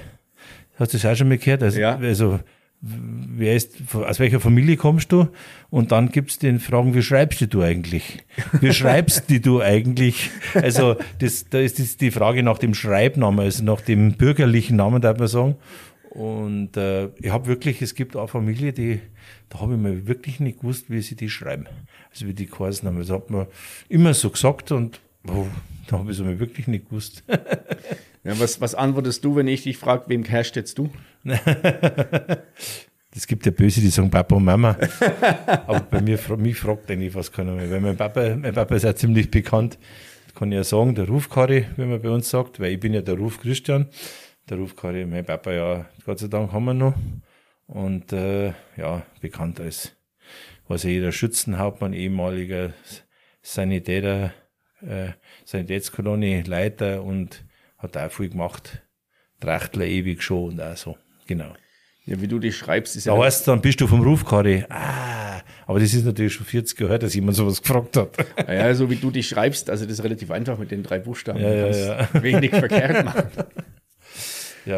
Hast 0.76 0.92
du 0.92 0.98
das 0.98 1.07
auch 1.07 1.16
schon 1.16 1.28
mal 1.28 1.38
gehört? 1.38 1.62
Also, 1.62 1.81
Ja. 1.81 1.96
also 1.96 2.38
wer 2.81 3.57
ist, 3.57 3.76
aus 3.92 4.20
welcher 4.20 4.38
Familie 4.38 4.76
kommst 4.76 5.11
du? 5.11 5.26
Und 5.70 5.92
dann 5.92 6.09
gibt's 6.09 6.38
den 6.38 6.61
Fragen, 6.61 6.94
wie 6.94 7.02
schreibst 7.02 7.52
du 7.52 7.61
eigentlich? 7.62 8.24
Wie 8.61 8.72
schreibst 8.72 9.28
die 9.28 9.40
du 9.40 9.61
eigentlich? 9.61 10.31
Also 10.54 10.96
das, 11.18 11.48
da 11.50 11.59
ist 11.59 11.78
das 11.78 11.98
die 11.98 12.11
Frage 12.11 12.42
nach 12.42 12.59
dem 12.59 12.72
Schreibnamen, 12.72 13.40
also 13.40 13.62
nach 13.64 13.83
dem 13.83 14.14
bürgerlichen 14.14 14.76
Namen, 14.76 15.02
darf 15.02 15.18
man 15.18 15.28
sagen. 15.28 15.57
Und 16.11 16.76
äh, 16.78 17.09
ich 17.18 17.31
habe 17.31 17.46
wirklich, 17.46 17.83
es 17.83 17.94
gibt 17.94 18.16
auch 18.16 18.31
Familie, 18.31 18.72
die, 18.72 19.00
da 19.50 19.61
habe 19.61 19.74
ich 19.74 19.81
mir 19.81 20.07
wirklich 20.07 20.40
nicht 20.40 20.61
gewusst, 20.61 20.88
wie 20.88 21.02
sie 21.02 21.16
die 21.16 21.28
schreiben. 21.28 21.66
Also 22.11 22.26
wie 22.26 22.35
die 22.35 22.46
geheißen 22.46 22.88
haben. 22.88 22.98
Das 22.98 23.11
hat 23.11 23.28
man 23.28 23.46
immer 23.90 24.14
so 24.14 24.31
gesagt 24.31 24.72
und 24.72 25.00
oh, 25.28 25.46
da 25.87 25.98
habe 25.98 26.11
ich 26.11 26.18
es 26.18 26.24
mir 26.24 26.40
wirklich 26.40 26.66
nicht 26.66 26.88
gewusst. 26.88 27.24
Ja, 28.24 28.38
was, 28.40 28.61
was 28.61 28.74
antwortest 28.74 29.24
du, 29.24 29.37
wenn 29.37 29.48
ich 29.48 29.62
dich 29.62 29.78
frage, 29.78 30.04
wem 30.09 30.24
jetzt 30.24 30.76
du? 30.76 30.90
Es 33.18 33.26
gibt 33.26 33.44
ja 33.46 33.50
Böse, 33.50 33.81
die 33.81 33.88
sagen 33.88 34.12
Papa 34.12 34.37
und 34.37 34.44
Mama. 34.44 34.78
Aber 35.66 35.81
bei 35.81 36.00
mir, 36.00 36.20
mich 36.37 36.57
fragt 36.57 36.88
eigentlich 36.88 37.12
fast 37.12 37.33
keiner 37.33 37.52
mehr. 37.52 37.68
Weil 37.68 37.81
mein 37.81 37.96
Papa, 37.96 38.37
mein 38.37 38.54
Papa 38.54 38.76
ist 38.76 38.85
ja 38.85 38.94
ziemlich 38.94 39.28
bekannt. 39.28 39.76
Das 40.26 40.37
kann 40.37 40.52
ich 40.52 40.57
ja 40.57 40.62
sagen, 40.62 40.94
der 40.94 41.09
Rufkarri, 41.09 41.66
wie 41.76 41.85
man 41.85 42.00
bei 42.00 42.11
uns 42.11 42.31
sagt, 42.31 42.61
weil 42.61 42.74
ich 42.74 42.78
bin 42.78 42.94
ja 42.94 43.00
der 43.00 43.16
Ruf 43.16 43.40
Christian. 43.40 43.88
Der 44.48 44.59
Rufkarri, 44.59 45.04
mein 45.04 45.24
Papa 45.24 45.50
ja, 45.50 45.87
Gott 46.07 46.20
sei 46.20 46.28
Dank 46.28 46.52
haben 46.52 46.64
wir 46.66 46.74
noch. 46.74 46.94
Und 47.66 48.12
äh, 48.12 48.52
ja, 48.76 49.02
bekannt 49.20 49.61
als, 49.61 49.96
was 50.68 50.85
ja 50.85 50.90
jeder 50.90 51.11
Schützenhauptmann, 51.11 51.94
ehemaliger 51.94 52.72
Sanitäter, 53.42 54.33
äh, 54.81 55.09
Sanitätskolonie, 55.44 56.42
Leiter 56.42 57.02
und 57.02 57.44
hat 57.78 57.96
auch 57.96 58.12
viel 58.12 58.28
gemacht. 58.28 58.87
Trachtler 59.40 59.87
ewig 59.87 60.22
schon 60.22 60.50
und 60.50 60.61
auch 60.61 60.76
so. 60.76 60.96
Genau. 61.26 61.52
Ja, 62.09 62.21
wie 62.21 62.27
du 62.29 62.38
dich 62.38 62.57
schreibst, 62.57 62.97
ist 62.97 63.05
ja. 63.07 63.14
Da 63.14 63.23
heißt 63.23 63.47
dann 63.49 63.61
bist 63.61 63.81
du 63.81 63.87
vom 63.87 64.01
Rufkarre. 64.03 64.64
Ah, 64.71 65.40
aber 65.66 65.79
das 65.79 65.92
ist 65.92 66.05
natürlich 66.07 66.33
schon 66.33 66.47
40 66.47 66.81
Jahre 66.81 66.92
her, 66.92 66.99
dass 66.99 67.14
jemand 67.14 67.37
sowas 67.37 67.61
gefragt 67.61 67.97
hat. 67.99 68.16
Ja, 68.49 68.75
so 68.75 68.88
wie 68.88 68.97
du 68.97 69.11
dich 69.11 69.29
schreibst, 69.29 69.68
also 69.68 69.85
das 69.85 69.99
ist 69.99 70.05
relativ 70.05 70.31
einfach 70.31 70.59
mit 70.59 70.71
den 70.71 70.83
drei 70.83 70.99
Buchstaben. 71.01 71.38
Ja, 71.40 71.53
ja, 71.53 71.68
ja. 71.68 72.09
wenig 72.23 72.51
verkehrt 72.51 73.05
machen. 73.05 73.25
Ja. 74.66 74.75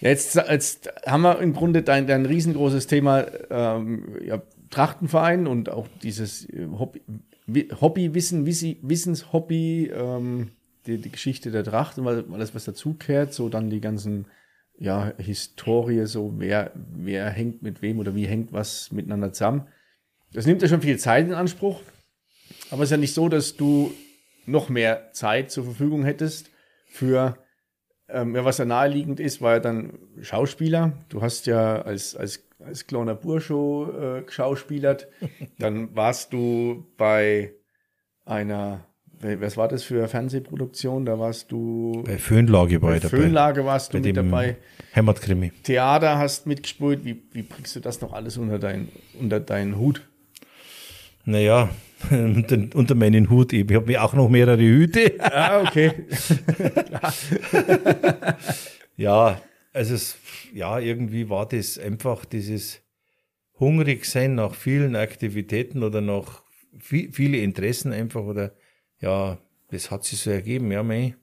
Ja, 0.00 0.10
Jetzt, 0.10 0.34
jetzt 0.34 0.90
haben 1.06 1.22
wir 1.22 1.38
im 1.40 1.54
Grunde 1.54 1.82
dein, 1.82 2.06
dein 2.06 2.26
riesengroßes 2.26 2.86
Thema 2.86 3.24
ähm, 3.50 4.16
ja, 4.24 4.42
Trachtenverein 4.70 5.46
und 5.46 5.70
auch 5.70 5.86
dieses 6.02 6.44
äh, 6.50 6.66
Hobby, 6.78 7.00
Wi- 7.46 7.68
Hobbywissen, 7.80 8.44
Wissenshobby, 8.46 9.90
ähm, 9.94 10.50
die, 10.86 10.98
die 10.98 11.10
Geschichte 11.10 11.50
der 11.50 11.64
Trachten, 11.64 12.04
weil 12.04 12.24
alles, 12.32 12.54
was 12.54 12.64
dazugehört, 12.64 13.32
so 13.32 13.48
dann 13.48 13.70
die 13.70 13.80
ganzen 13.80 14.26
ja, 14.78 15.12
Historie, 15.18 16.06
so 16.06 16.34
wer, 16.38 16.72
wer 16.74 17.30
hängt 17.30 17.62
mit 17.62 17.82
wem 17.82 17.98
oder 17.98 18.14
wie 18.14 18.26
hängt 18.26 18.52
was 18.52 18.90
miteinander 18.92 19.32
zusammen. 19.32 19.68
Das 20.32 20.46
nimmt 20.46 20.62
ja 20.62 20.68
schon 20.68 20.82
viel 20.82 20.98
Zeit 20.98 21.26
in 21.26 21.34
Anspruch, 21.34 21.80
aber 22.70 22.82
es 22.82 22.88
ist 22.88 22.92
ja 22.92 22.96
nicht 22.96 23.14
so, 23.14 23.28
dass 23.28 23.56
du 23.56 23.92
noch 24.46 24.68
mehr 24.68 25.12
Zeit 25.12 25.50
zur 25.50 25.64
Verfügung 25.64 26.04
hättest 26.04 26.50
für 26.88 27.38
ähm, 28.08 28.34
ja, 28.34 28.44
was 28.44 28.58
ja 28.58 28.64
naheliegend 28.64 29.20
ist, 29.20 29.40
war 29.40 29.54
ja 29.54 29.60
dann 29.60 29.98
Schauspieler. 30.20 30.92
Du 31.08 31.22
hast 31.22 31.46
ja 31.46 31.82
als, 31.82 32.14
als, 32.14 32.46
als 32.58 32.86
kleiner 32.86 33.14
Burscho 33.14 33.90
äh, 33.90 34.22
geschauspielert. 34.22 35.08
Dann 35.58 35.94
warst 35.96 36.32
du 36.32 36.86
bei 36.96 37.54
einer, 38.24 38.86
was 39.20 39.56
war 39.56 39.68
das 39.68 39.82
für 39.84 39.98
eine 39.98 40.08
Fernsehproduktion? 40.08 41.04
Da 41.06 41.18
warst 41.18 41.50
du 41.52 42.02
Bei 42.06 42.18
Föhnlage 42.18 42.80
war 42.82 42.90
bei 42.90 42.98
dabei. 42.98 43.16
Föhnlage 43.16 43.64
warst 43.64 43.92
du 43.94 43.98
Bei 44.00 44.06
mit 44.08 44.16
dabei. 44.16 44.56
Heimatkrimi. 44.94 45.52
Theater 45.62 46.18
hast 46.18 46.46
mitgespielt. 46.46 47.04
Wie, 47.04 47.22
wie 47.32 47.42
bringst 47.42 47.74
du 47.76 47.80
das 47.80 48.00
noch 48.00 48.12
alles 48.12 48.36
unter, 48.36 48.58
dein, 48.58 48.88
unter 49.18 49.40
deinen 49.40 49.78
Hut? 49.78 50.02
Naja, 51.24 51.70
unter, 52.10 52.58
unter 52.76 52.94
meinen 52.94 53.30
Hut 53.30 53.52
eben. 53.52 53.70
Ich 53.70 53.76
habe 53.76 53.86
mir 53.86 54.02
auch 54.04 54.12
noch 54.14 54.28
mehrere 54.28 54.58
Hüte. 54.60 55.14
Ah, 55.20 55.62
okay. 55.62 55.92
Ja, 58.96 59.40
also 59.72 59.94
es, 59.94 60.16
ja, 60.52 60.78
irgendwie 60.78 61.28
war 61.28 61.48
das 61.48 61.78
einfach 61.78 62.24
dieses 62.24 62.80
hungrig 63.58 64.04
sein 64.04 64.36
nach 64.36 64.54
vielen 64.54 64.94
Aktivitäten 64.96 65.82
oder 65.82 66.00
nach 66.00 66.42
vi- 66.78 67.12
viele 67.12 67.38
Interessen 67.38 67.92
einfach 67.92 68.22
oder 68.22 68.52
ja, 69.04 69.38
das 69.68 69.90
hat 69.90 70.04
sich 70.04 70.18
so 70.20 70.30
ergeben, 70.30 70.72
ja, 70.72 70.82
mei. 70.82 71.14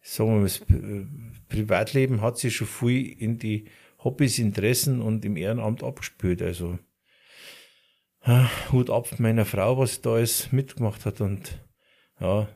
Sagen 0.00 0.30
wir 0.30 0.36
mal, 0.36 0.42
das 0.44 0.60
Pri- 0.66 1.06
Privatleben 1.48 2.20
hat 2.20 2.38
sich 2.38 2.56
schon 2.56 2.66
viel 2.66 3.12
in 3.20 3.38
die 3.38 3.68
Hobbys, 4.02 4.38
Interessen 4.38 5.02
und 5.02 5.24
im 5.24 5.36
Ehrenamt 5.36 5.82
abgespült, 5.82 6.40
also 6.42 6.78
Hut 8.72 8.90
ab 8.90 9.18
meiner 9.18 9.44
Frau, 9.44 9.78
was 9.78 10.00
da 10.00 10.14
alles 10.14 10.50
mitgemacht 10.52 11.06
hat 11.06 11.20
und 11.20 11.64
ja, 12.20 12.48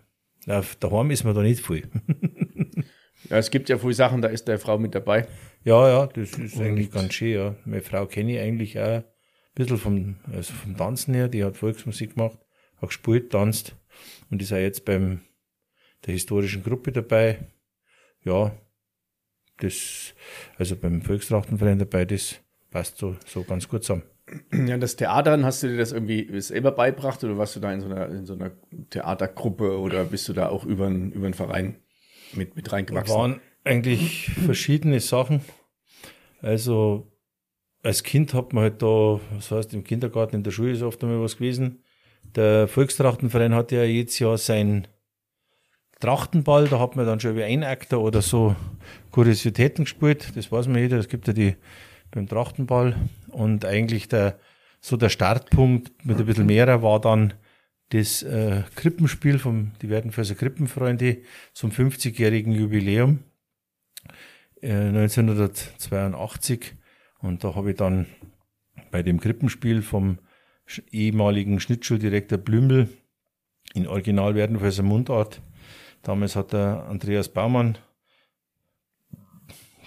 na, 0.47 0.65
daheim 0.81 1.11
ist 1.11 1.25
man 1.25 1.35
da 1.35 1.43
nicht 1.43 1.65
viel. 1.65 1.89
Ja, 3.29 3.37
es 3.37 3.51
gibt 3.51 3.69
ja 3.69 3.77
viele 3.77 3.93
Sachen, 3.93 4.23
da 4.23 4.29
ist 4.29 4.49
der 4.49 4.59
Frau 4.59 4.79
mit 4.79 4.95
dabei. 4.95 5.29
Ja, 5.63 5.87
ja, 5.89 6.07
das 6.07 6.31
ist 6.39 6.59
eigentlich 6.59 6.91
ganz 6.91 7.13
schön, 7.13 7.35
ja. 7.35 7.57
Meine 7.67 7.83
Frau 7.83 8.07
kenne 8.07 8.33
ich 8.33 8.41
eigentlich 8.41 8.81
auch 8.81 8.85
ein 8.87 9.05
bisschen 9.55 9.77
vom, 9.77 10.17
also 10.33 10.55
vom 10.55 10.75
Tanzen 10.75 11.13
her, 11.13 11.29
die 11.29 11.45
hat 11.45 11.59
Volksmusik 11.59 12.15
gemacht, 12.15 12.39
hat 12.81 12.89
gespielt, 12.89 13.31
tanzt 13.31 13.77
und 14.31 14.43
ist 14.43 14.53
auch 14.53 14.57
jetzt 14.57 14.85
beim 14.85 15.21
der 16.07 16.15
historischen 16.15 16.63
Gruppe 16.63 16.93
dabei. 16.93 17.53
Ja, 18.25 18.53
das, 19.59 20.15
also 20.57 20.77
beim 20.77 21.03
Volkstrachtenverein 21.03 21.79
dabei, 21.79 22.05
das 22.05 22.37
passt 22.71 22.99
so, 22.99 23.17
so 23.27 23.45
ganz 23.45 23.69
gut 23.69 23.85
zusammen. 23.85 24.03
Ja, 24.53 24.79
das 24.79 24.97
Theater, 24.97 25.43
hast 25.43 25.63
du 25.63 25.69
dir 25.69 25.77
das 25.77 25.93
irgendwie 25.93 26.41
selber 26.41 26.71
beibracht 26.71 27.23
oder 27.25 27.37
warst 27.37 27.57
du 27.57 27.61
da 27.61 27.73
in 27.73 27.81
so 27.81 27.87
einer, 27.87 28.09
in 28.09 28.27
so 28.27 28.35
einer 28.35 28.53
Theatergruppe 28.91 29.79
oder 29.79 30.05
bist 30.05 30.29
du 30.29 30.33
da 30.33 30.49
auch 30.49 30.65
über 30.65 30.87
einen, 30.87 31.11
über 31.13 31.27
einen 31.27 31.35
Verein 31.35 31.77
mit, 32.35 32.55
mit 32.55 32.71
reingewachsen? 32.71 33.17
waren 33.17 33.41
eigentlich 33.65 34.31
verschiedene 34.45 35.01
Sachen. 35.01 35.41
Also 36.41 37.11
als 37.83 38.03
Kind 38.03 38.35
hat 38.35 38.53
man 38.53 38.65
halt 38.65 38.83
da, 38.83 39.21
das 39.35 39.51
heißt 39.51 39.75
im 39.75 39.85
Kindergarten, 39.85 40.37
in 40.37 40.43
der 40.43 40.53
Schule 40.53 40.73
ist 40.73 40.83
oft 40.83 41.03
einmal 41.03 41.21
was 41.21 41.37
gewesen. 41.37 41.83
Der 42.37 42.69
Volkstrachtenverein 42.69 43.55
hat 43.55 43.73
ja 43.73 43.85
jedes 43.85 44.19
Jahr 44.19 44.39
sein 44.39 44.87
Trachtenball, 45.99 46.69
da 46.69 46.79
hat 46.79 46.97
man 46.97 47.07
dann 47.07 47.21
schon 47.21 47.37
wie 47.37 47.45
ein 47.45 47.63
Akter 47.63 48.01
oder 48.01 48.23
so 48.23 48.57
Kuriositäten 49.11 49.85
gespielt, 49.85 50.33
das 50.35 50.51
weiß 50.51 50.69
man 50.69 50.79
jeder, 50.79 50.99
es 50.99 51.09
gibt 51.09 51.27
ja 51.27 51.35
die 51.35 51.57
beim 52.11 52.29
Trachtenball. 52.29 52.97
Und 53.29 53.65
eigentlich 53.65 54.09
der, 54.09 54.39
so 54.81 54.97
der 54.97 55.09
Startpunkt 55.09 56.05
mit 56.05 56.19
ein 56.19 56.27
bisschen 56.27 56.47
mehrer 56.47 56.83
war 56.83 57.01
dann 57.01 57.35
das 57.91 58.23
äh, 58.23 58.63
Krippenspiel 58.77 59.39
vom 59.39 59.73
die 59.83 59.91
Werdenfelser 59.91 60.37
Krippenfreunde 60.37 61.19
zum 61.53 61.71
50-jährigen 61.71 62.53
Jubiläum 62.53 63.19
äh, 64.63 64.73
1982 64.73 66.75
und 67.21 67.43
da 67.43 67.55
habe 67.55 67.71
ich 67.71 67.77
dann 67.77 68.07
bei 68.91 69.03
dem 69.03 69.21
Krippenspiel 69.21 69.83
vom 69.83 70.19
ehemaligen 70.91 71.61
Schnittschuldirektor 71.61 72.39
Blümel 72.39 72.89
in 73.75 73.87
Original 73.87 74.35
Werdenfelser 74.35 74.83
Mundart 74.83 75.41
damals 76.03 76.37
hat 76.37 76.53
der 76.53 76.87
Andreas 76.89 77.29
Baumann 77.29 77.79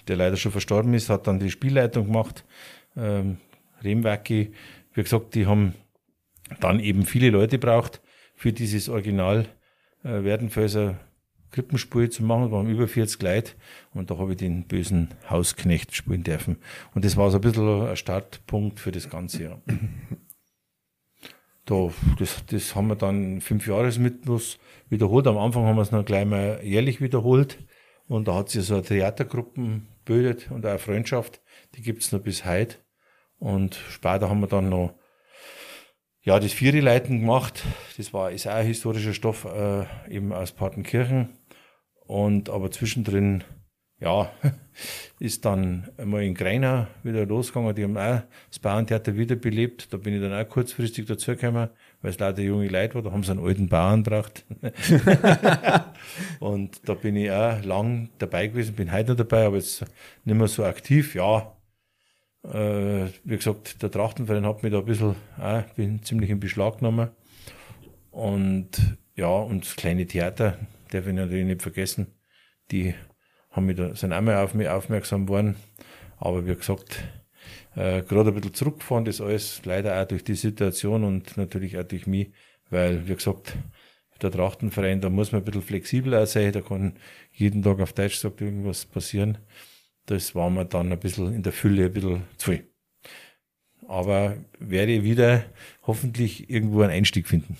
der 0.08 0.18
leider 0.18 0.38
schon 0.38 0.52
verstorben 0.52 0.94
ist, 0.94 1.10
hat 1.10 1.28
dann 1.28 1.40
die 1.40 1.52
Spielleitung 1.52 2.06
gemacht. 2.08 2.46
Ähm, 2.96 3.38
Remwerke, 3.82 4.52
wie 4.94 5.04
gesagt, 5.04 5.36
die 5.36 5.46
haben 5.46 5.74
dann 6.60 6.80
eben 6.80 7.06
viele 7.06 7.30
Leute 7.30 7.58
braucht 7.58 8.02
für 8.36 8.54
dieses 8.54 8.90
Original 8.90 9.46
äh, 10.04 10.24
Werdenfelser 10.24 11.00
Krippenspiel 11.52 12.10
zu 12.10 12.24
machen. 12.24 12.52
Wir 12.52 12.58
haben 12.58 12.70
über 12.70 12.88
40 12.88 13.22
Leute 13.22 13.52
und 13.94 14.10
da 14.10 14.18
habe 14.18 14.32
ich 14.32 14.38
den 14.38 14.66
bösen 14.66 15.10
Hausknecht 15.30 15.96
spielen 15.96 16.24
dürfen. 16.24 16.58
Und 16.94 17.06
das 17.06 17.16
war 17.16 17.30
so 17.30 17.38
ein 17.38 17.42
bisschen 17.42 17.88
ein 17.88 17.96
Startpunkt 17.96 18.80
für 18.80 18.92
das 18.92 19.10
ganze 19.10 19.44
Jahr. 19.44 19.62
Da, 21.66 21.90
das, 22.20 22.44
das 22.48 22.76
haben 22.76 22.88
wir 22.88 22.96
dann 22.96 23.40
fünf 23.40 23.68
Jahresmythos 23.68 24.60
wiederholt. 24.90 25.28
Am 25.28 25.38
Anfang 25.38 25.66
haben 25.66 25.78
wir 25.78 25.82
es 25.82 25.92
noch 25.92 26.04
gleich 26.04 26.26
mal 26.26 26.60
jährlich 26.64 27.00
wiederholt. 27.00 27.58
Und 28.08 28.28
da 28.28 28.36
hat 28.36 28.50
sich 28.50 28.66
so 28.66 28.76
eine 28.76 28.84
Theatergruppen 28.84 29.88
bildet 30.06 30.52
und 30.52 30.66
auch 30.66 30.72
eine 30.72 30.80
Freundschaft. 30.80 31.42
Die 31.76 31.82
gibt's 31.82 32.12
noch 32.12 32.20
bis 32.20 32.46
heute. 32.46 32.78
Und 33.40 33.76
später 33.90 34.30
haben 34.30 34.42
wir 34.42 34.48
dann 34.48 34.70
noch 34.70 34.94
ja, 36.22 36.40
das 36.40 36.54
Viereleiten 36.54 37.20
gemacht. 37.20 37.64
Das 37.98 38.14
war, 38.14 38.32
ist 38.32 38.48
auch 38.48 38.54
ein 38.54 38.66
historischer 38.66 39.14
Stoff, 39.14 39.46
äh, 39.46 39.86
eben 40.10 40.32
aus 40.32 40.52
Partenkirchen. 40.52 41.38
Und 42.06 42.50
aber 42.50 42.72
zwischendrin, 42.72 43.44
ja, 44.04 44.32
ist 45.20 45.46
dann 45.46 45.90
einmal 45.98 46.24
in 46.24 46.36
Greinau 46.36 46.88
wieder 47.04 47.26
losgegangen. 47.26 47.74
Die 47.76 47.84
haben 47.84 47.98
auch 47.98 48.22
das 48.50 48.60
Bauerntheater 48.60 49.16
wiederbelebt. 49.16 49.94
Da 49.94 49.98
bin 49.98 50.14
ich 50.14 50.22
dann 50.22 50.34
auch 50.34 50.48
kurzfristig 50.48 51.06
dazugekommen, 51.06 51.70
weil 52.02 52.12
es 52.12 52.20
leider 52.20 52.42
junge 52.42 52.68
Leute 52.68 52.96
war. 52.96 53.02
Da 53.02 53.12
haben 53.12 53.24
sie 53.24 53.32
einen 53.32 53.46
alten 53.46 53.70
Bauern 53.70 54.04
gebracht. 54.04 54.46
und 56.40 56.88
da 56.88 56.94
bin 56.96 57.16
ich 57.16 57.32
auch 57.32 57.64
lang 57.64 58.10
dabei 58.18 58.48
gewesen, 58.48 58.76
bin 58.76 58.92
heute 58.92 59.12
noch 59.12 59.18
dabei, 59.18 59.46
aber 59.46 59.56
jetzt 59.58 59.86
nicht 60.26 60.38
mehr 60.38 60.48
so 60.48 60.66
aktiv. 60.66 61.16
Ja, 61.16 61.56
äh, 62.44 63.08
wie 63.24 63.38
gesagt, 63.38 63.82
der 63.82 63.90
Trachtenverein 63.90 64.46
hat 64.46 64.64
mich 64.64 64.72
da 64.72 64.80
ein 64.80 64.86
bisschen, 64.86 65.16
auch, 65.40 65.64
bin 65.76 66.04
ziemlich 66.04 66.30
in 66.30 66.40
Beschlag 66.40 66.80
genommen. 66.80 67.10
Und 68.12 68.98
ja, 69.16 69.28
und 69.28 69.66
das 69.66 69.76
kleine 69.76 70.06
Theater, 70.06 70.58
darf 70.92 71.08
ich 71.08 71.14
natürlich 71.14 71.46
nicht 71.46 71.62
vergessen, 71.62 72.08
die 72.70 72.94
haben 73.54 73.68
mich 73.68 73.78
da, 73.78 73.96
sind 73.96 74.12
einmal 74.12 74.44
auf 74.44 74.54
mich 74.54 74.68
aufmerksam 74.68 75.26
geworden. 75.26 75.56
Aber 76.18 76.46
wie 76.46 76.56
gesagt, 76.56 77.02
äh, 77.76 78.02
gerade 78.02 78.30
ein 78.30 78.36
bisschen 78.36 78.54
zurückgefahren, 78.54 79.06
das 79.06 79.22
alles, 79.22 79.62
leider 79.64 80.02
auch 80.02 80.08
durch 80.08 80.24
die 80.24 80.36
Situation 80.36 81.04
und 81.04 81.38
natürlich 81.38 81.78
auch 81.78 81.84
durch 81.84 82.08
mich, 82.08 82.32
weil, 82.70 83.08
wie 83.08 83.16
gesagt, 83.16 83.56
der 84.22 84.32
Trachtenverein, 84.32 85.02
da 85.02 85.10
muss 85.10 85.32
man 85.32 85.42
ein 85.42 85.46
bisschen 85.46 85.62
flexibler 85.62 86.26
sein, 86.26 86.52
da 86.52 86.62
kann 86.62 86.94
jeden 87.32 87.62
Tag 87.62 87.80
auf 87.80 87.94
Deutsch 87.94 88.16
gesagt 88.16 88.42
irgendwas 88.42 88.86
passieren. 88.86 89.38
Das 90.06 90.36
war 90.36 90.50
mir 90.50 90.66
dann 90.66 90.92
ein 90.92 91.00
bisschen 91.00 91.34
in 91.34 91.44
der 91.44 91.54
Fülle 91.54 91.86
ein 91.86 91.94
bisschen 91.94 92.24
zu 92.38 92.52
viel. 92.52 92.68
Aber 93.88 94.38
werde 94.60 95.04
wieder 95.04 95.46
hoffentlich 95.86 96.50
irgendwo 96.50 96.82
einen 96.82 96.92
Einstieg 96.92 97.28
finden. 97.28 97.58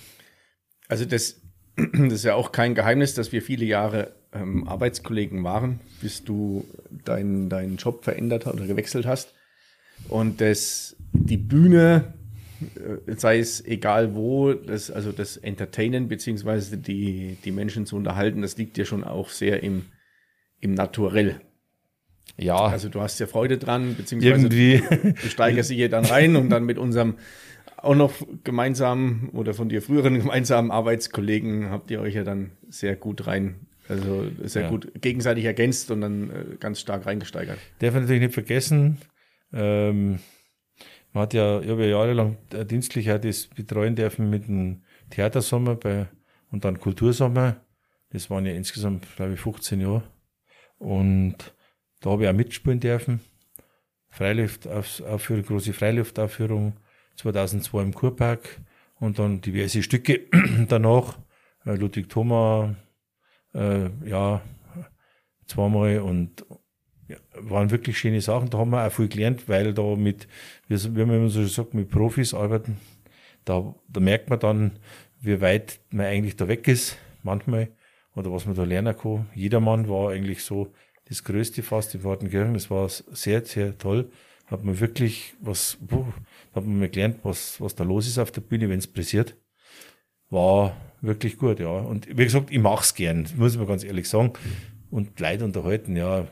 Also 0.88 1.04
das, 1.04 1.42
das 1.76 2.12
ist 2.12 2.24
ja 2.24 2.34
auch 2.34 2.52
kein 2.52 2.74
Geheimnis, 2.74 3.14
dass 3.14 3.32
wir 3.32 3.42
viele 3.42 3.64
Jahre 3.64 4.14
ähm, 4.34 4.66
Arbeitskollegen 4.68 5.44
waren, 5.44 5.80
bis 6.00 6.24
du 6.24 6.66
deinen 7.04 7.48
deinen 7.48 7.76
Job 7.76 8.04
verändert 8.04 8.46
oder 8.46 8.66
gewechselt 8.66 9.06
hast. 9.06 9.34
Und 10.08 10.40
das, 10.40 10.96
die 11.12 11.36
Bühne, 11.36 12.14
äh, 13.06 13.14
sei 13.16 13.38
es 13.38 13.64
egal 13.64 14.14
wo, 14.14 14.52
das, 14.52 14.90
also 14.90 15.12
das 15.12 15.36
Entertainen 15.36 16.08
beziehungsweise 16.08 16.76
die, 16.76 17.38
die 17.44 17.52
Menschen 17.52 17.86
zu 17.86 17.96
unterhalten, 17.96 18.42
das 18.42 18.56
liegt 18.56 18.76
dir 18.76 18.84
schon 18.84 19.04
auch 19.04 19.28
sehr 19.30 19.62
im, 19.62 19.86
im 20.60 20.74
Naturell. 20.74 21.40
Ja. 22.36 22.56
Also 22.56 22.88
du 22.88 23.00
hast 23.00 23.20
ja 23.20 23.26
Freude 23.26 23.58
dran, 23.58 23.94
beziehungsweise 23.96 24.46
Irgendwie. 24.46 24.82
du 25.22 25.28
steigerst 25.28 25.70
dich 25.70 25.76
hier 25.76 25.88
dann 25.90 26.04
rein 26.04 26.36
und 26.36 26.50
dann 26.50 26.64
mit 26.64 26.78
unserem 26.78 27.14
auch 27.76 27.94
noch 27.94 28.14
gemeinsam 28.44 29.28
oder 29.32 29.52
von 29.52 29.68
dir 29.68 29.82
früheren 29.82 30.18
gemeinsamen 30.18 30.70
Arbeitskollegen 30.70 31.70
habt 31.70 31.90
ihr 31.90 32.00
euch 32.00 32.14
ja 32.14 32.24
dann 32.24 32.52
sehr 32.68 32.96
gut 32.96 33.26
rein 33.26 33.66
also 33.88 34.30
sehr 34.42 34.62
ja. 34.62 34.68
gut 34.68 34.90
gegenseitig 35.00 35.44
ergänzt 35.44 35.90
und 35.90 36.00
dann 36.00 36.30
äh, 36.30 36.56
ganz 36.58 36.80
stark 36.80 37.06
reingesteigert. 37.06 37.58
Darf 37.78 37.92
man 37.94 38.02
natürlich 38.02 38.22
nicht 38.22 38.34
vergessen, 38.34 38.98
ähm, 39.52 40.18
man 41.14 41.22
hat 41.22 41.34
ja, 41.34 41.60
ich 41.60 41.68
habe 41.68 41.84
ja 41.84 41.90
jahrelang 41.90 42.36
äh, 42.52 42.66
dienstlich 42.66 43.10
auch 43.12 43.20
das 43.20 43.46
betreuen 43.46 43.94
dürfen 43.94 44.28
mit 44.30 44.48
dem 44.48 44.82
Theatersommer 45.10 45.76
bei, 45.76 46.08
und 46.50 46.64
dann 46.64 46.80
Kultursommer. 46.80 47.60
Das 48.10 48.30
waren 48.30 48.46
ja 48.46 48.52
insgesamt, 48.52 49.06
glaube 49.16 49.34
ich, 49.34 49.40
15 49.40 49.80
Jahre. 49.80 50.02
Und 50.78 51.36
da 52.00 52.10
habe 52.10 52.24
ich 52.24 52.28
auch 52.28 52.34
mitspielen 52.34 52.80
dürfen. 52.80 53.20
Freiluftaufführung, 54.10 55.44
große 55.44 55.72
Freiluftaufführung 55.72 56.74
2002 57.16 57.82
im 57.82 57.94
Kurpark 57.94 58.60
und 58.96 59.18
dann 59.18 59.40
diverse 59.40 59.82
Stücke 59.82 60.22
danach. 60.68 61.18
Äh, 61.64 61.76
Ludwig 61.76 62.08
Thoma, 62.08 62.74
äh, 63.54 63.90
ja, 64.04 64.42
zweimal 65.46 66.00
und 66.00 66.44
ja, 67.08 67.16
waren 67.34 67.70
wirklich 67.70 67.98
schöne 67.98 68.20
Sachen. 68.20 68.50
Da 68.50 68.58
haben 68.58 68.70
wir 68.70 68.86
auch 68.86 68.92
viel 68.92 69.08
gelernt, 69.08 69.48
weil 69.48 69.74
da 69.74 69.82
mit, 69.96 70.26
wie 70.68 71.04
man 71.04 71.16
immer 71.16 71.28
so 71.28 71.44
sagt, 71.46 71.74
mit 71.74 71.90
Profis 71.90 72.34
arbeiten, 72.34 72.78
da, 73.44 73.74
da 73.88 74.00
merkt 74.00 74.30
man 74.30 74.38
dann, 74.38 74.78
wie 75.20 75.40
weit 75.40 75.80
man 75.90 76.06
eigentlich 76.06 76.36
da 76.36 76.48
weg 76.48 76.66
ist, 76.68 76.98
manchmal, 77.22 77.68
oder 78.14 78.32
was 78.32 78.46
man 78.46 78.54
da 78.54 78.64
lernen 78.64 78.96
kann. 78.96 79.26
Jedermann 79.34 79.88
war 79.88 80.10
eigentlich 80.10 80.42
so 80.44 80.72
das 81.06 81.24
Größte 81.24 81.62
fast 81.62 81.94
in 81.94 82.04
Wartenkirchen. 82.04 82.54
Das 82.54 82.70
war 82.70 82.88
sehr, 82.88 83.44
sehr 83.44 83.76
toll. 83.76 84.10
Hat 84.46 84.64
man 84.64 84.78
wirklich 84.80 85.34
was, 85.40 85.78
boah, 85.80 86.12
hat 86.54 86.66
man 86.66 86.90
gelernt, 86.90 87.20
was, 87.22 87.60
was 87.60 87.74
da 87.74 87.84
los 87.84 88.06
ist 88.06 88.18
auf 88.18 88.30
der 88.30 88.42
Bühne, 88.42 88.68
wenn 88.68 88.78
es 88.78 88.86
pressiert. 88.86 89.36
War 90.30 90.76
wirklich 91.04 91.36
gut, 91.36 91.60
ja. 91.60 91.68
Und 91.68 92.08
wie 92.08 92.24
gesagt, 92.24 92.50
ich 92.50 92.58
mache 92.58 92.82
es 92.82 92.94
gern, 92.94 93.26
muss 93.36 93.52
ich 93.52 93.58
mal 93.58 93.66
ganz 93.66 93.84
ehrlich 93.84 94.08
sagen. 94.08 94.32
Und 94.90 95.18
Leute 95.20 95.44
unterhalten, 95.44 95.96
ja. 95.96 96.26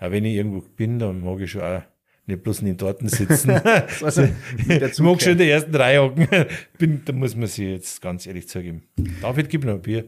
Ja, 0.00 0.12
wenn 0.12 0.24
ich 0.24 0.34
irgendwo 0.34 0.60
bin, 0.60 0.98
dann 0.98 1.24
mag 1.24 1.40
ich 1.40 1.50
schon 1.50 1.62
auch 1.62 1.82
nicht 2.26 2.42
bloß 2.42 2.60
in 2.60 2.66
den 2.66 2.78
Torten 2.78 3.08
sitzen. 3.08 3.50
also, 4.02 4.28
ich 4.58 4.98
mag 4.98 5.22
schon 5.22 5.32
in 5.32 5.38
der 5.38 5.48
ersten 5.48 5.74
Reihe 5.74 6.02
hocken. 6.02 6.28
Bin, 6.78 7.02
da 7.04 7.12
muss 7.12 7.36
man 7.36 7.46
sich 7.46 7.66
jetzt 7.66 8.02
ganz 8.02 8.26
ehrlich 8.26 8.48
zugeben. 8.48 8.82
David, 9.22 9.48
gib 9.48 9.64
noch 9.64 9.74
ein 9.74 9.82
Bier. 9.82 10.04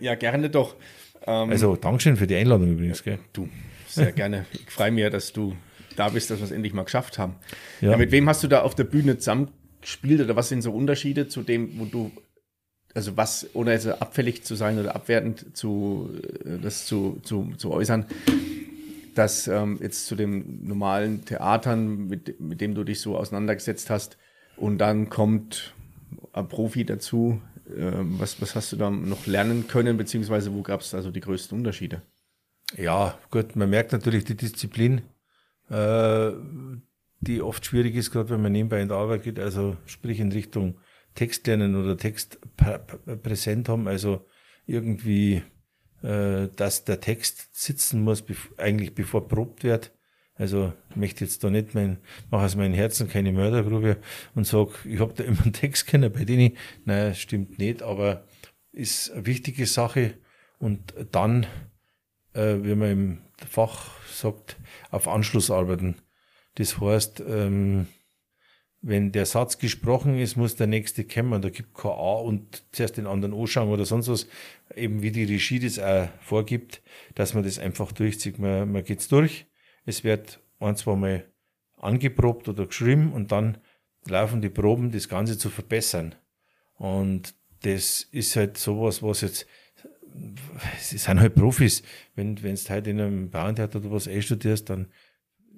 ja, 0.00 0.14
gerne 0.14 0.50
doch. 0.50 0.76
Ähm, 1.26 1.50
also, 1.50 1.76
Dankeschön 1.76 2.16
für 2.16 2.26
die 2.26 2.36
Einladung 2.36 2.72
übrigens, 2.72 3.02
gell? 3.02 3.18
Du, 3.32 3.48
sehr 3.88 4.12
gerne. 4.12 4.46
Ich 4.52 4.70
freue 4.70 4.90
mich 4.90 5.02
ja, 5.02 5.10
dass 5.10 5.32
du 5.32 5.56
da 5.96 6.08
bist, 6.08 6.30
dass 6.30 6.38
wir 6.38 6.44
es 6.44 6.50
endlich 6.50 6.74
mal 6.74 6.84
geschafft 6.84 7.18
haben. 7.18 7.36
Ja. 7.80 7.92
ja. 7.92 7.96
mit 7.96 8.10
wem 8.10 8.28
hast 8.28 8.42
du 8.42 8.48
da 8.48 8.62
auf 8.62 8.74
der 8.74 8.84
Bühne 8.84 9.18
zusammen 9.18 9.50
gespielt 9.82 10.20
oder 10.20 10.36
was 10.36 10.48
sind 10.48 10.62
so 10.62 10.72
Unterschiede 10.72 11.28
zu 11.28 11.42
dem, 11.42 11.78
wo 11.78 11.84
du, 11.84 12.10
also 12.94 13.16
was, 13.16 13.48
ohne 13.54 13.72
jetzt 13.72 13.86
abfällig 13.86 14.44
zu 14.44 14.54
sein 14.54 14.78
oder 14.78 14.96
abwertend 14.96 15.56
zu, 15.56 16.10
äh, 16.44 16.58
das 16.58 16.86
zu, 16.86 17.20
zu, 17.22 17.52
zu 17.56 17.70
äußern, 17.70 18.06
dass 19.14 19.46
ähm, 19.48 19.78
jetzt 19.82 20.06
zu 20.06 20.14
den 20.14 20.66
normalen 20.66 21.24
Theatern, 21.24 22.06
mit, 22.06 22.40
mit 22.40 22.60
dem 22.60 22.74
du 22.74 22.84
dich 22.84 23.00
so 23.00 23.16
auseinandergesetzt 23.16 23.90
hast, 23.90 24.16
und 24.56 24.78
dann 24.78 25.08
kommt 25.08 25.74
ein 26.32 26.48
Profi 26.48 26.84
dazu. 26.84 27.40
Ähm, 27.76 28.18
was, 28.18 28.40
was 28.40 28.54
hast 28.54 28.72
du 28.72 28.76
da 28.76 28.90
noch 28.90 29.26
lernen 29.26 29.66
können, 29.68 29.96
beziehungsweise 29.96 30.52
wo 30.54 30.62
gab 30.62 30.80
es 30.80 30.94
also 30.94 31.10
die 31.10 31.20
größten 31.20 31.56
Unterschiede? 31.56 32.02
Ja, 32.76 33.18
gut, 33.30 33.56
man 33.56 33.70
merkt 33.70 33.92
natürlich 33.92 34.24
die 34.24 34.36
Disziplin, 34.36 35.02
äh, 35.70 36.32
die 37.22 37.40
oft 37.40 37.64
schwierig 37.64 37.94
ist, 37.94 38.10
gerade 38.10 38.30
wenn 38.30 38.42
man 38.42 38.52
nebenbei 38.52 38.82
in 38.82 38.88
der 38.88 38.96
Arbeit 38.96 39.22
geht, 39.22 39.38
also 39.38 39.76
sprich 39.86 40.20
in 40.20 40.32
Richtung 40.32 40.78
Text 41.14 41.46
lernen 41.46 41.76
oder 41.76 41.96
Text 41.96 42.38
präsent 43.22 43.68
haben, 43.68 43.86
also 43.86 44.26
irgendwie, 44.66 45.42
äh, 46.02 46.48
dass 46.56 46.84
der 46.84 47.00
Text 47.00 47.48
sitzen 47.52 48.02
muss, 48.02 48.24
eigentlich 48.56 48.94
bevor 48.94 49.28
probt 49.28 49.62
wird. 49.62 49.92
Also 50.34 50.72
ich 50.90 50.96
möchte 50.96 51.24
jetzt 51.24 51.44
da 51.44 51.50
nicht 51.50 51.74
mein, 51.74 51.98
mache 52.30 52.44
aus 52.44 52.56
meinem 52.56 52.74
Herzen 52.74 53.08
keine 53.08 53.32
Mördergrube 53.32 53.98
und 54.34 54.46
sag, 54.46 54.68
ich 54.84 54.98
habe 54.98 55.14
da 55.14 55.22
immer 55.24 55.42
einen 55.42 55.52
Text 55.52 55.86
kennen 55.86 56.12
bei 56.12 56.24
denen. 56.24 56.56
Nein, 56.84 57.14
stimmt 57.14 57.58
nicht, 57.58 57.82
aber 57.82 58.24
ist 58.72 59.12
eine 59.12 59.26
wichtige 59.26 59.66
Sache. 59.66 60.14
Und 60.58 60.94
dann, 61.12 61.46
äh, 62.32 62.56
wie 62.62 62.74
man 62.74 62.90
im 62.90 63.18
Fach 63.48 63.90
sagt, 64.08 64.56
auf 64.90 65.06
Anschluss 65.06 65.50
arbeiten. 65.50 65.96
Das 66.54 66.80
heißt, 66.80 67.22
ähm, 67.26 67.86
wenn 68.82 69.12
der 69.12 69.26
Satz 69.26 69.58
gesprochen 69.58 70.18
ist, 70.18 70.36
muss 70.36 70.56
der 70.56 70.66
nächste 70.66 71.04
kommen. 71.04 71.40
Da 71.40 71.50
gibt 71.50 71.74
kein 71.74 71.92
A 71.92 72.14
und 72.14 72.64
zuerst 72.72 72.96
den 72.96 73.06
anderen 73.06 73.32
anschauen 73.32 73.68
oder 73.68 73.84
sonst 73.84 74.08
was. 74.08 74.26
Eben 74.74 75.02
wie 75.02 75.12
die 75.12 75.24
Regie 75.24 75.60
das 75.60 75.78
auch 75.78 76.08
vorgibt, 76.20 76.82
dass 77.14 77.34
man 77.34 77.44
das 77.44 77.60
einfach 77.60 77.92
durchzieht. 77.92 78.38
Man, 78.38 78.72
man 78.72 78.82
geht's 78.82 79.06
durch. 79.08 79.46
Es 79.86 80.02
wird 80.02 80.40
ein, 80.58 80.76
zwei 80.76 80.96
Mal 80.96 81.24
angeprobt 81.76 82.48
oder 82.48 82.66
geschrieben 82.66 83.12
und 83.12 83.32
dann 83.32 83.58
laufen 84.06 84.40
die 84.42 84.48
Proben, 84.48 84.90
das 84.90 85.08
Ganze 85.08 85.38
zu 85.38 85.48
verbessern. 85.48 86.14
Und 86.74 87.34
das 87.62 88.02
ist 88.10 88.34
halt 88.34 88.58
sowas, 88.58 89.02
was 89.02 89.20
jetzt, 89.20 89.46
sie 90.78 90.98
sind 90.98 91.20
halt 91.20 91.34
Profis. 91.36 91.82
Wenn, 92.16 92.42
wenn 92.42 92.56
du 92.56 92.68
halt 92.68 92.86
in 92.88 93.00
einem 93.00 93.30
Bauerntheater 93.30 93.78
oder 93.78 93.92
was 93.92 94.08
einstudierst, 94.08 94.68
dann 94.70 94.88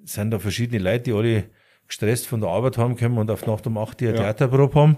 sind 0.05 0.31
da 0.31 0.39
verschiedene 0.39 0.81
Leute, 0.81 1.03
die 1.03 1.13
alle 1.13 1.49
gestresst 1.87 2.27
von 2.27 2.41
der 2.41 2.49
Arbeit 2.49 2.77
heimkommen 2.77 3.17
und 3.17 3.29
auf 3.29 3.45
Nacht 3.45 3.67
um 3.67 3.77
8 3.77 4.01
Uhr 4.01 4.09
ja. 4.09 4.15
Theaterprobe 4.15 4.79
haben. 4.79 4.97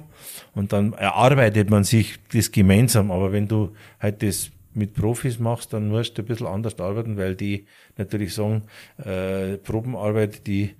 Und 0.53 0.73
dann 0.73 0.93
erarbeitet 0.93 1.69
man 1.69 1.83
sich 1.83 2.17
das 2.33 2.51
gemeinsam. 2.51 3.11
Aber 3.11 3.31
wenn 3.31 3.47
du 3.47 3.73
halt 3.99 4.23
das 4.23 4.51
mit 4.73 4.93
Profis 4.93 5.39
machst, 5.39 5.73
dann 5.73 5.89
musst 5.89 6.17
du 6.17 6.21
ein 6.21 6.25
bisschen 6.25 6.47
anders 6.47 6.79
arbeiten, 6.79 7.17
weil 7.17 7.35
die 7.35 7.65
natürlich 7.97 8.33
sagen, 8.33 8.63
äh, 9.03 9.57
Probenarbeit, 9.57 10.47
die, 10.47 10.75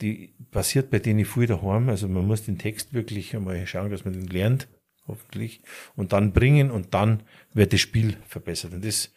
die 0.00 0.34
passiert 0.50 0.90
bei 0.90 1.00
denen 1.00 1.24
viel 1.24 1.46
daheim. 1.46 1.88
Also 1.88 2.08
man 2.08 2.26
muss 2.26 2.44
den 2.44 2.58
Text 2.58 2.94
wirklich 2.94 3.34
einmal 3.34 3.66
schauen, 3.66 3.90
dass 3.90 4.04
man 4.04 4.14
den 4.14 4.28
lernt, 4.28 4.68
hoffentlich, 5.06 5.60
und 5.96 6.12
dann 6.12 6.32
bringen 6.32 6.70
und 6.70 6.94
dann 6.94 7.24
wird 7.52 7.72
das 7.72 7.80
Spiel 7.80 8.16
verbessert. 8.26 8.72
Und 8.72 8.84
das 8.84 9.12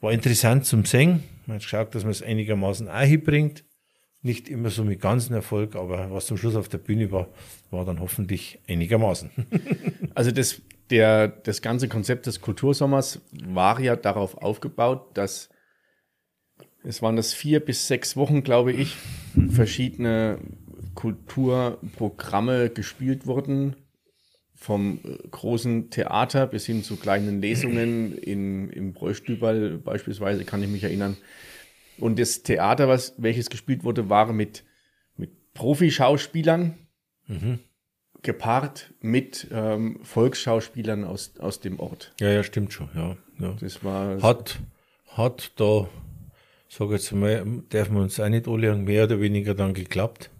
war 0.00 0.10
interessant 0.10 0.64
zum 0.64 0.84
Singen. 0.84 1.22
Man 1.46 1.56
hat 1.56 1.62
geschaut, 1.62 1.94
dass 1.94 2.02
man 2.02 2.12
es 2.12 2.22
einigermaßen 2.22 2.88
auch 2.88 3.00
hinbringt 3.00 3.62
nicht 4.22 4.48
immer 4.48 4.70
so 4.70 4.84
mit 4.84 5.00
ganzem 5.00 5.34
Erfolg, 5.34 5.76
aber 5.76 6.10
was 6.10 6.26
zum 6.26 6.36
Schluss 6.36 6.56
auf 6.56 6.68
der 6.68 6.78
Bühne 6.78 7.12
war, 7.12 7.28
war 7.70 7.84
dann 7.84 8.00
hoffentlich 8.00 8.60
einigermaßen. 8.68 9.30
also 10.14 10.30
das 10.30 10.62
der, 10.90 11.28
das 11.28 11.62
ganze 11.62 11.88
Konzept 11.88 12.26
des 12.26 12.40
Kultursommers 12.40 13.20
war 13.44 13.80
ja 13.80 13.96
darauf 13.96 14.36
aufgebaut, 14.38 15.16
dass 15.16 15.50
es 16.84 17.02
waren 17.02 17.16
das 17.16 17.34
vier 17.34 17.58
bis 17.58 17.88
sechs 17.88 18.16
Wochen, 18.16 18.44
glaube 18.44 18.72
ich, 18.72 18.96
verschiedene 19.50 20.38
Kulturprogramme 20.94 22.70
gespielt 22.70 23.26
wurden. 23.26 23.74
Vom 24.54 25.00
großen 25.30 25.90
Theater 25.90 26.46
bis 26.46 26.64
hin 26.64 26.84
zu 26.84 26.96
kleinen 26.96 27.42
Lesungen 27.42 28.16
in, 28.16 28.70
im 28.70 28.92
Bräustüberl 28.92 29.78
beispielsweise, 29.78 30.44
kann 30.44 30.62
ich 30.62 30.68
mich 30.68 30.84
erinnern. 30.84 31.16
Und 31.98 32.18
das 32.18 32.42
Theater, 32.42 32.88
was, 32.88 33.14
welches 33.18 33.50
gespielt 33.50 33.84
wurde, 33.84 34.08
war 34.08 34.32
mit, 34.32 34.64
mit 35.16 35.54
Profischauspielern, 35.54 36.74
mhm. 37.26 37.60
gepaart 38.22 38.92
mit 39.00 39.48
ähm, 39.50 40.00
Volksschauspielern 40.02 41.04
aus, 41.04 41.38
aus 41.38 41.60
dem 41.60 41.80
Ort. 41.80 42.12
Ja, 42.20 42.30
ja, 42.30 42.42
stimmt 42.42 42.72
schon, 42.72 42.90
ja. 42.94 43.16
ja. 43.38 43.56
Das 43.60 43.82
war. 43.82 44.20
Hat, 44.22 44.58
hat 45.08 45.52
da, 45.56 45.88
sag 46.68 46.90
jetzt 46.90 47.12
mal, 47.12 47.44
darf 47.70 47.90
man 47.90 48.02
uns 48.02 48.20
auch 48.20 48.28
nicht 48.28 48.48
alle 48.48 48.74
mehr 48.76 49.04
oder 49.04 49.20
weniger 49.20 49.54
dann 49.54 49.74
geklappt. 49.74 50.30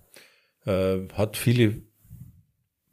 Äh, 0.65 0.99
hat 1.15 1.37
viele 1.37 1.83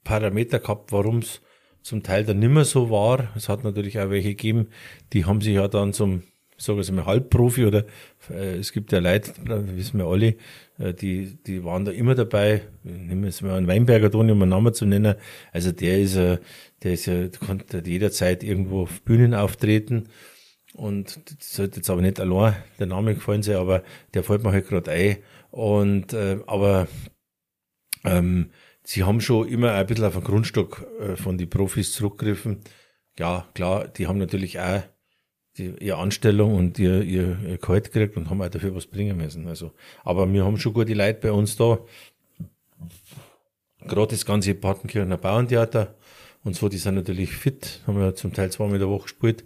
Parameter 0.03 0.59
gehabt, 0.59 0.91
warum 0.91 1.19
es 1.19 1.41
zum 1.81 2.01
Teil 2.01 2.23
dann 2.23 2.39
nimmer 2.39 2.65
so 2.65 2.89
war. 2.89 3.33
Es 3.35 3.49
hat 3.49 3.63
natürlich 3.63 3.99
auch 3.99 4.09
welche 4.09 4.29
gegeben, 4.29 4.69
die 5.11 5.25
haben 5.25 5.41
sich 5.41 5.55
ja 5.55 5.67
dann 5.67 5.93
zum 5.93 6.23
sage 6.63 6.81
ich 6.81 6.91
mal, 6.91 7.05
Halbprofi 7.05 7.65
oder 7.65 7.85
äh, 8.29 8.55
es 8.57 8.71
gibt 8.71 8.91
ja 8.91 8.99
Leute, 8.99 9.33
wissen 9.75 9.99
wir 9.99 10.05
alle, 10.05 10.35
äh, 10.79 10.93
die, 10.93 11.35
die 11.45 11.63
waren 11.63 11.85
da 11.85 11.91
immer 11.91 12.15
dabei. 12.15 12.61
Nehmen 12.83 13.21
wir 13.21 13.29
jetzt 13.29 13.41
mal 13.41 13.57
einen 13.57 13.67
Weinberger 13.67 14.09
Toni, 14.09 14.31
um 14.31 14.41
einen 14.41 14.49
Namen 14.49 14.73
zu 14.73 14.85
nennen. 14.85 15.15
Also 15.51 15.71
der 15.71 15.99
ist, 15.99 16.15
äh, 16.15 16.37
der 16.83 16.93
ist 16.93 17.05
ja, 17.05 17.27
konnte 17.45 17.83
jederzeit 17.85 18.43
irgendwo 18.43 18.83
auf 18.83 19.01
Bühnen 19.01 19.33
auftreten. 19.33 20.09
Und 20.73 21.19
das 21.39 21.53
sollte 21.53 21.77
jetzt 21.77 21.89
aber 21.89 22.01
nicht 22.01 22.19
allein 22.19 22.55
der 22.79 22.87
Name 22.87 23.13
gefallen 23.13 23.43
sein, 23.43 23.57
aber 23.57 23.83
der 24.13 24.23
fällt 24.23 24.43
mir 24.43 24.51
halt 24.51 24.67
gerade 24.67 24.91
ein. 24.91 25.17
Und 25.51 26.13
äh, 26.13 26.39
aber 26.47 26.87
ähm, 28.03 28.49
sie 28.83 29.03
haben 29.03 29.21
schon 29.21 29.47
immer 29.47 29.73
ein 29.73 29.85
bisschen 29.85 30.05
auf 30.05 30.13
den 30.13 30.23
Grundstock 30.23 30.85
äh, 30.99 31.15
von 31.15 31.37
den 31.37 31.49
Profis 31.49 31.93
zurückgegriffen. 31.93 32.61
Ja, 33.19 33.47
klar, 33.53 33.87
die 33.87 34.07
haben 34.07 34.17
natürlich 34.17 34.59
auch 34.59 34.81
die, 35.57 35.73
ihre 35.79 35.97
Anstellung 35.97 36.55
und 36.55 36.79
ihr, 36.79 37.01
ihr, 37.03 37.37
ihr 37.47 37.57
Gehalt 37.57 37.91
gekriegt 37.91 38.17
und 38.17 38.29
haben 38.29 38.41
auch 38.41 38.49
dafür 38.49 38.75
was 38.75 38.87
bringen 38.87 39.17
müssen. 39.17 39.47
Also, 39.47 39.71
aber 40.03 40.31
wir 40.31 40.43
haben 40.45 40.57
schon 40.57 40.73
gute 40.73 40.93
Leute 40.93 41.19
bei 41.21 41.31
uns 41.31 41.55
da. 41.55 41.79
Gerade 43.81 44.11
das 44.11 44.25
ganze 44.25 44.55
Partenkirchener 44.55 45.17
Bauerntheater 45.17 45.95
und 46.43 46.55
so, 46.55 46.69
die 46.69 46.77
sind 46.77 46.95
natürlich 46.95 47.31
fit, 47.31 47.81
haben 47.87 47.99
wir 47.99 48.15
zum 48.15 48.33
Teil 48.33 48.51
zweimal 48.51 48.75
in 48.75 48.79
der 48.79 48.89
Woche 48.89 49.03
gespielt. 49.03 49.45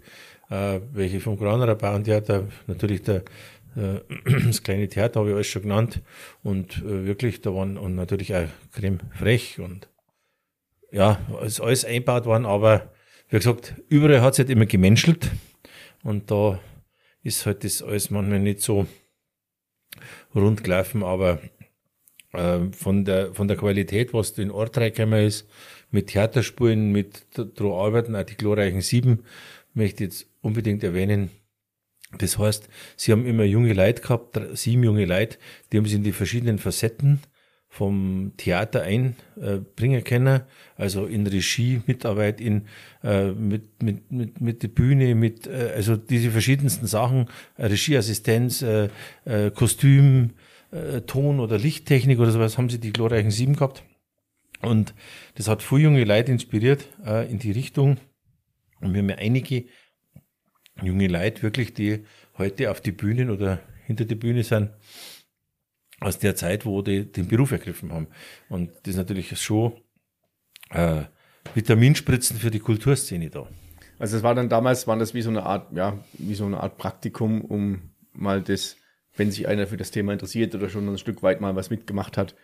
Äh, 0.50 0.80
welche 0.92 1.20
vom 1.20 1.36
Granerer 1.36 1.74
Bauerntheater, 1.74 2.48
natürlich 2.66 3.02
der, 3.02 3.24
äh, 3.76 4.00
das 4.46 4.62
kleine 4.62 4.88
Theater 4.88 5.20
habe 5.20 5.30
ich 5.30 5.34
alles 5.34 5.46
schon 5.46 5.62
genannt. 5.62 6.02
Und 6.42 6.78
äh, 6.78 7.04
wirklich, 7.04 7.40
da 7.40 7.54
waren 7.54 7.76
und 7.76 7.94
natürlich 7.94 8.34
auch 8.34 8.48
Creme 8.72 9.00
frech 9.14 9.60
und 9.60 9.88
ja, 10.90 11.20
ist 11.44 11.60
alles 11.60 11.84
einbaut 11.84 12.24
worden, 12.24 12.46
aber 12.46 12.92
wie 13.28 13.36
gesagt, 13.36 13.74
überall 13.88 14.22
hat 14.22 14.32
es 14.32 14.38
halt 14.38 14.48
immer 14.48 14.64
gemenschelt. 14.64 15.30
Und 16.02 16.30
da 16.30 16.60
ist 17.22 17.46
halt 17.46 17.64
das 17.64 17.82
alles 17.82 18.10
manchmal 18.10 18.40
nicht 18.40 18.62
so 18.62 18.86
rund 20.34 20.62
gelaufen, 20.64 21.02
aber 21.02 21.40
äh, 22.32 22.60
von, 22.72 23.04
der, 23.04 23.34
von 23.34 23.48
der 23.48 23.56
Qualität, 23.56 24.14
was 24.14 24.30
in 24.38 24.50
Ort 24.50 24.76
reingekommen 24.78 25.26
ist, 25.26 25.48
mit 25.90 26.08
Theaterspuren, 26.08 26.92
mit 26.92 27.26
Droh 27.34 27.82
arbeiten, 27.84 28.14
auch 28.14 28.24
die 28.24 28.36
glorreichen 28.36 28.80
Sieben, 28.80 29.24
möchte 29.74 30.04
ich 30.04 30.10
jetzt 30.10 30.26
unbedingt 30.40 30.84
erwähnen. 30.84 31.30
Das 32.18 32.38
heißt, 32.38 32.68
sie 32.96 33.12
haben 33.12 33.26
immer 33.26 33.44
junge 33.44 33.72
Leute 33.74 34.00
gehabt, 34.00 34.40
sieben 34.54 34.82
junge 34.82 35.04
Leute, 35.04 35.38
die 35.70 35.76
haben 35.76 35.86
sie 35.86 35.96
in 35.96 36.04
die 36.04 36.12
verschiedenen 36.12 36.58
Facetten 36.58 37.20
vom 37.68 38.32
Theater 38.36 38.82
einbringen 38.82 40.02
können, 40.02 40.40
also 40.76 41.06
in 41.06 41.26
Regie, 41.26 41.82
Mitarbeit, 41.86 42.40
in, 42.40 42.62
äh, 43.04 43.30
mit, 43.32 43.82
mit, 43.82 44.10
mit, 44.10 44.40
mit 44.40 44.62
der 44.62 44.68
Bühne, 44.68 45.14
mit, 45.14 45.46
äh, 45.46 45.72
also 45.76 45.96
diese 45.96 46.30
verschiedensten 46.30 46.86
Sachen, 46.86 47.28
äh, 47.56 47.66
Regieassistenz, 47.66 48.62
äh, 48.62 48.88
äh, 49.26 49.50
Kostüm, 49.50 50.30
äh, 50.70 51.02
Ton 51.02 51.40
oder 51.40 51.58
Lichttechnik 51.58 52.18
oder 52.18 52.30
sowas, 52.30 52.56
haben 52.56 52.70
sie 52.70 52.80
die 52.80 52.92
glorreichen 52.92 53.30
Sieben 53.30 53.54
gehabt. 53.54 53.84
Und 54.62 54.94
das 55.36 55.46
hat 55.46 55.62
viele 55.62 55.82
junge 55.82 56.04
Leute 56.04 56.32
inspiriert 56.32 56.88
äh, 57.04 57.30
in 57.30 57.38
die 57.38 57.52
Richtung. 57.52 57.98
Und 58.80 58.94
wir 58.94 59.02
haben 59.02 59.10
ja 59.10 59.16
einige 59.16 59.66
junge 60.82 61.06
Leute 61.06 61.42
wirklich, 61.42 61.74
die 61.74 62.04
heute 62.38 62.70
auf 62.70 62.80
die 62.80 62.92
Bühnen 62.92 63.30
oder 63.30 63.60
hinter 63.86 64.04
die 64.04 64.14
Bühne 64.14 64.42
sind, 64.42 64.70
aus 66.00 66.18
der 66.18 66.36
Zeit, 66.36 66.64
wo 66.64 66.82
die 66.82 67.10
den 67.10 67.28
Beruf 67.28 67.50
ergriffen 67.50 67.92
haben. 67.92 68.08
Und 68.48 68.70
das 68.82 68.94
ist 68.94 68.96
natürlich 68.96 69.36
schon 69.40 69.72
äh, 70.70 71.02
Vitaminspritzen 71.54 72.38
für 72.38 72.50
die 72.50 72.60
Kulturszene 72.60 73.30
da. 73.30 73.48
Also 73.98 74.16
es 74.16 74.22
war 74.22 74.34
dann 74.34 74.48
damals, 74.48 74.86
waren 74.86 75.00
das 75.00 75.14
wie 75.14 75.22
so 75.22 75.30
eine 75.30 75.42
Art, 75.42 75.72
ja, 75.76 75.98
wie 76.12 76.34
so 76.34 76.46
eine 76.46 76.60
Art 76.60 76.78
Praktikum, 76.78 77.40
um 77.40 77.90
mal 78.12 78.42
das, 78.42 78.76
wenn 79.16 79.30
sich 79.30 79.48
einer 79.48 79.66
für 79.66 79.76
das 79.76 79.90
Thema 79.90 80.12
interessiert 80.12 80.54
oder 80.54 80.68
schon 80.68 80.88
ein 80.88 80.98
Stück 80.98 81.22
weit 81.22 81.40
mal 81.40 81.56
was 81.56 81.70
mitgemacht 81.70 82.16
hat, 82.16 82.34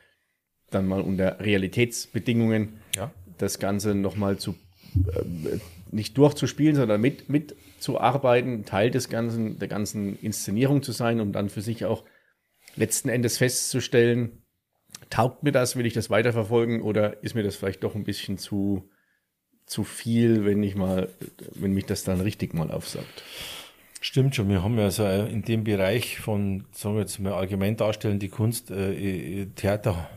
dann 0.71 0.87
mal 0.87 1.01
unter 1.01 1.39
Realitätsbedingungen 1.41 2.81
ja. 2.97 3.13
das 3.39 3.61
Ganze 3.61 3.95
nochmal 3.95 4.39
zu 4.39 4.57
äh, 4.95 5.59
nicht 5.93 6.19
durchzuspielen, 6.19 6.75
sondern 6.75 7.01
mit 7.01 7.29
mitzuarbeiten, 7.29 8.65
Teil 8.65 8.91
des 8.91 9.09
ganzen, 9.09 9.61
der 9.61 9.69
ganzen 9.69 10.19
Inszenierung 10.19 10.83
zu 10.83 10.91
sein, 10.91 11.21
um 11.21 11.31
dann 11.31 11.49
für 11.49 11.63
sich 11.63 11.85
auch 11.85 12.05
letzten 12.77 13.09
Endes 13.09 13.39
festzustellen, 13.39 14.43
taugt 15.11 15.43
mir 15.43 15.53
das, 15.53 15.77
will 15.77 15.87
ich 15.87 15.93
das 15.93 16.11
weiterverfolgen 16.11 16.83
oder 16.83 17.23
ist 17.23 17.35
mir 17.35 17.43
das 17.43 17.57
vielleicht 17.57 17.85
doch 17.85 17.95
ein 17.95 18.05
bisschen 18.05 18.39
zu, 18.39 18.89
zu 19.67 19.85
viel, 19.85 20.45
wenn 20.45 20.63
ich 20.63 20.75
mal, 20.75 21.09
wenn 21.55 21.73
mich 21.73 21.87
das 21.87 22.05
dann 22.05 22.21
richtig 22.21 22.55
mal 22.55 22.71
aufsaugt. 22.71 23.23
Stimmt 24.01 24.35
schon, 24.35 24.49
wir 24.49 24.63
haben 24.63 24.79
ja 24.79 24.91
so 24.91 25.07
in 25.07 25.43
dem 25.43 25.65
Bereich 25.65 26.19
von, 26.19 26.67
sagen 26.73 26.97
wir 26.97 27.01
jetzt 27.01 27.19
mal 27.21 27.33
allgemein 27.33 27.77
darstellen, 27.77 28.19
die 28.19 28.29
Kunst, 28.29 28.71
äh, 28.71 29.47
Theater, 29.55 30.11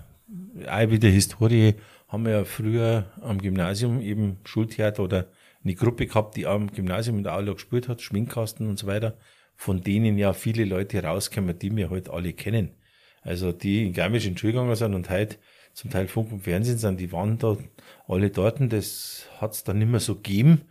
auch 0.67 0.89
wieder 0.89 1.07
Historie, 1.07 1.75
haben 2.09 2.25
wir 2.25 2.31
ja 2.31 2.45
früher 2.45 3.11
am 3.21 3.37
Gymnasium 3.37 4.01
eben 4.01 4.37
Schultheater 4.43 5.03
oder 5.03 5.27
eine 5.63 5.75
Gruppe 5.75 6.07
gehabt, 6.07 6.35
die 6.35 6.47
am 6.47 6.71
Gymnasium 6.71 7.17
in 7.17 7.23
der 7.23 7.35
Aula 7.35 7.53
gespielt 7.53 7.87
hat, 7.87 8.01
Schminkkasten 8.01 8.67
und 8.67 8.77
so 8.77 8.87
weiter 8.87 9.17
von 9.57 9.81
denen 9.81 10.17
ja 10.17 10.33
viele 10.33 10.63
Leute 10.63 11.03
rauskommen, 11.03 11.57
die 11.59 11.75
wir 11.75 11.89
heute 11.89 12.11
halt 12.11 12.17
alle 12.17 12.33
kennen. 12.33 12.75
Also 13.21 13.51
die 13.51 13.85
in 13.85 13.93
Garmisch 13.93 14.25
in 14.25 14.37
Schule 14.37 14.53
gegangen 14.53 14.75
sind 14.75 14.93
und 14.93 15.09
heute 15.09 15.37
zum 15.73 15.89
Teil 15.91 16.07
Funk 16.07 16.31
und 16.31 16.41
Fernsehen 16.41 16.77
sind, 16.77 16.99
die 16.99 17.11
waren 17.11 17.37
da 17.37 17.57
alle 18.07 18.29
dort. 18.29 18.59
Das 18.71 19.27
hat 19.41 19.53
es 19.53 19.63
dann 19.63 19.79
nicht 19.79 19.89
mehr 19.89 19.99
so 19.99 20.15
gegeben. 20.15 20.61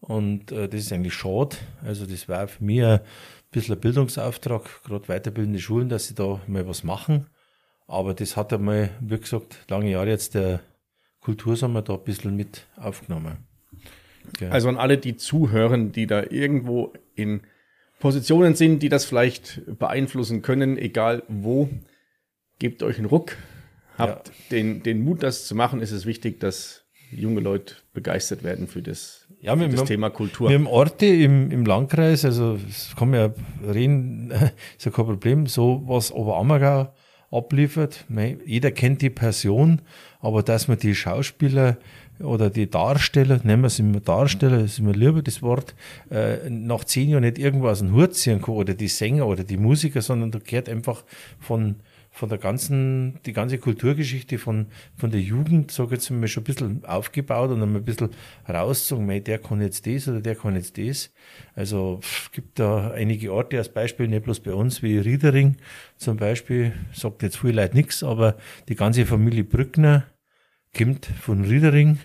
Und 0.00 0.52
äh, 0.52 0.68
das 0.68 0.82
ist 0.82 0.92
eigentlich 0.92 1.14
schade. 1.14 1.56
Also 1.82 2.06
das 2.06 2.28
war 2.28 2.46
für 2.46 2.62
mich 2.62 2.84
ein 2.84 3.00
bisschen 3.50 3.74
ein 3.74 3.80
Bildungsauftrag, 3.80 4.82
gerade 4.84 5.08
weiterbildende 5.08 5.58
Schulen, 5.58 5.88
dass 5.88 6.06
sie 6.06 6.14
da 6.14 6.40
mal 6.46 6.68
was 6.68 6.84
machen. 6.84 7.26
Aber 7.86 8.14
das 8.14 8.36
hat 8.36 8.52
einmal, 8.52 8.90
wie 9.00 9.18
gesagt, 9.18 9.64
lange 9.68 9.90
Jahre 9.90 10.08
jetzt 10.08 10.34
der 10.34 10.60
Kultursommer 11.20 11.82
da 11.82 11.94
ein 11.94 12.04
bisschen 12.04 12.36
mit 12.36 12.66
aufgenommen. 12.76 13.38
Ja. 14.40 14.50
Also 14.50 14.68
an 14.68 14.76
alle, 14.76 14.98
die 14.98 15.16
zuhören, 15.16 15.92
die 15.92 16.06
da 16.06 16.22
irgendwo 16.22 16.92
in 17.14 17.42
Positionen 17.98 18.54
sind, 18.54 18.82
die 18.82 18.88
das 18.88 19.04
vielleicht 19.04 19.62
beeinflussen 19.78 20.42
können, 20.42 20.78
egal 20.78 21.22
wo. 21.28 21.68
Gebt 22.58 22.82
euch 22.82 22.96
einen 22.96 23.06
Ruck, 23.06 23.36
habt 23.98 24.28
ja. 24.28 24.34
den, 24.50 24.82
den 24.82 25.04
Mut, 25.04 25.22
das 25.22 25.46
zu 25.46 25.54
machen. 25.54 25.80
ist 25.82 25.92
Es 25.92 26.06
wichtig, 26.06 26.40
dass 26.40 26.84
junge 27.10 27.40
Leute 27.40 27.74
begeistert 27.92 28.42
werden 28.42 28.66
für 28.66 28.82
das, 28.82 29.26
ja, 29.40 29.56
für 29.56 29.68
das 29.68 29.80
haben, 29.80 29.86
Thema 29.86 30.10
Kultur. 30.10 30.48
Wir 30.48 30.56
haben 30.56 30.66
Orte 30.66 31.06
im, 31.06 31.50
im 31.50 31.66
Landkreis, 31.66 32.24
also 32.24 32.58
es 32.68 32.94
kann 32.96 33.10
man 33.10 33.20
ja 33.20 33.70
reden, 33.70 34.30
ist 34.76 34.86
ja 34.86 34.90
kein 34.90 35.04
Problem, 35.04 35.46
so 35.46 35.82
was 35.86 36.12
Oberammergau 36.12 36.92
abliefert. 37.30 38.04
Jeder 38.44 38.70
kennt 38.70 39.02
die 39.02 39.10
Person, 39.10 39.82
aber 40.20 40.42
dass 40.42 40.68
man 40.68 40.78
die 40.78 40.94
Schauspieler 40.94 41.76
oder 42.20 42.50
die 42.50 42.70
Darsteller, 42.70 43.40
nennen 43.42 43.62
wir 43.62 43.66
es 43.66 43.78
immer 43.78 44.00
Darsteller, 44.00 44.58
das 44.58 44.72
ist 44.72 44.80
mir 44.80 44.92
lieber 44.92 45.22
das 45.22 45.42
Wort, 45.42 45.74
äh, 46.10 46.48
nach 46.48 46.84
zehn 46.84 47.10
Jahren 47.10 47.24
nicht 47.24 47.38
irgendwo 47.38 47.68
aus 47.68 47.80
dem 47.80 47.92
Hut 47.92 48.14
ziehen 48.14 48.40
kann, 48.40 48.54
oder 48.54 48.74
die 48.74 48.88
Sänger 48.88 49.26
oder 49.26 49.44
die 49.44 49.58
Musiker, 49.58 50.00
sondern 50.00 50.30
da 50.30 50.38
gehört 50.38 50.68
einfach 50.68 51.04
von, 51.38 51.76
von 52.16 52.30
der 52.30 52.38
ganzen, 52.38 53.20
die 53.26 53.34
ganze 53.34 53.58
Kulturgeschichte 53.58 54.38
von, 54.38 54.68
von 54.96 55.10
der 55.10 55.20
Jugend, 55.20 55.70
sag 55.70 55.86
ich 55.86 55.92
jetzt 55.92 56.10
mal, 56.10 56.26
schon 56.26 56.40
ein 56.40 56.44
bisschen 56.44 56.84
aufgebaut 56.86 57.50
und 57.50 57.60
dann 57.60 57.76
ein 57.76 57.84
bisschen 57.84 58.08
rauszogen, 58.48 59.22
der 59.22 59.38
kann 59.38 59.60
jetzt 59.60 59.86
das 59.86 60.08
oder 60.08 60.22
der 60.22 60.34
kann 60.34 60.54
jetzt 60.54 60.78
das. 60.78 61.12
Also 61.54 62.00
pff, 62.00 62.32
gibt 62.32 62.58
da 62.58 62.90
einige 62.92 63.34
Orte 63.34 63.58
als 63.58 63.68
Beispiel, 63.68 64.08
nicht 64.08 64.24
bloß 64.24 64.40
bei 64.40 64.54
uns, 64.54 64.82
wie 64.82 64.96
Riedering 64.96 65.56
zum 65.98 66.16
Beispiel, 66.16 66.72
sagt 66.94 67.22
jetzt 67.22 67.36
viele 67.36 67.60
Leute 67.60 67.76
nichts, 67.76 68.02
aber 68.02 68.38
die 68.70 68.76
ganze 68.76 69.04
Familie 69.04 69.44
Brückner, 69.44 70.06
kommt 70.74 71.04
von 71.04 71.44
Riedering, 71.44 71.98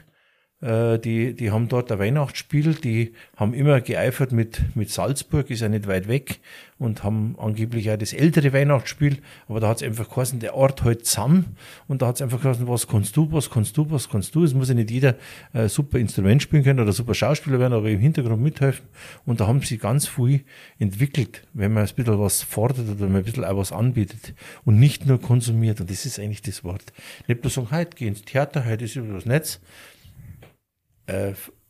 die, 0.62 1.34
die 1.34 1.50
haben 1.50 1.70
dort 1.70 1.92
ein 1.92 1.98
Weihnachtsspiel, 1.98 2.76
die 2.76 3.14
haben 3.36 3.56
immer 3.56 3.82
geeifert 3.82 4.32
mit, 4.32 4.62
mit 4.76 4.92
Salzburg, 4.92 5.50
ist 5.50 5.62
ja 5.62 5.70
nicht 5.70 5.88
weit 5.88 6.08
weg 6.08 6.40
und 6.78 7.04
haben 7.04 7.36
angeblich 7.40 7.90
auch 7.90 7.98
das 7.98 8.14
ältere 8.14 8.54
Weihnachtsspiel, 8.54 9.18
aber 9.48 9.60
da 9.60 9.70
hat 9.70 9.78
es 9.78 9.84
einfach 9.84 10.10
geheißen, 10.10 10.40
der 10.40 10.56
Ort 10.56 10.84
halt 10.84 11.08
zusammen 11.08 11.56
und 11.88 12.04
da 12.04 12.08
hat 12.08 12.16
es 12.16 12.22
einfach 12.22 12.42
geheißen, 12.42 12.68
was 12.68 12.88
kannst 12.88 13.18
du, 13.18 13.32
was 13.32 13.50
kannst 13.50 13.76
du, 13.76 13.90
was 13.90 14.10
kannst 14.10 14.36
du. 14.36 14.44
Es 14.44 14.54
muss 14.54 14.70
ja 14.70 14.76
nicht 14.76 14.92
jeder 14.92 15.16
äh, 15.54 15.68
super 15.68 15.98
Instrument 15.98 16.44
spielen 16.44 16.64
können 16.64 16.80
oder 16.80 16.92
super 16.92 17.16
Schauspieler 17.16 17.60
werden, 17.60 17.74
aber 17.74 17.90
im 17.90 18.00
Hintergrund 18.00 18.42
mithelfen 18.42 18.86
und 19.26 19.40
da 19.40 19.48
haben 19.48 19.62
sie 19.62 19.80
ganz 19.80 20.08
viel 20.08 20.42
entwickelt, 20.78 21.48
wenn 21.54 21.74
man 21.74 21.88
ein 21.88 21.96
bisschen 21.96 22.20
was 22.20 22.44
fordert 22.44 22.88
oder 22.88 23.00
wenn 23.00 23.12
man 23.12 23.22
ein 23.22 23.26
bisschen 23.26 23.46
auch 23.46 23.58
was 23.58 23.72
anbietet 23.72 24.36
und 24.66 24.80
nicht 24.80 25.08
nur 25.08 25.20
konsumiert 25.20 25.82
und 25.82 25.90
das 25.90 26.06
ist 26.06 26.20
eigentlich 26.20 26.44
das 26.44 26.64
Wort. 26.64 26.94
Nicht 27.28 27.42
bloß 27.42 27.56
sagen, 27.56 27.72
heute 27.72 27.96
geh 27.96 28.08
ins 28.08 28.24
Theater, 28.24 28.66
heute 28.66 28.86
ist 28.86 28.96
über 28.96 29.14
das 29.14 29.26
Netz, 29.26 29.56
äh, 29.56 29.91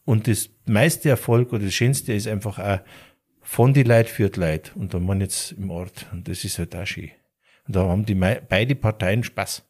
und 0.06 0.28
das 0.28 0.50
meiste 0.66 1.10
Erfolg 1.10 1.54
oder 1.54 1.66
das 1.66 1.74
Schönste 1.74 2.14
ist 2.14 2.28
einfach 2.28 2.60
auch 2.60 2.80
von 3.42 3.74
die 3.74 3.84
Leid 3.84 4.08
führt 4.08 4.38
Leid. 4.38 4.72
Und 4.76 4.94
da 4.94 5.00
man 5.00 5.20
jetzt 5.20 5.52
im 5.54 5.70
Ort. 5.72 6.06
Und 6.12 6.28
das 6.28 6.44
ist 6.44 6.58
halt 6.58 6.76
auch 6.76 6.86
schön. 6.86 7.12
Und 7.68 7.76
da 7.76 7.88
haben 7.88 8.06
die 8.06 8.16
beide 8.16 8.76
Parteien 8.76 9.24
Spaß. 9.24 9.64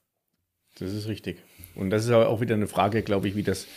Das 0.78 0.93
ist 0.93 1.07
richtig. 1.07 1.41
Und 1.76 1.89
das 1.89 2.05
ist 2.05 2.11
aber 2.11 2.30
auch 2.30 2.41
wieder 2.41 2.55
eine 2.55 2.67
Frage, 2.67 3.01
glaube 3.01 3.28
ich, 3.28 3.36
wie 3.36 3.43
das 3.43 3.67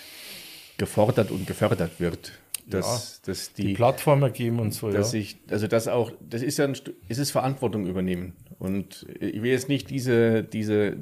gefordert 0.76 1.30
und 1.30 1.46
gefördert 1.46 2.00
wird. 2.00 2.32
Dass, 2.66 3.20
ja, 3.22 3.32
dass 3.32 3.52
die, 3.52 3.66
die 3.68 3.74
Plattformen 3.74 4.32
geben 4.32 4.58
und 4.58 4.72
so, 4.72 4.90
dass 4.90 5.12
ja. 5.12 5.20
Ich, 5.20 5.36
also 5.50 5.66
das 5.66 5.86
auch, 5.86 6.12
das 6.20 6.40
ist 6.42 6.58
ja 6.58 6.64
ein, 6.64 6.76
es 7.08 7.18
ist 7.18 7.30
Verantwortung 7.30 7.86
übernehmen. 7.86 8.34
Und 8.58 9.06
ich 9.20 9.42
will 9.42 9.50
jetzt 9.50 9.68
nicht 9.68 9.90
diese, 9.90 10.42
diese 10.42 10.96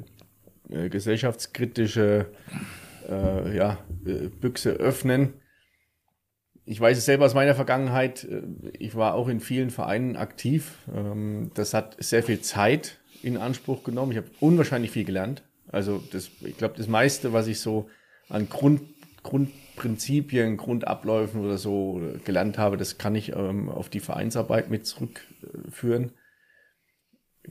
äh, 0.69 0.89
gesellschaftskritische 0.89 2.27
äh, 3.09 3.55
ja, 3.55 3.77
äh, 4.05 4.29
Büchse 4.29 4.71
öffnen. 4.71 5.33
Ich 6.65 6.79
weiß 6.79 6.97
es 6.97 7.05
selber 7.05 7.25
aus 7.25 7.33
meiner 7.33 7.55
Vergangenheit. 7.55 8.23
Äh, 8.23 8.41
ich 8.77 8.95
war 8.95 9.15
auch 9.15 9.27
in 9.27 9.39
vielen 9.39 9.69
Vereinen 9.69 10.15
aktiv. 10.15 10.77
Ähm, 10.93 11.51
das 11.53 11.73
hat 11.73 11.95
sehr 11.99 12.23
viel 12.23 12.41
Zeit 12.41 12.99
in 13.21 13.37
Anspruch 13.37 13.83
genommen. 13.83 14.11
Ich 14.11 14.17
habe 14.17 14.29
unwahrscheinlich 14.39 14.91
viel 14.91 15.05
gelernt. 15.05 15.43
Also 15.71 16.03
das, 16.11 16.29
ich 16.41 16.57
glaube, 16.57 16.75
das 16.77 16.87
meiste, 16.87 17.33
was 17.33 17.47
ich 17.47 17.59
so 17.59 17.89
an 18.29 18.49
Grund, 18.49 18.81
Grundprinzipien, 19.23 20.57
Grundabläufen 20.57 21.41
oder 21.41 21.57
so 21.57 22.01
gelernt 22.25 22.57
habe, 22.57 22.77
das 22.77 22.97
kann 22.97 23.15
ich 23.15 23.35
ähm, 23.35 23.69
auf 23.69 23.89
die 23.89 24.01
Vereinsarbeit 24.01 24.69
mit 24.69 24.85
zurückführen. 24.85 26.11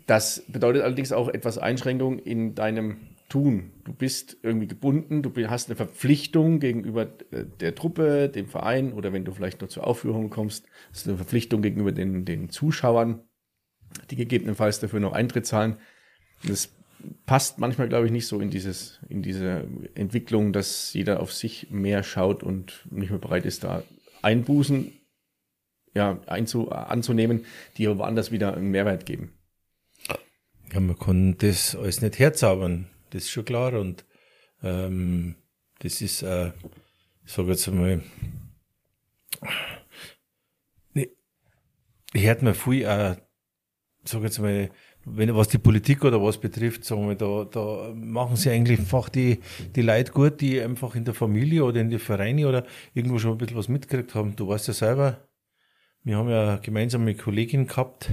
Das 0.07 0.45
bedeutet 0.49 0.83
allerdings 0.83 1.13
auch 1.13 1.29
etwas 1.29 1.59
Einschränkung 1.59 2.19
in 2.19 2.55
deinem 2.55 2.99
tun. 3.33 3.73
Du 3.85 3.95
bist 3.95 4.37
irgendwie 4.43 4.67
gebunden, 4.67 5.23
du 5.23 5.33
hast 5.49 5.69
eine 5.69 5.77
Verpflichtung 5.77 6.61
gegenüber 6.61 7.05
äh, 7.31 7.47
der 7.61 7.75
Truppe, 7.75 8.29
dem 8.29 8.47
Verein 8.47 8.93
oder 8.93 9.15
wenn 9.15 9.25
du 9.25 9.33
vielleicht 9.33 9.63
nur 9.63 9.71
zur 9.71 9.87
Aufführung 9.87 10.29
kommst, 10.29 10.67
du 10.93 11.11
eine 11.11 11.17
Verpflichtung 11.17 11.63
gegenüber 11.63 11.93
den, 11.93 12.27
den 12.27 12.51
Zuschauern, 12.51 13.23
die 14.11 14.17
gegebenenfalls 14.17 14.81
dafür 14.81 15.01
noch 15.01 15.15
Eintritt 15.15 15.47
zahlen. 15.47 15.79
Das 16.45 16.75
passt 17.25 17.59
manchmal, 17.59 17.89
glaube 17.89 18.05
ich, 18.05 18.13
nicht 18.13 18.27
so 18.27 18.39
in 18.39 18.51
dieses, 18.51 19.01
in 19.09 19.23
diese 19.23 19.67
Entwicklung, 19.95 20.53
dass 20.53 20.93
jeder 20.93 21.21
auf 21.21 21.33
sich 21.33 21.71
mehr 21.71 22.03
schaut 22.03 22.43
und 22.43 22.87
nicht 22.91 23.09
mehr 23.09 23.19
bereit 23.19 23.47
ist, 23.47 23.65
da 23.65 23.83
Einbußen 24.21 24.93
ja, 25.95 26.21
einzu, 26.27 26.71
anzunehmen, 26.71 27.47
die 27.79 27.89
woanders 27.89 28.31
wieder 28.31 28.55
einen 28.55 28.71
Mehrwert 28.71 29.07
geben. 29.07 29.33
Ja, 30.71 30.81
man 30.81 30.99
kann 30.99 31.39
das 31.39 31.75
alles 31.75 32.03
nicht 32.03 32.19
herzaubern 32.19 32.92
das 33.13 33.25
ist 33.25 33.31
schon 33.31 33.45
klar. 33.45 33.75
Und 33.75 34.05
ähm, 34.63 35.37
das 35.79 36.01
ist, 36.01 36.23
äh, 36.23 36.53
ich 37.25 37.33
sage 37.33 37.51
jetzt 37.51 37.69
einmal, 37.69 38.03
ne, 40.95 41.09
hört 42.15 42.43
man 42.43 42.55
viel, 42.55 42.83
äh, 42.83 43.17
sage 44.05 44.25
jetzt 44.25 44.39
mal, 44.39 44.71
wenn 45.05 45.35
was 45.35 45.49
die 45.49 45.59
Politik 45.59 46.05
oder 46.05 46.23
was 46.23 46.39
betrifft, 46.39 46.85
sagen 46.85 47.09
wir, 47.09 47.17
da, 47.17 47.45
da 47.45 47.93
machen 47.95 48.37
sie 48.37 48.51
eigentlich 48.51 48.79
einfach 48.79 49.09
die, 49.09 49.41
die 49.75 49.83
Leute 49.83 50.13
gut, 50.13 50.41
die 50.41 50.61
einfach 50.61 50.95
in 50.95 51.05
der 51.05 51.15
Familie 51.15 51.65
oder 51.65 51.81
in 51.81 51.91
die 51.91 51.99
Vereine 51.99 52.49
oder 52.49 52.65
irgendwo 52.95 53.19
schon 53.19 53.33
ein 53.33 53.39
bisschen 53.39 53.57
was 53.57 53.69
mitgekriegt 53.69 54.15
haben. 54.15 54.37
Du 54.37 54.47
weißt 54.47 54.69
ja 54.69 54.75
selber, 54.75 55.29
wir 56.05 56.17
haben 56.17 56.29
ja 56.29 56.57
gemeinsam 56.57 57.03
eine 57.03 57.17
Kollegin 57.17 57.67
gehabt, 57.67 58.11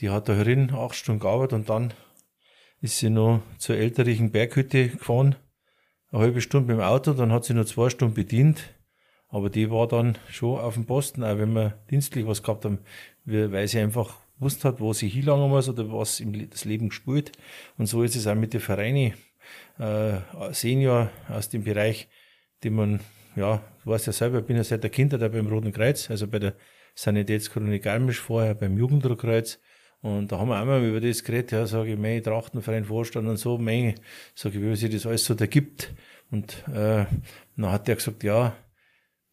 die 0.00 0.10
hat 0.10 0.28
da 0.28 0.34
herin 0.34 0.72
acht 0.72 0.96
Stunden 0.96 1.20
gearbeitet 1.20 1.52
und 1.52 1.68
dann 1.68 1.94
ist 2.82 2.98
sie 2.98 3.10
noch 3.10 3.40
zur 3.58 3.76
älterlichen 3.76 4.32
Berghütte 4.32 4.88
gefahren, 4.88 5.36
eine 6.10 6.22
halbe 6.22 6.40
Stunde 6.42 6.74
mit 6.74 6.82
dem 6.82 6.86
Auto, 6.86 7.14
dann 7.14 7.32
hat 7.32 7.44
sie 7.44 7.54
nur 7.54 7.64
zwei 7.64 7.88
Stunden 7.88 8.14
bedient. 8.14 8.74
Aber 9.28 9.48
die 9.48 9.70
war 9.70 9.88
dann 9.88 10.18
schon 10.28 10.60
auf 10.60 10.74
dem 10.74 10.84
Posten, 10.84 11.24
auch 11.24 11.38
wenn 11.38 11.54
wir 11.54 11.82
dienstlich 11.90 12.26
was 12.26 12.42
gehabt 12.42 12.66
haben, 12.66 12.80
weil 13.24 13.66
sie 13.66 13.78
einfach 13.78 14.18
gewusst 14.36 14.64
hat, 14.64 14.80
wo 14.80 14.92
sie 14.92 15.08
hinlangen 15.08 15.48
muss 15.48 15.70
oder 15.70 15.90
was 15.90 16.20
im 16.20 16.50
das 16.50 16.66
Leben 16.66 16.90
spürt. 16.90 17.32
Und 17.78 17.86
so 17.86 18.02
ist 18.02 18.14
es 18.14 18.26
auch 18.26 18.34
mit 18.34 18.52
den 18.52 18.60
Vereinen, 18.60 19.14
äh, 19.78 20.18
Senior 20.50 21.10
aus 21.28 21.48
dem 21.48 21.64
Bereich, 21.64 22.08
die 22.62 22.70
man, 22.70 23.00
ja, 23.36 23.62
du 23.82 23.90
weißt 23.90 24.06
ja 24.06 24.12
selber, 24.12 24.40
ich 24.40 24.44
bin 24.44 24.56
ja 24.56 24.64
seit 24.64 24.82
der 24.82 24.90
Kindheit 24.90 25.32
beim 25.32 25.46
Roten 25.46 25.72
Kreuz, 25.72 26.10
also 26.10 26.26
bei 26.26 26.38
der 26.38 26.54
Sanitätskolonie 26.94 27.78
Garmisch 27.78 28.20
vorher 28.20 28.54
beim 28.54 28.76
Jugendrotkreuz. 28.76 29.60
Und 30.02 30.32
da 30.32 30.38
haben 30.38 30.48
wir 30.48 30.60
auch 30.60 30.64
mal 30.64 30.84
über 30.84 31.00
das 31.00 31.22
geredet, 31.22 31.52
ja, 31.52 31.64
sage 31.66 31.92
ich, 31.92 31.98
mein 31.98 32.22
Trachtenverein 32.22 32.84
Vorstand 32.84 33.28
und 33.28 33.36
so, 33.36 33.56
mein, 33.56 33.94
sage 34.34 34.58
ich, 34.58 34.64
wie 34.64 34.74
sich 34.74 34.90
das 34.90 35.06
alles 35.06 35.24
so 35.24 35.34
da 35.34 35.46
gibt. 35.46 35.94
Und 36.32 36.64
äh, 36.68 37.06
dann 37.56 37.70
hat 37.72 37.86
der 37.86 37.94
gesagt, 37.94 38.24
ja, 38.24 38.52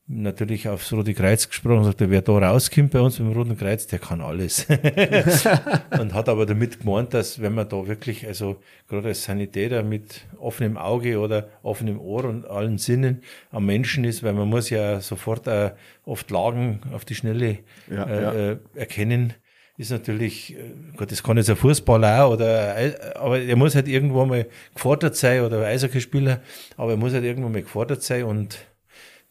natürlich 0.06 0.68
aufs 0.68 0.92
Rote 0.94 1.16
Kreuz 1.16 1.48
gesprochen, 1.48 1.86
sagt 1.86 2.02
er, 2.02 2.12
wer 2.12 2.22
da 2.22 2.38
rauskommt 2.38 2.92
bei 2.92 3.00
uns 3.00 3.18
beim 3.18 3.32
Roten 3.32 3.58
Kreuz, 3.58 3.88
der 3.88 3.98
kann 3.98 4.22
alles. 4.22 4.68
und 6.00 6.14
hat 6.14 6.30
aber 6.30 6.46
damit 6.46 6.82
gemeint, 6.82 7.16
dass 7.16 7.42
wenn 7.42 7.56
man 7.56 7.68
da 7.68 7.88
wirklich, 7.88 8.28
also 8.28 8.58
gerade 8.88 9.10
als 9.10 9.24
Sanitäter 9.24 9.82
mit 9.82 10.28
offenem 10.38 10.78
Auge 10.78 11.20
oder 11.20 11.50
offenem 11.64 12.00
Ohr 12.00 12.26
und 12.26 12.46
allen 12.46 12.78
Sinnen 12.78 13.24
am 13.52 13.66
Menschen 13.66 14.04
ist, 14.04 14.22
weil 14.22 14.34
man 14.34 14.50
muss 14.50 14.70
ja 14.70 15.00
sofort 15.00 15.48
äh, 15.48 15.72
oft 16.06 16.30
Lagen 16.30 16.82
auf 16.92 17.06
die 17.06 17.16
Schnelle 17.16 17.60
ja, 17.90 18.04
äh, 18.04 18.22
ja. 18.22 18.34
Äh, 18.34 18.58
erkennen 18.76 19.34
ist 19.80 19.92
natürlich, 19.92 20.58
äh, 20.58 20.74
Gott, 20.98 21.12
das 21.12 21.24
kann 21.24 21.38
jetzt 21.38 21.50
ein 21.50 21.56
Fußballer 21.56 22.26
auch, 22.26 22.34
oder, 22.34 22.76
aber 23.16 23.40
er 23.40 23.56
muss 23.56 23.76
halt 23.76 23.88
irgendwo 23.88 24.26
mal 24.26 24.46
gefordert 24.74 25.16
sein 25.16 25.42
oder 25.42 25.60
ein 25.60 25.66
Eishockeyspieler, 25.66 26.42
aber 26.76 26.92
er 26.92 26.98
muss 26.98 27.14
halt 27.14 27.24
irgendwo 27.24 27.48
mal 27.48 27.62
gefordert 27.62 28.04
sein 28.04 28.26
und 28.26 28.60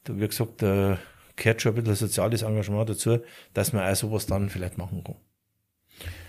wie 0.09 0.27
gesagt, 0.27 0.63
da 0.63 0.99
gehört 1.37 1.61
schon 1.61 1.73
ein 1.73 1.77
bisschen 1.77 1.95
soziales 1.95 2.43
Engagement 2.43 2.89
dazu, 2.89 3.19
dass 3.53 3.75
man 3.75 3.91
auch 3.91 3.95
sowas 3.95 4.25
dann 4.25 4.49
vielleicht 4.49 4.79
machen 4.79 5.05
kann. 5.05 5.17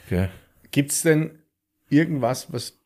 Okay. 0.05 0.28
Gibt 0.72 0.91
es 0.91 1.01
denn 1.03 1.39
irgendwas, 1.89 2.51
was 2.51 2.78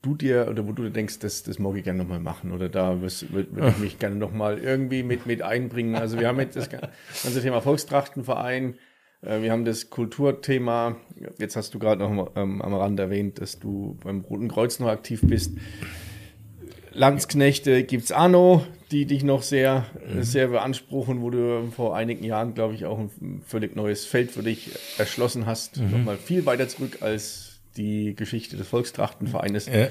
du 0.00 0.14
dir 0.14 0.46
oder 0.48 0.66
wo 0.66 0.72
du 0.72 0.88
denkst, 0.88 1.18
das, 1.18 1.42
das 1.42 1.58
mag 1.58 1.76
ich 1.76 1.84
gerne 1.84 1.98
nochmal 1.98 2.20
machen 2.20 2.52
oder 2.52 2.70
da 2.70 3.02
würde 3.02 3.14
würd 3.30 3.74
ich 3.74 3.78
mich 3.82 3.98
gerne 3.98 4.16
nochmal 4.16 4.58
irgendwie 4.58 5.02
mit, 5.02 5.26
mit 5.26 5.42
einbringen? 5.42 5.96
Also 5.96 6.18
wir 6.18 6.28
haben 6.28 6.40
jetzt 6.40 6.56
das 6.56 6.70
ganze 6.70 7.42
Thema 7.42 7.60
Volkstrachtenverein, 7.60 8.78
wir 9.26 9.52
haben 9.52 9.64
das 9.64 9.90
Kulturthema. 9.90 10.96
Jetzt 11.38 11.56
hast 11.56 11.74
du 11.74 11.78
gerade 11.78 12.02
noch 12.02 12.32
ähm, 12.36 12.62
am 12.62 12.74
Rand 12.74 13.00
erwähnt, 13.00 13.40
dass 13.40 13.58
du 13.58 13.98
beim 14.02 14.20
Roten 14.20 14.48
Kreuz 14.48 14.78
noch 14.78 14.88
aktiv 14.88 15.20
bist. 15.22 15.52
Landsknechte 16.92 17.84
gibt's 17.84 18.12
auch 18.12 18.28
noch, 18.28 18.66
die 18.90 19.04
dich 19.04 19.22
noch 19.22 19.42
sehr, 19.42 19.86
mhm. 20.08 20.22
sehr 20.22 20.48
beanspruchen, 20.48 21.20
wo 21.20 21.30
du 21.30 21.70
vor 21.74 21.94
einigen 21.96 22.24
Jahren, 22.24 22.54
glaube 22.54 22.74
ich, 22.74 22.86
auch 22.86 22.98
ein 22.98 23.42
völlig 23.44 23.76
neues 23.76 24.06
Feld 24.06 24.30
für 24.30 24.42
dich 24.42 24.70
erschlossen 24.98 25.46
hast. 25.46 25.78
Mhm. 25.78 25.90
Nochmal 25.90 26.16
viel 26.16 26.46
weiter 26.46 26.68
zurück 26.68 26.98
als 27.00 27.60
die 27.76 28.14
Geschichte 28.14 28.56
des 28.56 28.68
Volkstrachtenvereines. 28.68 29.66
Ja. 29.66 29.88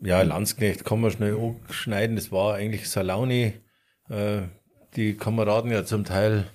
ja, 0.00 0.22
Landsknecht 0.22 0.84
kann 0.84 1.00
man 1.00 1.10
schnell 1.10 1.36
schneiden. 1.70 2.16
Das 2.16 2.32
war 2.32 2.54
eigentlich 2.54 2.88
Salauni. 2.88 3.52
Äh, 4.08 4.42
die 4.96 5.16
Kameraden 5.16 5.70
ja 5.70 5.84
zum 5.84 6.04
Teil 6.04 6.46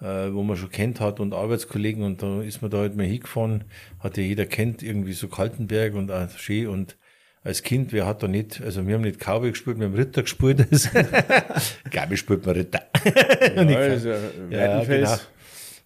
äh, 0.00 0.32
wo 0.32 0.42
man 0.42 0.56
schon 0.56 0.70
kennt 0.70 1.00
hat 1.00 1.20
und 1.20 1.34
Arbeitskollegen 1.34 2.02
und 2.02 2.22
da 2.22 2.42
ist 2.42 2.62
man 2.62 2.70
da 2.70 2.78
halt 2.78 2.96
mal 2.96 3.06
hingefahren, 3.06 3.64
hat 4.00 4.16
ja 4.16 4.22
jeder 4.22 4.46
kennt, 4.46 4.82
irgendwie 4.82 5.12
so 5.12 5.28
Kaltenberg 5.28 5.94
und 5.94 6.10
auch 6.10 6.30
schön 6.36 6.68
und 6.68 6.96
als 7.44 7.62
Kind, 7.62 7.92
wer 7.92 8.06
hat 8.06 8.22
da 8.22 8.28
nicht, 8.28 8.60
also 8.60 8.86
wir 8.86 8.94
haben 8.94 9.02
nicht 9.02 9.20
Cowboy 9.20 9.50
gespielt, 9.50 9.78
wir 9.78 9.86
haben 9.86 9.94
Ritter 9.94 10.22
gespielt. 10.22 10.66
ich 10.70 10.82
spielt 12.18 12.44
man 12.44 12.54
Ritter. 12.56 12.82
ja, 13.56 13.78
also, 13.78 14.08
ja, 14.50 14.84
genau. 14.84 15.16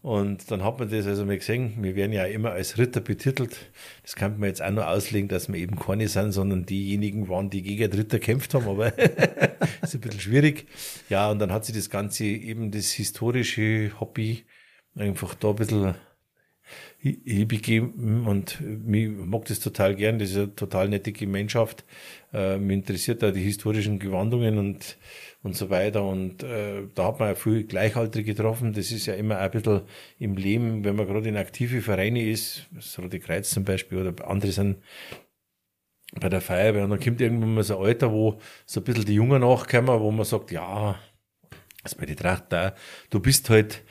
Und 0.02 0.50
dann 0.50 0.64
hat 0.64 0.80
man 0.80 0.90
das 0.90 1.06
also 1.06 1.24
mal 1.24 1.38
gesehen, 1.38 1.74
wir 1.78 1.94
werden 1.94 2.12
ja 2.12 2.24
immer 2.24 2.50
als 2.50 2.76
Ritter 2.76 3.00
betitelt. 3.00 3.56
Das 4.02 4.16
kann 4.16 4.38
man 4.38 4.48
jetzt 4.48 4.60
auch 4.60 4.70
nur 4.70 4.88
auslegen, 4.88 5.28
dass 5.28 5.48
wir 5.48 5.60
eben 5.60 5.78
keine 5.78 6.08
sind, 6.08 6.32
sondern 6.32 6.66
diejenigen 6.66 7.28
waren, 7.28 7.50
die 7.50 7.62
gegen 7.62 7.92
Ritter 7.92 8.18
kämpft 8.18 8.52
haben, 8.54 8.66
aber 8.66 8.98
ist 9.82 9.94
ein 9.94 10.00
bisschen 10.00 10.20
schwierig. 10.20 10.66
Ja, 11.08 11.30
und 11.30 11.38
dann 11.38 11.52
hat 11.52 11.64
sich 11.64 11.76
das 11.76 11.88
Ganze 11.88 12.24
eben 12.24 12.72
das 12.72 12.90
historische 12.90 13.92
Hobby 14.00 14.44
einfach 14.96 15.36
da 15.36 15.50
ein 15.50 15.56
bisschen 15.56 15.94
hinbegeben 16.98 18.26
und 18.26 18.60
mich 18.60 19.08
mag 19.10 19.44
das 19.46 19.60
total 19.60 19.94
gern. 19.94 20.18
Das 20.18 20.30
ist 20.30 20.36
eine 20.36 20.54
total 20.54 20.88
nette 20.88 21.12
Gemeinschaft. 21.12 21.84
Äh, 22.32 22.58
mich 22.58 22.76
interessiert 22.76 23.22
da 23.22 23.30
die 23.30 23.42
historischen 23.42 23.98
Gewandungen 23.98 24.58
und, 24.58 24.98
und 25.42 25.56
so 25.56 25.70
weiter. 25.70 26.04
Und 26.04 26.42
äh, 26.42 26.84
da 26.94 27.06
hat 27.08 27.18
man 27.18 27.28
ja 27.28 27.34
viel 27.34 27.64
Gleichaltrige 27.64 28.34
getroffen. 28.34 28.72
Das 28.72 28.92
ist 28.92 29.06
ja 29.06 29.14
immer 29.14 29.38
ein 29.38 29.50
bisschen 29.50 29.82
im 30.18 30.36
Leben, 30.36 30.84
wenn 30.84 30.96
man 30.96 31.06
gerade 31.06 31.28
in 31.28 31.36
aktive 31.36 31.82
Vereine 31.82 32.24
ist, 32.24 32.68
das 32.72 32.98
Rote 32.98 33.18
Kreuz 33.18 33.50
zum 33.50 33.64
Beispiel 33.64 33.98
oder 33.98 34.28
andere 34.28 34.52
sind 34.52 34.78
bei 36.20 36.28
der 36.28 36.40
Feuerwehr 36.40 36.84
und 36.84 36.90
dann 36.90 37.00
kommt 37.00 37.20
irgendwann 37.20 37.54
mal 37.54 37.64
so 37.64 37.78
ein 37.78 37.86
Alter, 37.86 38.12
wo 38.12 38.38
so 38.66 38.80
ein 38.80 38.84
bisschen 38.84 39.06
die 39.06 39.14
Jungen 39.14 39.40
nachkommen, 39.40 39.98
wo 40.00 40.10
man 40.10 40.26
sagt, 40.26 40.50
ja, 40.50 40.98
das 41.82 41.94
bei 41.94 42.06
die 42.06 42.14
Tracht 42.14 42.44
da, 42.50 42.74
du 43.10 43.20
bist 43.20 43.48
halt 43.50 43.82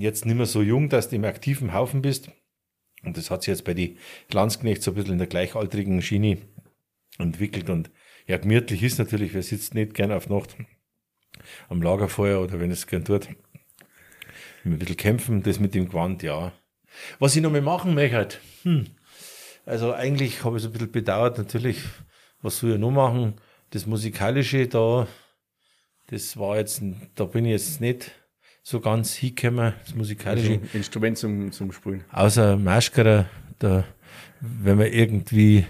jetzt 0.00 0.26
nicht 0.26 0.36
mehr 0.36 0.46
so 0.46 0.62
jung, 0.62 0.88
dass 0.88 1.08
du 1.08 1.16
im 1.16 1.24
aktiven 1.24 1.72
Haufen 1.72 2.02
bist. 2.02 2.30
Und 3.04 3.16
das 3.16 3.30
hat 3.30 3.42
sich 3.42 3.52
jetzt 3.52 3.64
bei 3.64 3.74
die 3.74 3.96
Landsknecht 4.32 4.82
so 4.82 4.90
ein 4.90 4.94
bisschen 4.94 5.12
in 5.12 5.18
der 5.18 5.26
gleichaltrigen 5.26 6.02
Schiene 6.02 6.38
entwickelt. 7.18 7.70
Und 7.70 7.90
ja, 8.26 8.36
gemütlich 8.36 8.82
ist 8.82 8.98
natürlich, 8.98 9.34
wer 9.34 9.42
sitzt 9.42 9.74
nicht 9.74 9.94
gern 9.94 10.12
auf 10.12 10.28
Nacht 10.28 10.56
am 11.68 11.82
Lagerfeuer 11.82 12.40
oder 12.40 12.60
wenn 12.60 12.70
es 12.70 12.86
gern 12.86 13.04
tut, 13.04 13.28
ein 14.64 14.78
bisschen 14.78 14.96
kämpfen, 14.96 15.42
das 15.42 15.60
mit 15.60 15.74
dem 15.74 15.88
Gewand, 15.88 16.22
ja. 16.22 16.52
Was 17.18 17.36
ich 17.36 17.42
noch 17.42 17.50
mal 17.50 17.62
machen 17.62 17.94
möchte, 17.94 18.38
hm, 18.62 18.86
also 19.64 19.92
eigentlich 19.92 20.44
habe 20.44 20.56
ich 20.56 20.62
so 20.62 20.68
ein 20.68 20.72
bisschen 20.72 20.90
bedauert, 20.90 21.38
natürlich, 21.38 21.82
was 22.42 22.58
soll 22.58 22.72
ich 22.72 22.78
noch 22.78 22.90
machen? 22.90 23.34
Das 23.70 23.86
Musikalische 23.86 24.66
da, 24.66 25.06
das 26.08 26.36
war 26.36 26.56
jetzt, 26.56 26.82
da 27.14 27.24
bin 27.24 27.44
ich 27.44 27.52
jetzt 27.52 27.80
nicht 27.80 28.12
so 28.68 28.80
ganz 28.80 29.14
hingekommen, 29.14 29.72
das 29.82 29.94
Musikalische. 29.94 30.60
Also 30.62 30.76
Instrument 30.76 31.16
zum, 31.16 31.52
zum 31.52 31.72
Sprühen. 31.72 32.04
Außer 32.12 32.58
Maschkara, 32.58 33.24
da, 33.58 33.84
wenn 34.40 34.76
man 34.76 34.88
irgendwie 34.88 35.64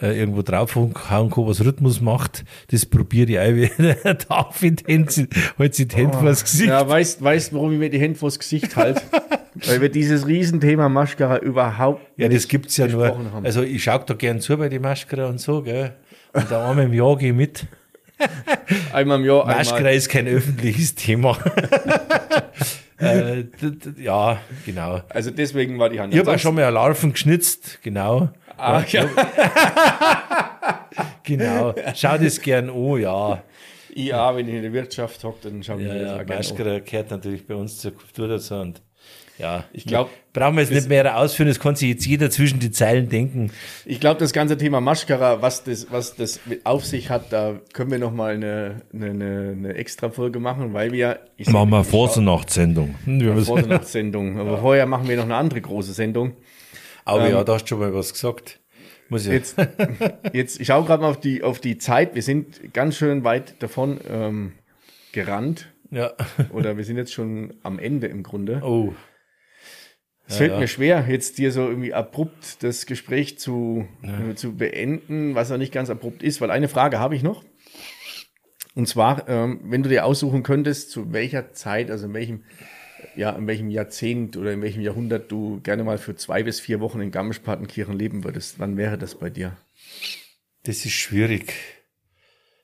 äh, 0.00 0.18
irgendwo 0.18 0.40
draufhauen 0.40 0.94
kann, 0.94 1.30
was 1.30 1.62
Rhythmus 1.62 2.00
macht, 2.00 2.46
das 2.70 2.86
probiere 2.86 3.30
ich 3.30 3.38
auch 3.38 3.78
wieder. 3.78 4.14
Darf 4.28 4.62
ich 4.62 4.76
die 4.76 4.84
Hände, 4.86 5.28
halt 5.58 5.78
die 5.78 5.88
Hände 5.94 6.16
oh, 6.16 6.20
vors 6.20 6.42
Gesicht. 6.42 6.70
Ja, 6.70 6.88
weißt, 6.88 7.22
weißt, 7.22 7.52
warum 7.52 7.72
ich 7.72 7.78
mir 7.78 7.90
die 7.90 8.00
Hände 8.00 8.18
vors 8.18 8.38
Gesicht 8.38 8.74
halte? 8.76 9.02
Weil 9.66 9.82
wir 9.82 9.90
dieses 9.90 10.26
Riesenthema 10.26 10.88
Maschkara 10.88 11.40
überhaupt 11.40 12.00
Ja, 12.16 12.30
das 12.30 12.48
gibt's 12.48 12.78
ja 12.78 12.86
nur. 12.86 13.08
Haben. 13.08 13.44
Also 13.44 13.62
ich 13.62 13.82
schaue 13.82 14.04
da 14.06 14.14
gern 14.14 14.40
zu 14.40 14.56
bei 14.56 14.70
die 14.70 14.78
Maschkara 14.78 15.26
und 15.26 15.38
so, 15.38 15.62
gell. 15.62 15.96
Und 16.32 16.50
da 16.50 16.70
einmal 16.70 16.86
im 16.86 16.94
Jahr 16.94 17.18
gehe 17.18 17.30
ich 17.30 17.36
mit. 17.36 17.66
einmal 18.92 19.20
im 19.20 19.26
Jahr. 19.26 19.46
Maschkara 19.46 19.90
ist 19.90 20.08
kein 20.08 20.26
öffentliches 20.26 20.94
Thema. 20.94 21.38
äh, 23.00 23.44
ja, 23.98 24.40
genau. 24.66 25.02
Also 25.08 25.30
deswegen 25.30 25.78
war 25.78 25.88
die 25.88 26.00
Hand. 26.00 26.12
Ich 26.12 26.20
habe 26.20 26.32
auch 26.32 26.38
schon 26.38 26.54
mal 26.54 26.68
Larven 26.68 27.12
geschnitzt, 27.12 27.80
genau. 27.82 28.30
Ah, 28.56 28.82
ja. 28.88 29.08
genau. 31.22 31.74
Schau 31.94 32.18
das 32.18 32.40
gern 32.40 32.70
an, 32.70 32.98
ja. 32.98 33.42
Ja, 33.94 34.36
wenn 34.36 34.48
ich 34.48 34.54
in 34.54 34.62
der 34.62 34.72
Wirtschaft 34.72 35.22
hocke, 35.24 35.48
dann 35.48 35.62
schauen 35.62 35.78
wir 35.78 35.86
ja, 35.86 35.94
das 35.94 36.02
ja, 36.02 36.22
gerne 36.22 36.34
Maschkara 36.36 36.78
gehört 36.80 37.10
natürlich 37.10 37.46
bei 37.46 37.54
uns 37.54 37.78
zur 37.78 37.94
Kultur 37.94 38.28
dazu 38.28 38.54
und 38.56 38.82
ja, 39.38 39.64
ich 39.72 39.84
glaube, 39.86 40.10
brauchen 40.32 40.56
wir 40.56 40.62
jetzt 40.62 40.72
nicht 40.72 40.88
mehr 40.88 41.16
ausführen, 41.16 41.48
das 41.48 41.60
kann 41.60 41.76
sich 41.76 41.88
jetzt 41.88 42.06
jeder 42.06 42.30
zwischen 42.30 42.58
die 42.58 42.70
Zeilen 42.70 43.08
denken. 43.08 43.52
Ich 43.84 44.00
glaube, 44.00 44.18
das 44.18 44.32
ganze 44.32 44.56
Thema 44.56 44.80
Maschkara, 44.80 45.40
was 45.42 45.62
das, 45.62 45.86
was 45.90 46.16
das 46.16 46.40
auf 46.64 46.84
sich 46.84 47.08
hat, 47.08 47.32
da 47.32 47.60
können 47.72 47.90
wir 47.90 47.98
nochmal 47.98 48.34
eine, 48.34 48.82
eine, 48.92 49.54
eine 49.56 49.74
extra 49.74 50.10
Folge 50.10 50.40
machen, 50.40 50.74
weil 50.74 50.92
wir. 50.92 51.20
Ich 51.36 51.48
machen 51.50 51.70
wir 51.70 51.84
Vorsonnachtsendung. 51.84 52.96
Vorsonnachtsendung. 53.44 54.38
Aber 54.38 54.52
ja. 54.52 54.56
vorher 54.58 54.86
machen 54.86 55.08
wir 55.08 55.16
noch 55.16 55.24
eine 55.24 55.36
andere 55.36 55.60
große 55.60 55.92
Sendung. 55.92 56.32
Aber 57.04 57.26
ähm, 57.26 57.32
ja, 57.32 57.44
da 57.44 57.54
hast 57.54 57.68
schon 57.68 57.78
mal 57.78 57.94
was 57.94 58.12
gesagt. 58.12 58.58
Muss 59.08 59.24
ich. 59.24 59.32
Jetzt, 59.32 59.56
jetzt 60.32 60.60
ich 60.60 60.66
schaue 60.66 60.84
gerade 60.84 61.02
mal 61.02 61.10
auf 61.10 61.20
die, 61.20 61.42
auf 61.42 61.60
die 61.60 61.78
Zeit. 61.78 62.14
Wir 62.14 62.22
sind 62.22 62.74
ganz 62.74 62.96
schön 62.96 63.24
weit 63.24 63.62
davon 63.62 64.00
ähm, 64.10 64.52
gerannt. 65.12 65.68
Ja. 65.90 66.12
Oder 66.52 66.76
wir 66.76 66.84
sind 66.84 66.96
jetzt 66.96 67.12
schon 67.12 67.54
am 67.62 67.78
Ende 67.78 68.08
im 68.08 68.22
Grunde. 68.22 68.60
Oh. 68.62 68.92
Es 70.28 70.36
fällt 70.36 70.52
ja. 70.52 70.58
mir 70.58 70.68
schwer, 70.68 71.06
jetzt 71.08 71.38
dir 71.38 71.52
so 71.52 71.66
irgendwie 71.66 71.94
abrupt 71.94 72.62
das 72.62 72.84
Gespräch 72.84 73.38
zu, 73.38 73.88
ja. 74.02 74.28
äh, 74.28 74.34
zu 74.34 74.54
beenden, 74.54 75.34
was 75.34 75.48
ja 75.48 75.56
nicht 75.56 75.72
ganz 75.72 75.88
abrupt 75.88 76.22
ist, 76.22 76.42
weil 76.42 76.50
eine 76.50 76.68
Frage 76.68 76.98
habe 76.98 77.16
ich 77.16 77.22
noch. 77.22 77.44
Und 78.74 78.86
zwar, 78.86 79.26
ähm, 79.26 79.60
wenn 79.64 79.82
du 79.82 79.88
dir 79.88 80.04
aussuchen 80.04 80.42
könntest, 80.42 80.90
zu 80.90 81.14
welcher 81.14 81.54
Zeit, 81.54 81.90
also 81.90 82.06
in 82.06 82.14
welchem, 82.14 82.44
ja, 83.16 83.30
in 83.30 83.46
welchem 83.46 83.70
Jahrzehnt 83.70 84.36
oder 84.36 84.52
in 84.52 84.60
welchem 84.60 84.82
Jahrhundert 84.82 85.32
du 85.32 85.60
gerne 85.62 85.82
mal 85.82 85.96
für 85.96 86.14
zwei 86.14 86.42
bis 86.42 86.60
vier 86.60 86.78
Wochen 86.80 87.00
in 87.00 87.10
Garmisch-Partenkirchen 87.10 87.98
leben 87.98 88.22
würdest, 88.22 88.58
wann 88.58 88.76
wäre 88.76 88.98
das 88.98 89.14
bei 89.14 89.30
dir? 89.30 89.56
Das 90.64 90.84
ist 90.84 90.92
schwierig. 90.92 91.54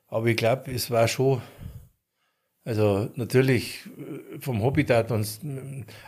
Aber 0.07 0.27
ich 0.27 0.37
glaube, 0.37 0.71
es 0.71 0.91
war 0.91 1.09
schon 1.09 1.41
also 2.65 3.11
natürlich 3.15 3.81
äh, 3.87 4.41
vom 4.41 4.63
Habitat 4.63 5.11
und 5.11 5.27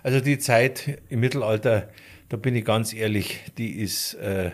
also 0.02 0.20
die 0.20 0.38
Zeit 0.38 1.02
im 1.08 1.20
Mittelalter, 1.20 1.90
da 2.28 2.36
bin 2.36 2.56
ich 2.56 2.64
ganz 2.64 2.92
ehrlich, 2.92 3.40
die 3.58 3.78
ist 3.78 4.14
äh, 4.14 4.50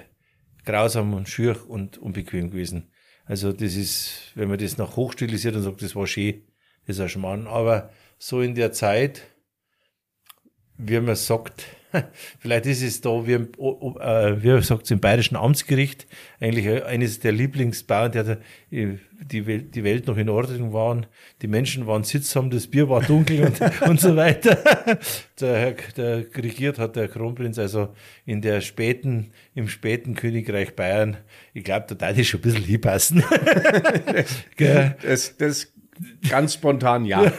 grausam 0.64 1.14
und 1.14 1.28
schür 1.28 1.68
und 1.68 1.98
unbequem 1.98 2.50
gewesen. 2.50 2.90
Also 3.24 3.52
das 3.52 3.76
ist, 3.76 4.32
wenn 4.34 4.48
man 4.48 4.58
das 4.58 4.78
noch 4.78 4.96
hochstilisiert 4.96 5.54
und 5.54 5.62
sagt, 5.62 5.82
das 5.82 5.94
war 5.94 6.06
schön, 6.06 6.42
das 6.86 6.96
ist 6.96 7.02
ein 7.02 7.08
Schmarrn. 7.08 7.46
Aber 7.46 7.90
so 8.18 8.40
in 8.40 8.54
der 8.54 8.72
Zeit, 8.72 9.22
wie 10.76 10.98
man 11.00 11.16
sagt, 11.16 11.64
Vielleicht 12.38 12.66
ist 12.66 12.82
es 12.82 13.00
da, 13.00 13.26
wie, 13.26 13.34
äh, 13.34 14.42
wie 14.42 14.62
sagt 14.62 14.90
im 14.90 15.00
Bayerischen 15.00 15.36
Amtsgericht, 15.36 16.06
eigentlich 16.40 16.84
eines 16.84 17.20
der 17.20 17.32
Lieblingsbauern, 17.32 18.12
der 18.12 18.38
die, 18.70 18.98
die 19.70 19.84
Welt 19.84 20.06
noch 20.06 20.16
in 20.16 20.28
Ordnung 20.28 20.72
waren. 20.72 21.06
Die 21.42 21.46
Menschen 21.46 21.86
waren 21.86 22.04
sittsam, 22.04 22.50
das 22.50 22.66
Bier 22.66 22.88
war 22.88 23.02
dunkel 23.02 23.44
und, 23.44 23.60
und 23.88 24.00
so 24.00 24.16
weiter. 24.16 24.58
Der, 25.40 25.74
der 25.96 26.18
regiert 26.36 26.78
hat 26.78 26.94
der 26.94 27.08
Kronprinz 27.08 27.58
also 27.58 27.88
in 28.26 28.42
der 28.42 28.60
späten, 28.60 29.32
im 29.56 29.66
späten 29.66 30.14
Königreich 30.14 30.76
Bayern. 30.76 31.16
Ich 31.52 31.64
glaube, 31.64 31.86
da 31.88 31.96
darf 31.96 32.16
ich 32.16 32.28
schon 32.28 32.38
ein 32.38 32.42
bisschen 32.42 32.64
hinpassen. 32.64 33.24
das, 35.02 35.36
das 35.36 35.72
ganz 36.28 36.54
spontan 36.54 37.06
ja. 37.06 37.32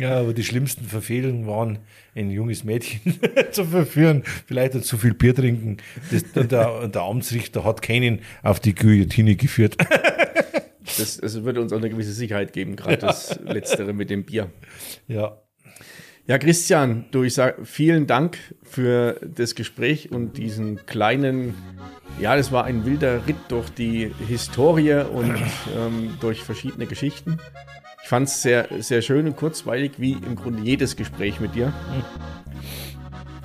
Ja, 0.00 0.18
aber 0.18 0.32
die 0.32 0.44
schlimmsten 0.44 0.84
Verfehlungen 0.84 1.46
waren 1.46 1.78
ein 2.14 2.30
junges 2.30 2.64
Mädchen 2.64 3.18
zu 3.52 3.64
verführen, 3.64 4.22
vielleicht 4.46 4.82
zu 4.84 4.98
viel 4.98 5.14
Bier 5.14 5.34
trinken. 5.34 5.76
Das, 6.10 6.24
der, 6.32 6.88
der 6.88 7.02
Amtsrichter 7.02 7.64
hat 7.64 7.82
keinen 7.82 8.20
auf 8.42 8.60
die 8.60 8.74
Guillotine 8.74 9.36
geführt. 9.36 9.76
das, 10.98 11.18
das 11.18 11.44
würde 11.44 11.60
uns 11.60 11.72
auch 11.72 11.78
eine 11.78 11.90
gewisse 11.90 12.12
Sicherheit 12.12 12.52
geben, 12.52 12.76
gerade 12.76 12.94
ja. 12.94 13.06
das 13.08 13.38
Letztere 13.44 13.92
mit 13.92 14.10
dem 14.10 14.24
Bier. 14.24 14.50
Ja. 15.06 15.38
Ja, 16.26 16.38
Christian, 16.38 17.06
du, 17.10 17.24
ich 17.24 17.34
sage 17.34 17.64
vielen 17.64 18.06
Dank 18.06 18.38
für 18.62 19.18
das 19.20 19.56
Gespräch 19.56 20.12
und 20.12 20.36
diesen 20.36 20.86
kleinen, 20.86 21.54
ja, 22.20 22.36
das 22.36 22.52
war 22.52 22.64
ein 22.64 22.84
wilder 22.84 23.26
Ritt 23.26 23.36
durch 23.48 23.68
die 23.70 24.12
Historie 24.28 25.04
und 25.12 25.34
ähm, 25.76 26.16
durch 26.20 26.44
verschiedene 26.44 26.86
Geschichten 26.86 27.40
fand 28.10 28.26
es 28.26 28.42
sehr, 28.42 28.66
sehr 28.80 29.02
schön 29.02 29.28
und 29.28 29.36
kurzweilig, 29.36 29.92
wie 29.98 30.14
im 30.14 30.34
Grunde 30.34 30.64
jedes 30.64 30.96
Gespräch 30.96 31.38
mit 31.38 31.54
dir. 31.54 31.72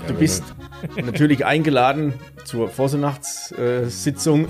Du 0.07 0.16
bist 0.16 0.43
natürlich 0.95 1.45
eingeladen 1.45 2.16
zur 2.45 2.70
Vorsonachtssitzung. 2.70 4.47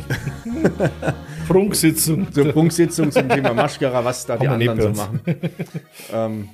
Prunksitzung. 1.50 2.32
zur 2.32 2.46
Prunksitzung 2.54 3.12
zum 3.12 3.28
Thema 3.28 3.54
Maschkara, 3.54 4.06
was 4.06 4.26
da 4.26 4.38
die 4.38 4.48
anderen 4.48 4.82
so 4.82 4.90
machen. 4.92 5.20
ähm, 6.14 6.50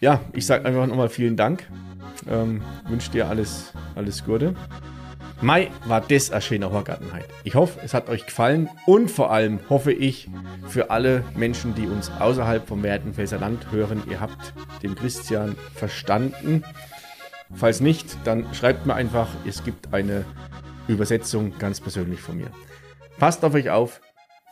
ja, 0.00 0.20
ich 0.34 0.44
sage 0.44 0.66
einfach 0.66 0.86
nochmal 0.86 1.08
vielen 1.08 1.38
Dank. 1.38 1.66
Ähm, 2.30 2.60
Wünsche 2.90 3.10
dir 3.10 3.26
alles, 3.26 3.72
alles 3.94 4.22
Gute. 4.22 4.54
Mai 5.42 5.72
war 5.86 6.00
das 6.00 6.30
eine 6.30 6.40
schöne 6.40 6.70
Horgartenheit. 6.70 7.24
Ich 7.42 7.56
hoffe, 7.56 7.80
es 7.82 7.94
hat 7.94 8.08
euch 8.08 8.26
gefallen 8.26 8.70
und 8.86 9.10
vor 9.10 9.32
allem 9.32 9.58
hoffe 9.68 9.92
ich 9.92 10.30
für 10.68 10.90
alle 10.90 11.24
Menschen, 11.34 11.74
die 11.74 11.88
uns 11.88 12.12
außerhalb 12.12 12.68
vom 12.68 12.84
Werdenfelser 12.84 13.38
Land 13.38 13.72
hören, 13.72 14.04
ihr 14.08 14.20
habt 14.20 14.54
den 14.84 14.94
Christian 14.94 15.56
verstanden. 15.74 16.62
Falls 17.52 17.80
nicht, 17.80 18.16
dann 18.22 18.54
schreibt 18.54 18.86
mir 18.86 18.94
einfach, 18.94 19.28
es 19.44 19.64
gibt 19.64 19.92
eine 19.92 20.24
Übersetzung 20.86 21.58
ganz 21.58 21.80
persönlich 21.80 22.20
von 22.20 22.36
mir. 22.36 22.52
Passt 23.18 23.44
auf 23.44 23.54
euch 23.54 23.68
auf. 23.68 24.00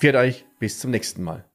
Pfiat 0.01 0.17
euch, 0.17 0.45
bis 0.59 0.81
zum 0.81 0.91
nächsten 0.91 1.23
Mal. 1.23 1.50